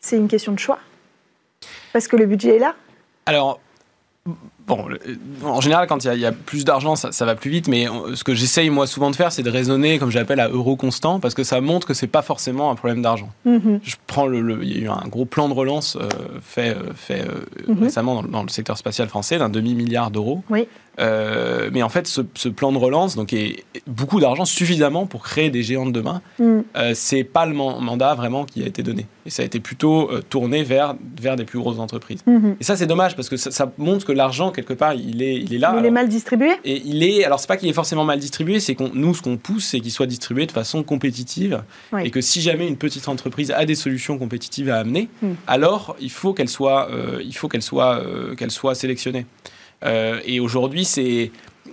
c'est 0.00 0.16
une 0.16 0.28
question 0.28 0.52
de 0.52 0.58
choix. 0.58 0.78
Parce 1.94 2.08
que 2.08 2.16
le 2.16 2.26
budget 2.26 2.56
est 2.56 2.58
là. 2.58 2.74
Alors, 3.24 3.60
Bon, 4.68 4.86
en 5.44 5.60
général, 5.60 5.86
quand 5.86 6.04
il 6.04 6.20
y, 6.20 6.26
a 6.26 6.32
plus 6.32 6.64
d'argent, 6.64 6.94
ça, 6.94 7.24
va 7.24 7.34
plus 7.34 7.50
vite. 7.50 7.68
Mais 7.68 7.86
ce 8.14 8.22
que 8.22 8.34
j'essaye 8.34 8.70
moi 8.70 8.86
souvent 8.86 9.10
de 9.10 9.16
faire, 9.16 9.32
c'est 9.32 9.42
de 9.42 9.50
raisonner, 9.50 9.98
comme 9.98 10.10
j'appelle, 10.10 10.40
à 10.40 10.48
euro 10.48 10.76
constant, 10.76 11.20
parce 11.20 11.34
que 11.34 11.42
ça 11.42 11.60
montre 11.60 11.86
que 11.86 11.94
c'est 11.94 12.06
pas 12.06 12.22
forcément 12.22 12.70
un 12.70 12.74
problème 12.74 13.02
d'argent. 13.02 13.30
Mhm. 13.44 13.80
Je 13.82 13.96
prends 14.06 14.26
le, 14.26 14.60
il 14.62 14.78
y 14.78 14.80
a 14.80 14.84
eu 14.84 14.88
un 14.88 15.08
gros 15.08 15.24
plan 15.24 15.48
de 15.48 15.54
relance 15.54 15.96
euh, 15.96 16.08
fait, 16.42 16.76
euh, 16.76 16.92
fait 16.94 17.22
euh, 17.22 17.72
mhm. 17.72 17.84
récemment 17.84 18.22
dans, 18.22 18.28
dans, 18.28 18.42
le 18.42 18.48
secteur 18.48 18.76
spatial 18.76 19.08
français 19.08 19.38
d'un 19.38 19.48
demi 19.48 19.74
milliard 19.74 20.10
d'euros. 20.10 20.42
Oui. 20.50 20.68
Euh, 20.98 21.70
mais 21.72 21.82
en 21.82 21.88
fait, 21.88 22.06
ce, 22.06 22.48
plan 22.48 22.72
de 22.72 22.78
relance, 22.78 23.16
donc, 23.16 23.32
est 23.32 23.64
beaucoup 23.86 24.20
d'argent, 24.20 24.44
suffisamment 24.44 25.06
pour 25.06 25.22
créer 25.22 25.50
des 25.50 25.62
géants 25.62 25.86
de 25.86 25.92
demain. 25.92 26.22
Mm. 26.38 26.60
Euh, 26.76 26.92
c'est 26.94 27.24
pas 27.24 27.46
le 27.46 27.54
mandat 27.54 28.14
vraiment 28.14 28.44
qui 28.44 28.62
a 28.62 28.66
été 28.66 28.82
donné. 28.82 29.06
Et 29.26 29.30
ça 29.30 29.42
a 29.42 29.46
été 29.46 29.60
plutôt 29.60 30.10
euh, 30.10 30.22
tourné 30.28 30.62
vers, 30.62 30.96
vers 31.20 31.36
des 31.36 31.44
plus 31.44 31.58
grosses 31.58 31.78
entreprises. 31.78 32.22
Mm-hmm. 32.26 32.56
Et 32.60 32.64
ça, 32.64 32.76
c'est 32.76 32.86
dommage 32.86 33.14
parce 33.14 33.28
que 33.28 33.36
ça, 33.36 33.72
montre 33.78 34.06
que 34.06 34.12
l'argent, 34.12 34.50
quelque 34.50 34.72
part, 34.72 34.94
il 34.94 35.22
est, 35.22 35.36
il 35.36 35.54
est 35.54 35.58
là. 35.58 35.76
il 35.78 35.84
est 35.84 35.90
mal 35.90 36.08
distribué? 36.08 36.50
Et 36.64 36.82
il 36.84 37.02
est. 37.02 37.24
Alors, 37.24 37.38
c'est 37.38 37.48
pas 37.48 37.56
qu'il 37.56 37.68
est 37.68 37.74
forcément 37.74 38.04
mal 38.04 38.18
distribué, 38.18 38.60
c'est 38.60 38.74
qu'on 38.74 38.90
nous, 38.92 39.14
ce 39.14 39.22
qu'on 39.22 39.36
pousse, 39.36 39.66
c'est 39.66 39.80
qu'il 39.80 39.92
soit 39.92 40.06
distribué 40.06 40.46
de 40.46 40.52
façon 40.52 40.82
compétitive. 40.82 41.62
Et 42.02 42.10
que 42.10 42.20
si 42.20 42.40
jamais 42.40 42.66
une 42.66 42.76
petite 42.76 43.08
entreprise 43.08 43.50
a 43.50 43.64
des 43.64 43.74
solutions 43.74 44.18
compétitives 44.18 44.70
à 44.70 44.78
amener, 44.78 45.08
mm. 45.22 45.32
alors 45.46 45.96
il 46.00 46.10
faut 46.10 46.32
qu'elle 46.32 46.48
soit, 46.48 46.88
il 47.24 47.34
faut 47.34 47.48
qu'elle 47.48 47.62
soit, 47.62 48.02
qu'elle 48.36 48.50
soit 48.50 48.74
sélectionnée. 48.74 49.26
Euh, 49.84 50.20
et 50.24 50.40
aujourd'hui, 50.40 50.84
c'est 50.84 51.30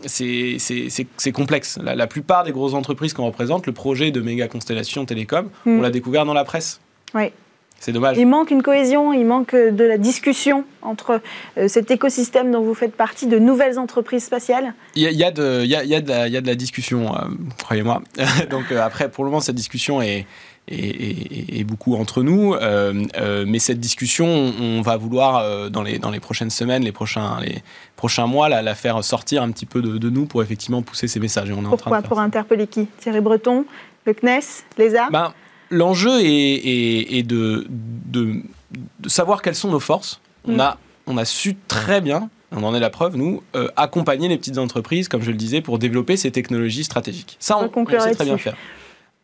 c'est 0.08 1.32
complexe. 1.34 1.80
La, 1.82 2.08
plupart 2.08 2.44
des 2.44 2.52
grosses 2.52 2.74
entreprises 2.74 3.14
qu'on 3.14 3.26
représente, 3.26 3.66
le 3.66 3.74
projet 3.74 4.12
de 4.12 4.22
méga 4.22 4.48
constellation 4.48 5.06
télécom, 5.06 5.50
on 5.66 5.78
hmm. 5.78 5.82
l'a 5.82 5.90
découvert 5.90 6.26
dans 6.26 6.34
la 6.34 6.44
presse. 6.44 6.80
Oui. 7.14 7.32
C'est 7.80 7.92
dommage. 7.92 8.18
Il 8.18 8.28
manque 8.28 8.52
une 8.52 8.64
cohésion, 8.64 9.14
il 9.14 9.26
manque 9.26 9.54
de 9.54 9.84
la 9.84 9.98
discussion 9.98 10.64
entre 10.82 11.22
euh, 11.58 11.68
cet 11.68 11.92
écosystème 11.92 12.52
dont 12.52 12.62
vous 12.62 12.74
faites 12.74 12.96
partie, 12.96 13.28
de 13.28 13.38
nouvelles 13.38 13.80
entreprises 13.80 14.24
spatiales. 14.24 14.74
Il 14.96 15.04
y 15.04 15.24
a, 15.24 15.32
de, 15.32 15.62
il 15.64 15.70
y 15.70 15.76
a, 15.76 15.84
il 15.84 15.90
y 15.90 15.96
a 15.96 16.02
de, 16.02 16.28
il 16.28 16.34
y 16.34 16.38
a 16.38 16.42
de 16.42 16.48
la 16.48 16.56
discussion, 16.56 17.14
euh, 17.14 17.28
croyez-moi. 17.64 18.02
Donc 18.50 18.72
après, 18.72 19.10
pour 19.10 19.24
le 19.24 19.30
moment, 19.30 19.42
cette 19.42 19.56
discussion 19.56 20.02
est, 20.02 20.26
et, 20.68 21.64
beaucoup 21.64 21.96
entre 21.96 22.24
nous. 22.24 22.54
Euh, 22.54 23.04
euh, 23.18 23.46
mais 23.48 23.60
cette 23.60 23.80
discussion, 23.80 24.26
on 24.28 24.82
va 24.82 24.98
vouloir, 24.98 25.38
euh, 25.38 25.70
dans, 25.70 25.84
les, 25.84 26.00
dans 26.00 26.12
les 26.12 26.20
prochaines 26.20 26.50
semaines, 26.50 26.84
les 26.84 26.92
prochains, 26.92 27.40
les 27.42 27.64
prochains 27.96 28.28
mois, 28.28 28.50
la, 28.50 28.62
la 28.62 28.76
faire 28.76 29.04
sortir 29.04 29.44
un 29.44 29.52
petit 29.52 29.66
peu 29.66 29.82
de, 29.82 30.10
nous 30.10 30.26
pour 30.26 30.42
effectivement 30.44 30.82
pousser 30.82 31.08
ces 31.08 31.20
messages. 31.20 31.50
Et 31.50 31.54
on 31.54 31.62
est 31.62 31.70
Pourquoi 31.70 31.88
en 31.88 31.90
train 31.92 32.02
de 32.02 32.08
Pour 32.08 32.20
interpeller 32.20 32.68
qui? 32.68 32.88
Thierry 33.00 33.22
Breton, 33.22 33.66
le 34.06 34.14
CNES, 34.14 34.64
l'ESA 34.78 35.10
ben, 35.12 35.34
L'enjeu 35.72 36.20
est, 36.22 37.18
est, 37.18 37.24
de, 37.24 37.66
de, 37.70 38.44
savoir 39.08 39.42
quelles 39.42 39.56
sont 39.56 39.72
nos 39.72 39.80
forces. 39.80 40.22
On, 40.48 40.56
mm. 40.56 40.60
a, 40.60 40.78
on 41.08 41.18
a 41.18 41.26
su 41.26 41.56
très 41.68 42.02
bien 42.02 42.30
on 42.52 42.64
en 42.64 42.74
est 42.74 42.80
la 42.80 42.92
preuve, 42.92 43.18
nous, 43.18 43.44
accompagner 43.76 44.30
les 44.30 44.38
petites 44.38 44.60
entreprises, 44.60 45.10
comme 45.10 45.22
je 45.22 45.32
le 45.32 45.36
disais, 45.36 45.60
pour 45.60 45.78
développer 45.78 46.16
ces 46.16 46.32
technologies 46.32 46.86
stratégiques. 46.86 47.36
Ça, 47.42 47.58
on, 47.58 47.70
on 47.76 48.00
sait 48.00 48.12
très 48.12 48.24
bien 48.24 48.38
faire. 48.38 48.56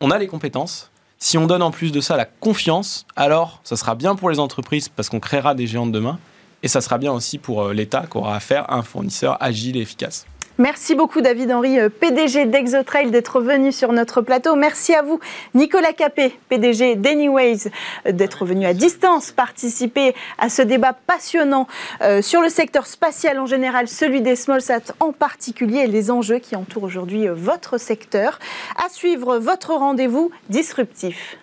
On 0.02 0.10
a 0.10 0.18
les 0.18 0.26
compétences, 0.26 0.91
si 1.22 1.38
on 1.38 1.46
donne 1.46 1.62
en 1.62 1.70
plus 1.70 1.92
de 1.92 2.00
ça 2.00 2.16
la 2.16 2.24
confiance, 2.24 3.06
alors 3.14 3.60
ça 3.62 3.76
sera 3.76 3.94
bien 3.94 4.16
pour 4.16 4.28
les 4.28 4.40
entreprises 4.40 4.88
parce 4.88 5.08
qu'on 5.08 5.20
créera 5.20 5.54
des 5.54 5.68
géants 5.68 5.86
de 5.86 5.92
demain 5.92 6.18
et 6.64 6.68
ça 6.68 6.80
sera 6.80 6.98
bien 6.98 7.12
aussi 7.12 7.38
pour 7.38 7.62
euh, 7.62 7.72
l'État 7.72 8.06
qui 8.10 8.18
aura 8.18 8.34
affaire 8.34 8.68
à 8.68 8.74
un 8.74 8.82
fournisseur 8.82 9.36
agile 9.40 9.76
et 9.76 9.82
efficace. 9.82 10.26
Merci 10.62 10.94
beaucoup 10.94 11.22
David 11.22 11.50
Henry, 11.50 11.80
euh, 11.80 11.88
PDG 11.88 12.44
d'Exotrail, 12.44 13.10
d'être 13.10 13.40
venu 13.40 13.72
sur 13.72 13.92
notre 13.92 14.20
plateau. 14.20 14.54
Merci 14.54 14.94
à 14.94 15.02
vous 15.02 15.18
Nicolas 15.54 15.92
Capé, 15.92 16.38
PDG 16.48 16.94
d'Anyways, 16.94 17.68
euh, 18.06 18.12
d'être 18.12 18.44
venu 18.44 18.64
à 18.64 18.72
distance 18.72 19.32
participer 19.32 20.14
à 20.38 20.48
ce 20.48 20.62
débat 20.62 20.92
passionnant 20.92 21.66
euh, 22.00 22.22
sur 22.22 22.40
le 22.40 22.48
secteur 22.48 22.86
spatial 22.86 23.40
en 23.40 23.46
général, 23.46 23.88
celui 23.88 24.20
des 24.20 24.36
smallsats 24.36 24.94
en 25.00 25.10
particulier 25.10 25.78
et 25.78 25.88
les 25.88 26.12
enjeux 26.12 26.38
qui 26.38 26.54
entourent 26.54 26.84
aujourd'hui 26.84 27.26
votre 27.26 27.76
secteur. 27.76 28.38
À 28.76 28.88
suivre 28.88 29.38
votre 29.38 29.74
rendez-vous 29.74 30.30
disruptif. 30.48 31.38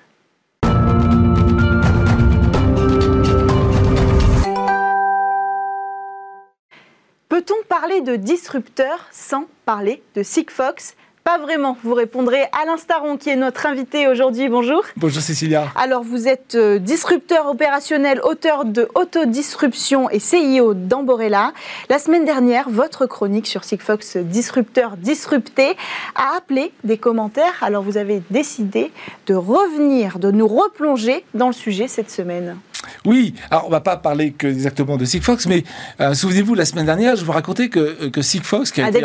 Peut-on 7.30 7.63
parler 7.67 8.01
de 8.01 8.15
disrupteur 8.15 9.07
sans 9.11 9.45
parler 9.63 10.01
de 10.15 10.23
Sigfox 10.23 10.95
pas 11.25 11.38
vraiment, 11.38 11.77
vous 11.84 11.93
répondrez 11.93 12.45
Alain 12.59 12.77
Staron 12.77 13.17
qui 13.17 13.30
est 13.30 13.36
notre 13.36 13.67
invité 13.67 14.07
aujourd'hui. 14.07 14.49
Bonjour. 14.49 14.84
Bonjour 14.97 15.21
Cécilia. 15.21 15.67
Alors 15.75 16.01
vous 16.01 16.27
êtes 16.27 16.55
euh, 16.55 16.80
disrupteur 16.80 17.47
opérationnel, 17.47 18.19
auteur 18.23 18.65
de 18.65 18.88
Autodisruption 18.95 20.09
et 20.09 20.17
CIO 20.17 20.73
d'Amborella. 20.73 21.53
La 21.88 21.99
semaine 21.99 22.25
dernière, 22.25 22.67
votre 22.69 23.05
chronique 23.05 23.45
sur 23.45 23.63
Sigfox 23.63 24.17
Disrupteur 24.17 24.97
Disrupté 24.97 25.75
a 26.15 26.36
appelé 26.38 26.71
des 26.84 26.97
commentaires. 26.97 27.61
Alors 27.61 27.84
vous 27.84 27.97
avez 27.97 28.23
décidé 28.32 28.91
de 29.27 29.36
revenir, 29.36 30.17
de 30.17 30.32
nous 30.32 30.47
replonger 30.47 31.23
dans 31.36 31.47
le 31.47 31.53
sujet 31.53 31.88
cette 31.88 32.09
semaine. 32.09 32.57
Oui, 33.05 33.34
alors 33.49 33.65
on 33.67 33.69
va 33.69 33.82
pas 33.82 33.97
parler 33.97 34.32
que 34.32 34.47
exactement 34.47 34.97
de 34.97 35.05
Sigfox, 35.05 35.47
mais 35.47 35.63
euh, 35.99 36.13
souvenez-vous, 36.13 36.55
la 36.55 36.65
semaine 36.65 36.86
dernière, 36.86 37.15
je 37.15 37.25
vous 37.25 37.32
racontais 37.32 37.69
que, 37.69 37.80
euh, 37.80 38.09
que 38.09 38.21
Sigfox, 38.21 38.71
qui 38.71 38.82
a 38.82 38.89
été 38.89 38.99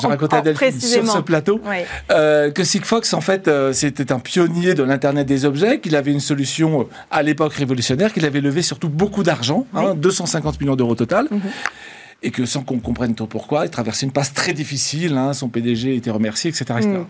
J'ai 0.00 0.06
raconté 0.08 0.36
à 0.36 0.40
Delphine 0.42 0.80
sur 0.80 1.06
ce 1.06 1.18
plateau 1.18 1.60
euh, 2.10 2.50
que 2.50 2.64
Sigfox, 2.64 3.14
en 3.14 3.20
fait, 3.20 3.50
c'était 3.72 4.12
un 4.12 4.18
pionnier 4.18 4.74
de 4.74 4.82
l'Internet 4.82 5.26
des 5.26 5.44
objets, 5.44 5.80
qu'il 5.80 5.96
avait 5.96 6.12
une 6.12 6.20
solution 6.20 6.88
à 7.10 7.22
l'époque 7.22 7.54
révolutionnaire, 7.54 8.12
qu'il 8.12 8.26
avait 8.26 8.40
levé 8.40 8.62
surtout 8.62 8.88
beaucoup 8.88 9.22
d'argent, 9.22 9.66
250 9.96 10.54
hein, 10.54 10.56
millions 10.60 10.76
d'euros 10.76 10.94
total. 10.94 11.28
Mhm. 11.30 11.40
Et 12.26 12.30
que 12.30 12.46
sans 12.46 12.62
qu'on 12.62 12.78
comprenne 12.78 13.14
trop 13.14 13.26
pourquoi, 13.26 13.66
il 13.66 13.70
traversait 13.70 14.06
une 14.06 14.12
passe 14.12 14.32
très 14.32 14.54
difficile, 14.54 15.18
hein, 15.18 15.34
son 15.34 15.50
PDG 15.50 15.94
était 15.94 16.10
remercié, 16.10 16.48
etc. 16.48 16.64
etc. 16.78 16.88
Mhm. 16.88 17.06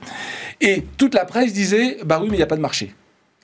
Et 0.61 0.85
toute 0.97 1.14
la 1.14 1.24
presse 1.24 1.53
disait, 1.53 1.99
bah 2.05 2.18
oui, 2.20 2.26
mais 2.28 2.35
il 2.35 2.39
n'y 2.39 2.43
a 2.43 2.49
pas 2.49 2.57
de 2.57 2.61
marché. 2.61 2.93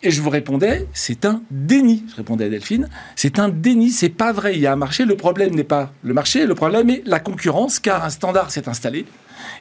Et 0.03 0.11
je 0.11 0.23
vous 0.23 0.31
répondais, 0.31 0.87
c'est 0.95 1.27
un 1.27 1.43
déni. 1.51 2.05
Je 2.11 2.17
répondais 2.17 2.47
à 2.47 2.49
Delphine, 2.49 2.89
c'est 3.17 3.39
un 3.39 3.51
déni, 3.51 3.91
c'est 3.91 4.09
pas 4.09 4.33
vrai. 4.33 4.55
Il 4.55 4.61
y 4.61 4.67
a 4.67 4.73
un 4.73 4.77
marché, 4.77 5.05
le 5.05 5.15
problème 5.15 5.55
n'est 5.55 5.65
pas 5.65 5.93
le 6.03 6.15
marché, 6.15 6.47
le 6.47 6.55
problème 6.55 6.89
est 6.89 7.03
la 7.05 7.21
concurrence, 7.21 7.79
car 7.79 8.03
un 8.05 8.11
standard 8.11 8.51
s'est 8.51 8.67
installé. 8.67 9.05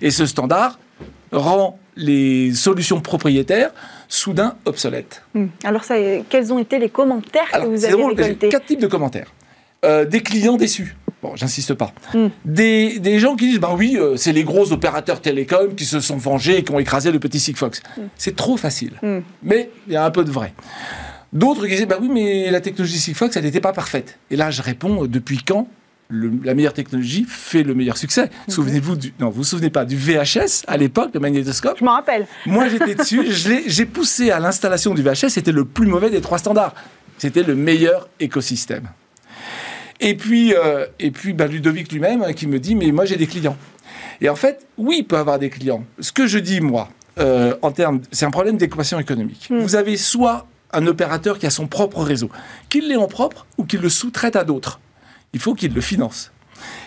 Et 0.02 0.12
ce 0.12 0.26
standard 0.26 0.80
rend 1.34 1.78
les 1.98 2.54
solutions 2.54 3.02
propriétaires 3.02 3.72
soudain 4.08 4.56
obsolètes. 4.64 5.24
Hmm. 5.34 5.48
Alors, 5.66 5.84
ça, 5.84 5.96
quels 6.30 6.54
ont 6.54 6.60
été 6.60 6.80
les 6.80 6.90
commentaires 6.90 7.52
que 7.52 7.68
vous 7.68 7.84
avez 7.84 7.94
drôle, 7.94 8.14
récoltés? 8.14 8.48
Quatre 8.50 8.66
types 8.66 8.82
de 8.82 8.88
commentaires. 8.88 9.34
Euh, 9.86 10.06
des 10.06 10.22
clients 10.22 10.58
déçus. 10.58 10.96
Bon, 11.22 11.36
j'insiste 11.36 11.74
pas. 11.74 11.91
Hmm. 12.13 12.28
Des, 12.45 12.99
des, 12.99 13.20
gens 13.20 13.36
qui 13.36 13.49
disent, 13.49 13.59
ben 13.59 13.76
oui, 13.78 13.97
euh, 13.97 14.15
c'est 14.15 14.32
les 14.32 14.43
gros 14.43 14.72
opérateurs 14.72 15.22
télécoms 15.22 15.76
qui 15.76 15.86
se 15.86 15.99
sont 15.99 16.17
vengés 16.17 16.59
et 16.59 16.63
qui 16.63 16.72
ont 16.72 16.80
écrasé 16.80 17.11
le 17.11 17.20
petit 17.20 17.39
Sigfox. 17.39 17.82
Hmm. 17.97 18.03
C'est 18.15 18.36
trop 18.36 18.55
facile. 18.55 18.93
Hmm. 19.01 19.20
Mais 19.43 19.70
il 19.88 19.93
y 19.93 19.97
a 19.97 20.05
un 20.05 20.11
peu 20.11 20.24
de 20.24 20.32
vrai. 20.32 20.53
D'autres 21.34 21.67
qui 21.67 21.76
disent, 21.76 21.88
bah 21.88 21.97
oui, 22.01 22.09
mais 22.09 22.49
la 22.49 22.61
technologie 22.61 22.99
Sigfox, 22.99 23.36
elle 23.36 23.43
n'était 23.43 23.59
pas 23.59 23.74
parfaite. 23.74 24.17
Et 24.32 24.38
là, 24.38 24.49
je 24.49 24.61
réponds, 24.61 25.03
euh, 25.03 25.07
depuis 25.07 25.39
quand 25.45 25.67
la 26.11 26.55
meilleure 26.55 26.74
technologie 26.74 27.26
fait 27.28 27.61
le 27.61 27.76
meilleur 27.76 27.97
succès? 27.97 28.32
Souvenez-vous 28.47 28.95
du, 28.95 29.13
non, 29.20 29.28
vous 29.28 29.38
vous 29.38 29.43
souvenez 29.43 29.70
pas 29.70 29.86
du 29.86 29.95
VHS 29.95 30.63
à 30.67 30.76
l'époque, 30.76 31.11
le 31.13 31.20
magnétoscope? 31.20 31.78
Je 31.80 31.86
m'en 31.86 31.93
rappelle. 31.93 32.26
Moi, 32.47 32.67
j'étais 32.67 32.95
dessus, 32.95 33.28
j'ai 33.67 33.86
poussé 33.86 34.32
à 34.32 34.39
l'installation 34.39 34.95
du 34.95 35.03
VHS, 35.03 35.30
c'était 35.30 35.51
le 35.51 35.65
plus 35.65 35.86
mauvais 35.86 36.09
des 36.09 36.22
trois 36.22 36.39
standards. 36.39 36.74
C'était 37.20 37.43
le 37.43 37.53
meilleur 37.53 38.09
écosystème. 38.20 38.89
Et 40.00 40.16
puis, 40.16 40.54
euh, 40.54 40.86
et 41.00 41.12
puis 41.12 41.34
bah, 41.34 41.47
Ludovic 41.47 41.91
lui-même 41.91 42.24
hein, 42.24 42.34
qui 42.34 42.47
me 42.47 42.60
dit, 42.60 42.76
mais 42.76 42.91
moi 42.91 43.06
j'ai 43.06 43.18
des 43.18 43.28
clients. 43.28 43.58
Et 44.22 44.30
en 44.30 44.36
fait, 44.36 44.66
oui, 44.78 44.97
il 45.00 45.04
peut 45.04 45.18
avoir 45.18 45.39
des 45.39 45.50
clients. 45.50 45.84
Ce 46.00 46.12
que 46.12 46.28
je 46.28 46.39
dis, 46.39 46.62
moi, 46.62 46.89
euh, 47.20 47.56
en 47.62 47.72
termes, 47.72 48.02
c'est 48.12 48.26
un 48.26 48.32
problème 48.32 48.58
d'équation 48.58 49.00
économique. 49.00 49.47
Hmm. 49.50 49.60
Vous 49.60 49.76
avez 49.76 49.97
soit 49.97 50.47
un 50.72 50.86
opérateur 50.88 51.39
qui 51.39 51.45
a 51.45 51.50
son 51.50 51.68
propre 51.68 52.02
réseau, 52.02 52.30
qu'il 52.70 52.88
l'ait 52.88 52.95
en 52.95 53.08
propre 53.08 53.45
ou 53.58 53.66
qu'il 53.66 53.82
le 53.82 53.89
sous-traite 53.89 54.36
à 54.36 54.43
d'autres. 54.43 54.80
Il 55.34 55.39
faut 55.39 55.54
qu'il 55.54 55.74
le 55.74 55.82
finance. 55.82 56.32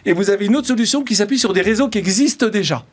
Et 0.04 0.12
vous 0.12 0.30
avez 0.30 0.46
une 0.46 0.56
autre 0.56 0.66
solution 0.66 1.02
qui 1.02 1.14
s'appuie 1.14 1.38
sur 1.38 1.52
des 1.52 1.62
réseaux 1.62 1.88
qui 1.88 1.98
existent 1.98 2.48
déjà. 2.48 2.84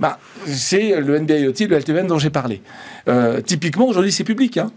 Bah, 0.00 0.18
c'est 0.46 1.00
le 1.00 1.18
NB-IoT, 1.18 1.68
le 1.68 1.78
LTN 1.78 2.06
dont 2.06 2.18
j'ai 2.18 2.30
parlé. 2.30 2.62
Euh, 3.08 3.40
typiquement, 3.40 3.86
aujourd'hui, 3.86 4.12
c'est 4.12 4.24
public. 4.24 4.56
Hein. 4.56 4.70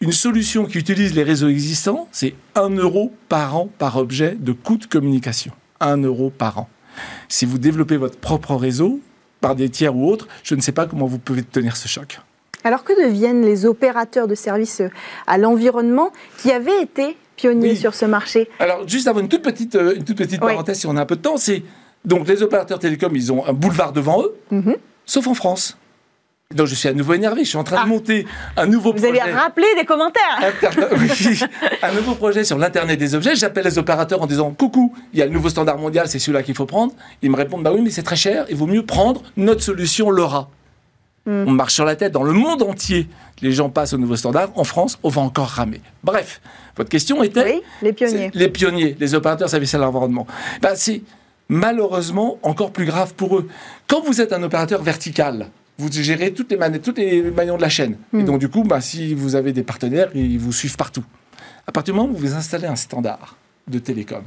Une 0.00 0.12
solution 0.12 0.66
qui 0.66 0.76
utilise 0.78 1.14
les 1.14 1.22
réseaux 1.22 1.48
existants, 1.48 2.06
c'est 2.12 2.34
1 2.54 2.68
euro 2.76 3.12
par 3.30 3.56
an 3.56 3.68
par 3.78 3.96
objet 3.96 4.36
de 4.38 4.52
coût 4.52 4.76
de 4.76 4.84
communication. 4.84 5.52
1 5.80 6.02
euro 6.02 6.30
par 6.30 6.58
an. 6.58 6.68
Si 7.28 7.46
vous 7.46 7.58
développez 7.58 7.96
votre 7.96 8.18
propre 8.18 8.54
réseau, 8.56 9.00
par 9.40 9.54
des 9.54 9.68
tiers 9.70 9.94
ou 9.96 10.08
autres, 10.10 10.28
je 10.42 10.54
ne 10.54 10.60
sais 10.60 10.72
pas 10.72 10.86
comment 10.86 11.06
vous 11.06 11.18
pouvez 11.18 11.42
tenir 11.42 11.76
ce 11.76 11.88
choc. 11.88 12.20
Alors 12.64 12.84
que 12.84 12.92
deviennent 13.06 13.42
les 13.42 13.64
opérateurs 13.64 14.26
de 14.28 14.34
services 14.34 14.82
à 15.26 15.38
l'environnement 15.38 16.10
qui 16.38 16.52
avaient 16.52 16.82
été 16.82 17.16
pionniers 17.36 17.74
sur 17.76 17.94
ce 17.94 18.04
marché? 18.06 18.48
Alors 18.58 18.86
juste 18.88 19.08
avant 19.08 19.20
une 19.20 19.28
toute 19.28 19.42
petite, 19.42 19.76
euh, 19.76 19.94
une 19.96 20.04
toute 20.04 20.16
petite 20.18 20.40
parenthèse, 20.40 20.78
si 20.80 20.86
on 20.86 20.96
a 20.96 21.02
un 21.02 21.06
peu 21.06 21.16
de 21.16 21.22
temps, 21.22 21.36
c'est 21.36 21.62
Donc 22.04 22.28
les 22.28 22.42
opérateurs 22.42 22.78
télécoms, 22.78 23.14
ils 23.14 23.32
ont 23.32 23.44
un 23.46 23.52
boulevard 23.52 23.92
devant 23.92 24.22
eux, 24.22 24.34
Mhm. 24.50 24.76
sauf 25.06 25.26
en 25.26 25.34
France. 25.34 25.76
Donc 26.54 26.68
je 26.68 26.76
suis 26.76 26.88
à 26.88 26.92
nouveau 26.92 27.14
énervé, 27.14 27.42
je 27.42 27.48
suis 27.48 27.58
en 27.58 27.64
train 27.64 27.78
Ah. 27.80 27.84
de 27.84 27.88
monter 27.88 28.24
un 28.56 28.66
nouveau 28.66 28.92
Vous 28.92 29.00
projet. 29.02 29.20
allez 29.20 29.32
rappeler 29.32 29.66
des 29.76 29.84
commentaires. 29.84 30.22
Oui, 30.96 31.40
un 31.82 31.92
nouveau 31.92 32.14
projet 32.14 32.44
sur 32.44 32.56
l'Internet 32.56 32.98
des 33.00 33.16
objets. 33.16 33.34
J'appelle 33.34 33.64
les 33.64 33.78
opérateurs 33.78 34.22
en 34.22 34.26
disant 34.26 34.52
Coucou, 34.52 34.94
il 35.12 35.18
y 35.18 35.22
a 35.22 35.26
le 35.26 35.32
nouveau 35.32 35.48
standard 35.48 35.76
mondial, 35.76 36.06
c'est 36.08 36.20
celui-là 36.20 36.44
qu'il 36.44 36.54
faut 36.54 36.64
prendre. 36.66 36.92
Ils 37.22 37.30
me 37.32 37.36
répondent 37.36 37.64
Bah 37.64 37.72
oui, 37.74 37.80
mais 37.82 37.90
c'est 37.90 38.04
très 38.04 38.14
cher, 38.14 38.46
il 38.48 38.54
vaut 38.56 38.68
mieux 38.68 38.84
prendre 38.84 39.22
notre 39.36 39.60
solution 39.60 40.08
LoRa. 40.08 40.48
Hmm. 41.26 41.44
On 41.48 41.50
marche 41.50 41.74
sur 41.74 41.84
la 41.84 41.96
tête 41.96 42.12
dans 42.12 42.22
le 42.22 42.32
monde 42.32 42.62
entier. 42.62 43.08
Les 43.42 43.50
gens 43.50 43.68
passent 43.68 43.92
au 43.94 43.98
nouveau 43.98 44.14
standard. 44.14 44.50
En 44.54 44.62
France, 44.62 44.98
on 45.02 45.08
va 45.08 45.22
encore 45.22 45.48
ramer. 45.48 45.80
Bref, 46.04 46.40
votre 46.76 46.88
question 46.88 47.24
était 47.24 47.42
Oui, 47.44 47.60
les 47.82 47.92
pionniers. 47.92 48.30
Les 48.34 48.48
pionniers, 48.48 48.96
les 49.00 49.14
opérateurs 49.16 49.48
services 49.48 49.74
à 49.74 49.78
l'environnement. 49.78 50.28
Ben, 50.62 50.74
c'est 50.76 51.02
malheureusement 51.48 52.38
encore 52.44 52.70
plus 52.70 52.84
grave 52.84 53.14
pour 53.14 53.36
eux. 53.36 53.48
Quand 53.88 54.00
vous 54.04 54.20
êtes 54.20 54.32
un 54.32 54.42
opérateur 54.44 54.80
vertical, 54.82 55.48
vous 55.78 55.90
gérez 55.92 56.32
toutes 56.32 56.50
les 56.50 56.56
manettes, 56.56 56.82
tous 56.82 56.94
les 56.96 57.22
maillons 57.22 57.56
de 57.56 57.62
la 57.62 57.68
chaîne. 57.68 57.96
Et 58.14 58.22
donc, 58.22 58.40
du 58.40 58.48
coup, 58.48 58.62
ben, 58.62 58.80
si 58.80 59.14
vous 59.14 59.34
avez 59.34 59.52
des 59.52 59.62
partenaires, 59.62 60.08
ils 60.14 60.38
vous 60.38 60.52
suivent 60.52 60.76
partout. 60.76 61.04
À 61.66 61.72
partir 61.72 61.94
du 61.94 62.00
moment 62.00 62.12
où 62.12 62.16
vous 62.16 62.34
installez 62.34 62.66
un 62.66 62.76
standard 62.76 63.36
de 63.68 63.78
télécom, 63.78 64.22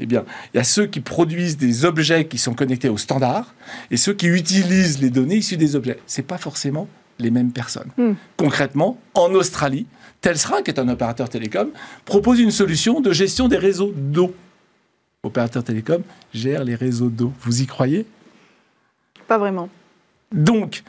eh 0.00 0.06
bien, 0.06 0.24
il 0.52 0.56
y 0.56 0.60
a 0.60 0.64
ceux 0.64 0.86
qui 0.86 1.00
produisent 1.00 1.56
des 1.56 1.84
objets 1.84 2.26
qui 2.26 2.38
sont 2.38 2.54
connectés 2.54 2.88
au 2.88 2.96
standard 2.96 3.54
et 3.90 3.96
ceux 3.96 4.14
qui 4.14 4.26
utilisent 4.26 5.00
les 5.00 5.10
données 5.10 5.36
issues 5.36 5.56
des 5.56 5.76
objets. 5.76 5.98
Ce 6.06 6.22
pas 6.22 6.38
forcément 6.38 6.88
les 7.18 7.30
mêmes 7.30 7.52
personnes. 7.52 7.90
Hmm. 7.96 8.12
Concrètement, 8.36 8.98
en 9.14 9.32
Australie, 9.32 9.86
Telstra, 10.20 10.62
qui 10.62 10.70
est 10.70 10.80
un 10.80 10.88
opérateur 10.88 11.28
télécom, 11.28 11.70
propose 12.04 12.40
une 12.40 12.50
solution 12.50 13.00
de 13.00 13.12
gestion 13.12 13.48
des 13.48 13.56
réseaux 13.56 13.92
d'eau. 13.94 14.34
Opérateur 15.22 15.64
télécom 15.64 16.02
gère 16.32 16.64
les 16.64 16.74
réseaux 16.74 17.08
d'eau. 17.08 17.32
Vous 17.40 17.62
y 17.62 17.66
croyez? 17.66 18.06
Pas 19.26 19.38
vraiment. 19.38 19.68
Donc, 20.32 20.82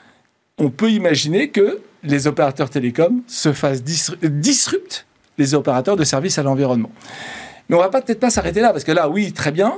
on 0.58 0.70
peut 0.70 0.92
imaginer 0.92 1.50
que 1.50 1.80
les 2.04 2.28
opérateurs 2.28 2.70
télécoms 2.70 3.22
se 3.28 3.54
fassent 3.54 3.84
disru- 3.84 4.18
disruptent 4.28 5.06
les 5.38 5.54
opérateurs 5.54 5.96
de 5.96 6.04
services 6.04 6.38
à 6.38 6.44
l'environnement. 6.44 6.92
Mais 7.70 7.76
on 7.76 7.80
va 7.80 7.90
pas 7.90 8.02
peut-être 8.02 8.20
pas 8.20 8.30
s'arrêter 8.30 8.62
là, 8.62 8.72
parce 8.72 8.84
que 8.84 8.92
là, 8.92 9.10
oui, 9.10 9.32
très 9.32 9.52
bien. 9.52 9.74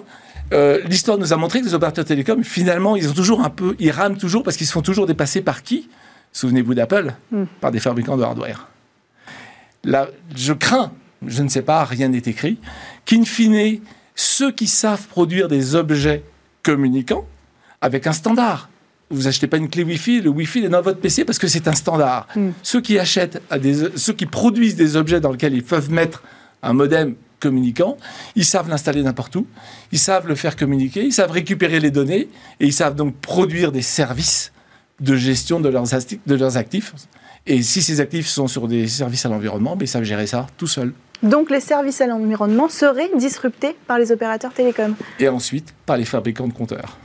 Euh, 0.54 0.80
L'histoire 0.86 1.18
nous 1.18 1.34
a 1.34 1.38
montré 1.38 1.62
que 1.62 1.66
les 1.66 1.74
opérateurs 1.74 2.06
télécoms, 2.06 2.44
finalement, 2.44 2.96
ils 2.96 3.08
ont 3.10 3.14
toujours 3.14 3.42
un 3.42 3.50
peu, 3.50 3.76
ils 3.80 3.92
rament 3.92 4.18
toujours 4.18 4.44
parce 4.44 4.58
qu'ils 4.58 4.68
se 4.68 4.72
font 4.72 4.82
toujours 4.82 5.06
dépasser 5.06 5.42
par 5.42 5.62
qui? 5.64 5.90
Souvenez-vous 6.34 6.74
d'Apple, 6.74 7.14
Hmm. 7.32 7.44
par 7.60 7.72
des 7.72 7.80
fabricants 7.80 8.18
de 8.18 8.24
hardware. 8.24 8.68
Là, 9.84 10.08
je 10.36 10.54
crains, 10.54 10.92
je 11.26 11.42
ne 11.44 11.50
sais 11.50 11.62
pas, 11.62 11.84
rien 11.86 12.10
n'est 12.10 12.18
écrit, 12.26 12.58
qu'in 13.06 13.24
fine, 13.26 13.80
ceux 14.16 14.52
qui 14.52 14.68
savent 14.68 15.08
produire 15.08 15.48
des 15.48 15.76
objets 15.76 16.24
communicants 16.64 17.26
avec 17.82 18.08
un 18.08 18.14
standard. 18.14 18.70
Vous 19.12 19.28
achetez 19.28 19.48
pas 19.48 19.58
une 19.58 19.70
clé 19.70 19.84
Wi-Fi, 19.84 20.22
le 20.22 20.30
Wi-Fi 20.30 20.66
est 20.66 20.70
dans 20.70 20.82
votre 20.82 21.00
PC 21.00 21.26
parce 21.26 21.38
que 21.38 21.48
c'est 21.48 21.68
un 21.68 21.74
standard. 21.74 22.28
Mm. 22.36 22.50
Ceux 22.64 22.82
qui 22.82 22.98
achètent, 22.98 23.42
à 23.50 23.60
des, 23.60 23.90
ceux 23.98 24.14
qui 24.14 24.26
produisent 24.26 24.76
des 24.76 24.96
objets 24.96 25.20
dans 25.20 25.32
lesquels 25.32 25.54
ils 25.54 25.64
peuvent 25.64 25.92
mettre 25.92 26.24
un 26.64 26.74
modem 26.74 27.16
communicant, 27.40 27.98
ils 28.36 28.46
savent 28.46 28.70
l'installer 28.70 29.02
n'importe 29.04 29.36
où, 29.36 29.48
ils 29.92 30.00
savent 30.00 30.28
le 30.28 30.36
faire 30.36 30.56
communiquer, 30.56 31.04
ils 31.04 31.12
savent 31.14 31.32
récupérer 31.32 31.80
les 31.80 31.92
données 31.92 32.30
et 32.60 32.66
ils 32.66 32.74
savent 32.74 32.96
donc 32.96 33.16
produire 33.16 33.72
des 33.72 33.82
services 33.82 34.52
de 35.00 35.16
gestion 35.16 35.60
de 35.60 35.68
leurs, 35.68 35.86
asti- 35.94 36.20
de 36.26 36.36
leurs 36.36 36.58
actifs. 36.58 36.94
Et 37.48 37.64
si 37.64 37.82
ces 37.82 38.00
actifs 38.00 38.28
sont 38.28 38.48
sur 38.48 38.68
des 38.68 38.88
services 38.88 39.26
à 39.26 39.30
l'environnement, 39.30 39.76
ben, 39.76 39.86
ils 39.86 39.88
savent 39.88 40.04
gérer 40.04 40.28
ça 40.28 40.46
tout 40.58 40.68
seuls. 40.68 40.94
Donc 41.24 41.50
les 41.50 41.60
services 41.60 42.00
à 42.02 42.08
l'environnement 42.08 42.70
seraient 42.70 43.10
disruptés 43.18 43.76
par 43.88 43.98
les 43.98 44.12
opérateurs 44.12 44.54
télécoms. 44.54 44.96
Et 45.20 45.28
ensuite, 45.28 45.74
par 45.88 45.98
les 45.98 46.06
fabricants 46.06 46.48
de 46.48 46.54
compteurs. 46.54 46.98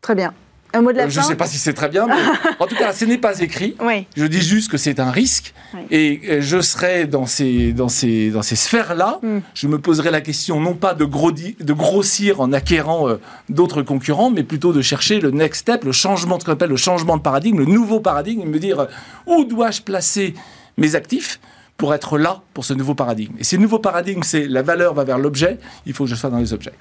Très 0.00 0.14
bien. 0.14 0.32
Un 0.72 0.82
mot 0.82 0.92
de 0.92 0.98
la 0.98 1.04
Euh, 1.04 1.08
Je 1.08 1.14
fin 1.16 1.22
ne 1.22 1.26
sais 1.26 1.36
pas 1.36 1.46
si 1.46 1.58
c'est 1.58 1.72
très 1.72 1.88
bien, 1.88 2.06
mais 2.06 2.14
en 2.58 2.66
tout 2.66 2.76
cas, 2.76 2.92
ce 2.92 3.04
n'est 3.04 3.18
pas 3.18 3.40
écrit. 3.40 3.76
Oui. 3.80 4.06
Je 4.16 4.24
dis 4.24 4.40
juste 4.40 4.70
que 4.70 4.76
c'est 4.76 5.00
un 5.00 5.10
risque. 5.10 5.54
Oui. 5.74 5.80
Et 5.90 6.20
euh, 6.28 6.40
je 6.40 6.60
serai 6.60 7.06
dans 7.06 7.26
ces, 7.26 7.72
dans 7.72 7.88
ces, 7.88 8.30
dans 8.30 8.42
ces 8.42 8.56
sphères-là. 8.56 9.18
Mm. 9.22 9.38
Je 9.54 9.68
me 9.68 9.78
poserai 9.78 10.10
la 10.10 10.20
question 10.20 10.60
non 10.60 10.74
pas 10.74 10.94
de, 10.94 11.04
grossir 11.04 12.40
en 12.40 12.52
acquérant 12.52 13.08
euh, 13.08 13.20
d'autres 13.48 13.82
concurrents, 13.82 14.30
mais 14.30 14.42
plutôt 14.42 14.72
de 14.72 14.82
chercher 14.82 15.20
le 15.20 15.30
next 15.30 15.62
step, 15.62 15.84
le 15.84 15.92
changement, 15.92 16.38
ce 16.38 16.44
qu'on 16.44 16.52
appelle 16.52 16.70
le 16.70 16.76
changement 16.76 17.16
de 17.16 17.22
paradigme, 17.22 17.58
le 17.58 17.66
nouveau 17.66 18.00
paradigme, 18.00 18.42
et 18.42 18.46
me 18.46 18.58
dire 18.58 18.86
où 19.26 19.44
dois-je 19.44 19.82
placer 19.82 20.34
mes 20.76 20.94
actifs 20.94 21.40
pour 21.76 21.94
être 21.94 22.18
là 22.18 22.42
pour 22.54 22.64
ce 22.64 22.74
nouveau 22.74 22.94
paradigme? 22.94 23.34
Et 23.38 23.44
ce 23.44 23.56
nouveau 23.56 23.78
paradigme, 23.78 24.22
c'est 24.22 24.46
la 24.46 24.62
valeur 24.62 24.94
va 24.94 25.04
vers 25.04 25.18
l'objet, 25.18 25.58
il 25.86 25.92
faut 25.92 26.04
que 26.04 26.10
je 26.10 26.14
sois 26.14 26.30
dans 26.30 26.38
les 26.38 26.52
objets. 26.52 26.72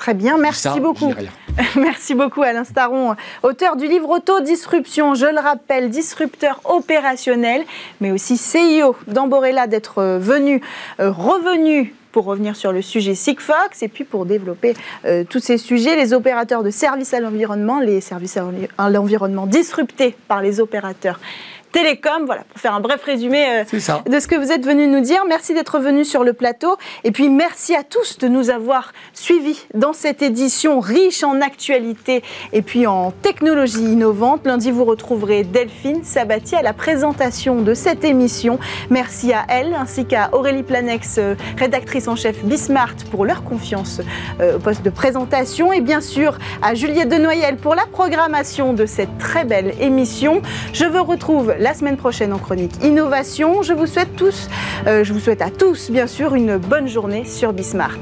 Très 0.00 0.14
bien, 0.14 0.38
merci 0.38 0.62
Ça, 0.62 0.76
beaucoup. 0.80 1.12
Merci 1.76 2.14
beaucoup 2.14 2.40
Alain 2.40 2.64
Staron, 2.64 3.16
auteur 3.42 3.76
du 3.76 3.86
livre 3.86 4.08
Auto-disruption, 4.08 5.14
je 5.14 5.26
le 5.26 5.38
rappelle, 5.38 5.90
disrupteur 5.90 6.58
opérationnel, 6.64 7.66
mais 8.00 8.10
aussi 8.10 8.38
CIO 8.38 8.96
d'Amborella, 9.08 9.66
d'être 9.66 9.98
euh, 9.98 10.18
venu, 10.18 10.62
euh, 11.00 11.10
revenu 11.10 11.94
pour 12.12 12.24
revenir 12.24 12.56
sur 12.56 12.72
le 12.72 12.80
sujet 12.80 13.14
Sigfox 13.14 13.82
et 13.82 13.88
puis 13.88 14.04
pour 14.04 14.24
développer 14.24 14.74
euh, 15.04 15.24
tous 15.28 15.40
ces 15.40 15.58
sujets, 15.58 15.96
les 15.96 16.14
opérateurs 16.14 16.62
de 16.62 16.70
services 16.70 17.12
à 17.12 17.20
l'environnement, 17.20 17.78
les 17.78 18.00
services 18.00 18.38
à 18.78 18.88
l'environnement 18.88 19.46
disruptés 19.46 20.16
par 20.28 20.40
les 20.40 20.60
opérateurs 20.60 21.20
télécoms. 21.72 22.26
Voilà, 22.26 22.42
pour 22.42 22.60
faire 22.60 22.74
un 22.74 22.80
bref 22.80 23.02
résumé 23.02 23.44
euh, 23.48 24.00
de 24.08 24.20
ce 24.20 24.26
que 24.26 24.36
vous 24.36 24.52
êtes 24.52 24.64
venu 24.64 24.86
nous 24.86 25.00
dire. 25.00 25.24
Merci 25.28 25.54
d'être 25.54 25.78
venu 25.78 26.04
sur 26.04 26.24
le 26.24 26.32
plateau. 26.32 26.76
Et 27.04 27.10
puis 27.10 27.28
merci 27.28 27.74
à 27.74 27.82
tous 27.82 28.18
de 28.18 28.28
nous 28.28 28.50
avoir 28.50 28.92
suivis 29.12 29.66
dans 29.74 29.92
cette 29.92 30.22
édition 30.22 30.80
riche 30.80 31.22
en 31.24 31.40
actualité 31.40 32.22
et 32.52 32.62
puis 32.62 32.86
en 32.86 33.10
technologie 33.10 33.82
innovante. 33.82 34.46
Lundi, 34.46 34.70
vous 34.70 34.84
retrouverez 34.84 35.44
Delphine 35.44 36.04
Sabatier 36.04 36.58
à 36.58 36.62
la 36.62 36.72
présentation 36.72 37.62
de 37.62 37.74
cette 37.74 38.04
émission. 38.04 38.58
Merci 38.90 39.32
à 39.32 39.44
elle 39.48 39.74
ainsi 39.74 40.04
qu'à 40.04 40.30
Aurélie 40.32 40.62
Planex, 40.62 41.18
euh, 41.18 41.34
rédactrice 41.58 42.08
en 42.08 42.16
chef 42.16 42.44
Bismart, 42.44 42.96
pour 43.10 43.24
leur 43.24 43.44
confiance 43.44 44.00
euh, 44.40 44.56
au 44.56 44.58
poste 44.58 44.82
de 44.82 44.90
présentation. 44.90 45.72
Et 45.72 45.80
bien 45.80 46.00
sûr 46.00 46.38
à 46.62 46.74
Juliette 46.74 47.08
Denoyel 47.08 47.56
pour 47.56 47.74
la 47.74 47.86
programmation 47.86 48.72
de 48.72 48.86
cette 48.86 49.18
très 49.18 49.44
belle 49.44 49.74
émission. 49.80 50.42
Je 50.72 50.84
vous 50.84 51.04
retrouve 51.04 51.54
la 51.60 51.74
semaine 51.74 51.96
prochaine 51.96 52.32
en 52.32 52.38
chronique 52.38 52.72
Innovation. 52.82 53.62
Je 53.62 53.74
vous 53.74 53.86
souhaite 53.86 54.16
tous, 54.16 54.48
euh, 54.86 55.04
je 55.04 55.12
vous 55.12 55.20
souhaite 55.20 55.42
à 55.42 55.50
tous 55.50 55.90
bien 55.90 56.06
sûr 56.06 56.34
une 56.34 56.56
bonne 56.56 56.88
journée 56.88 57.24
sur 57.24 57.52
Bismart. 57.52 57.98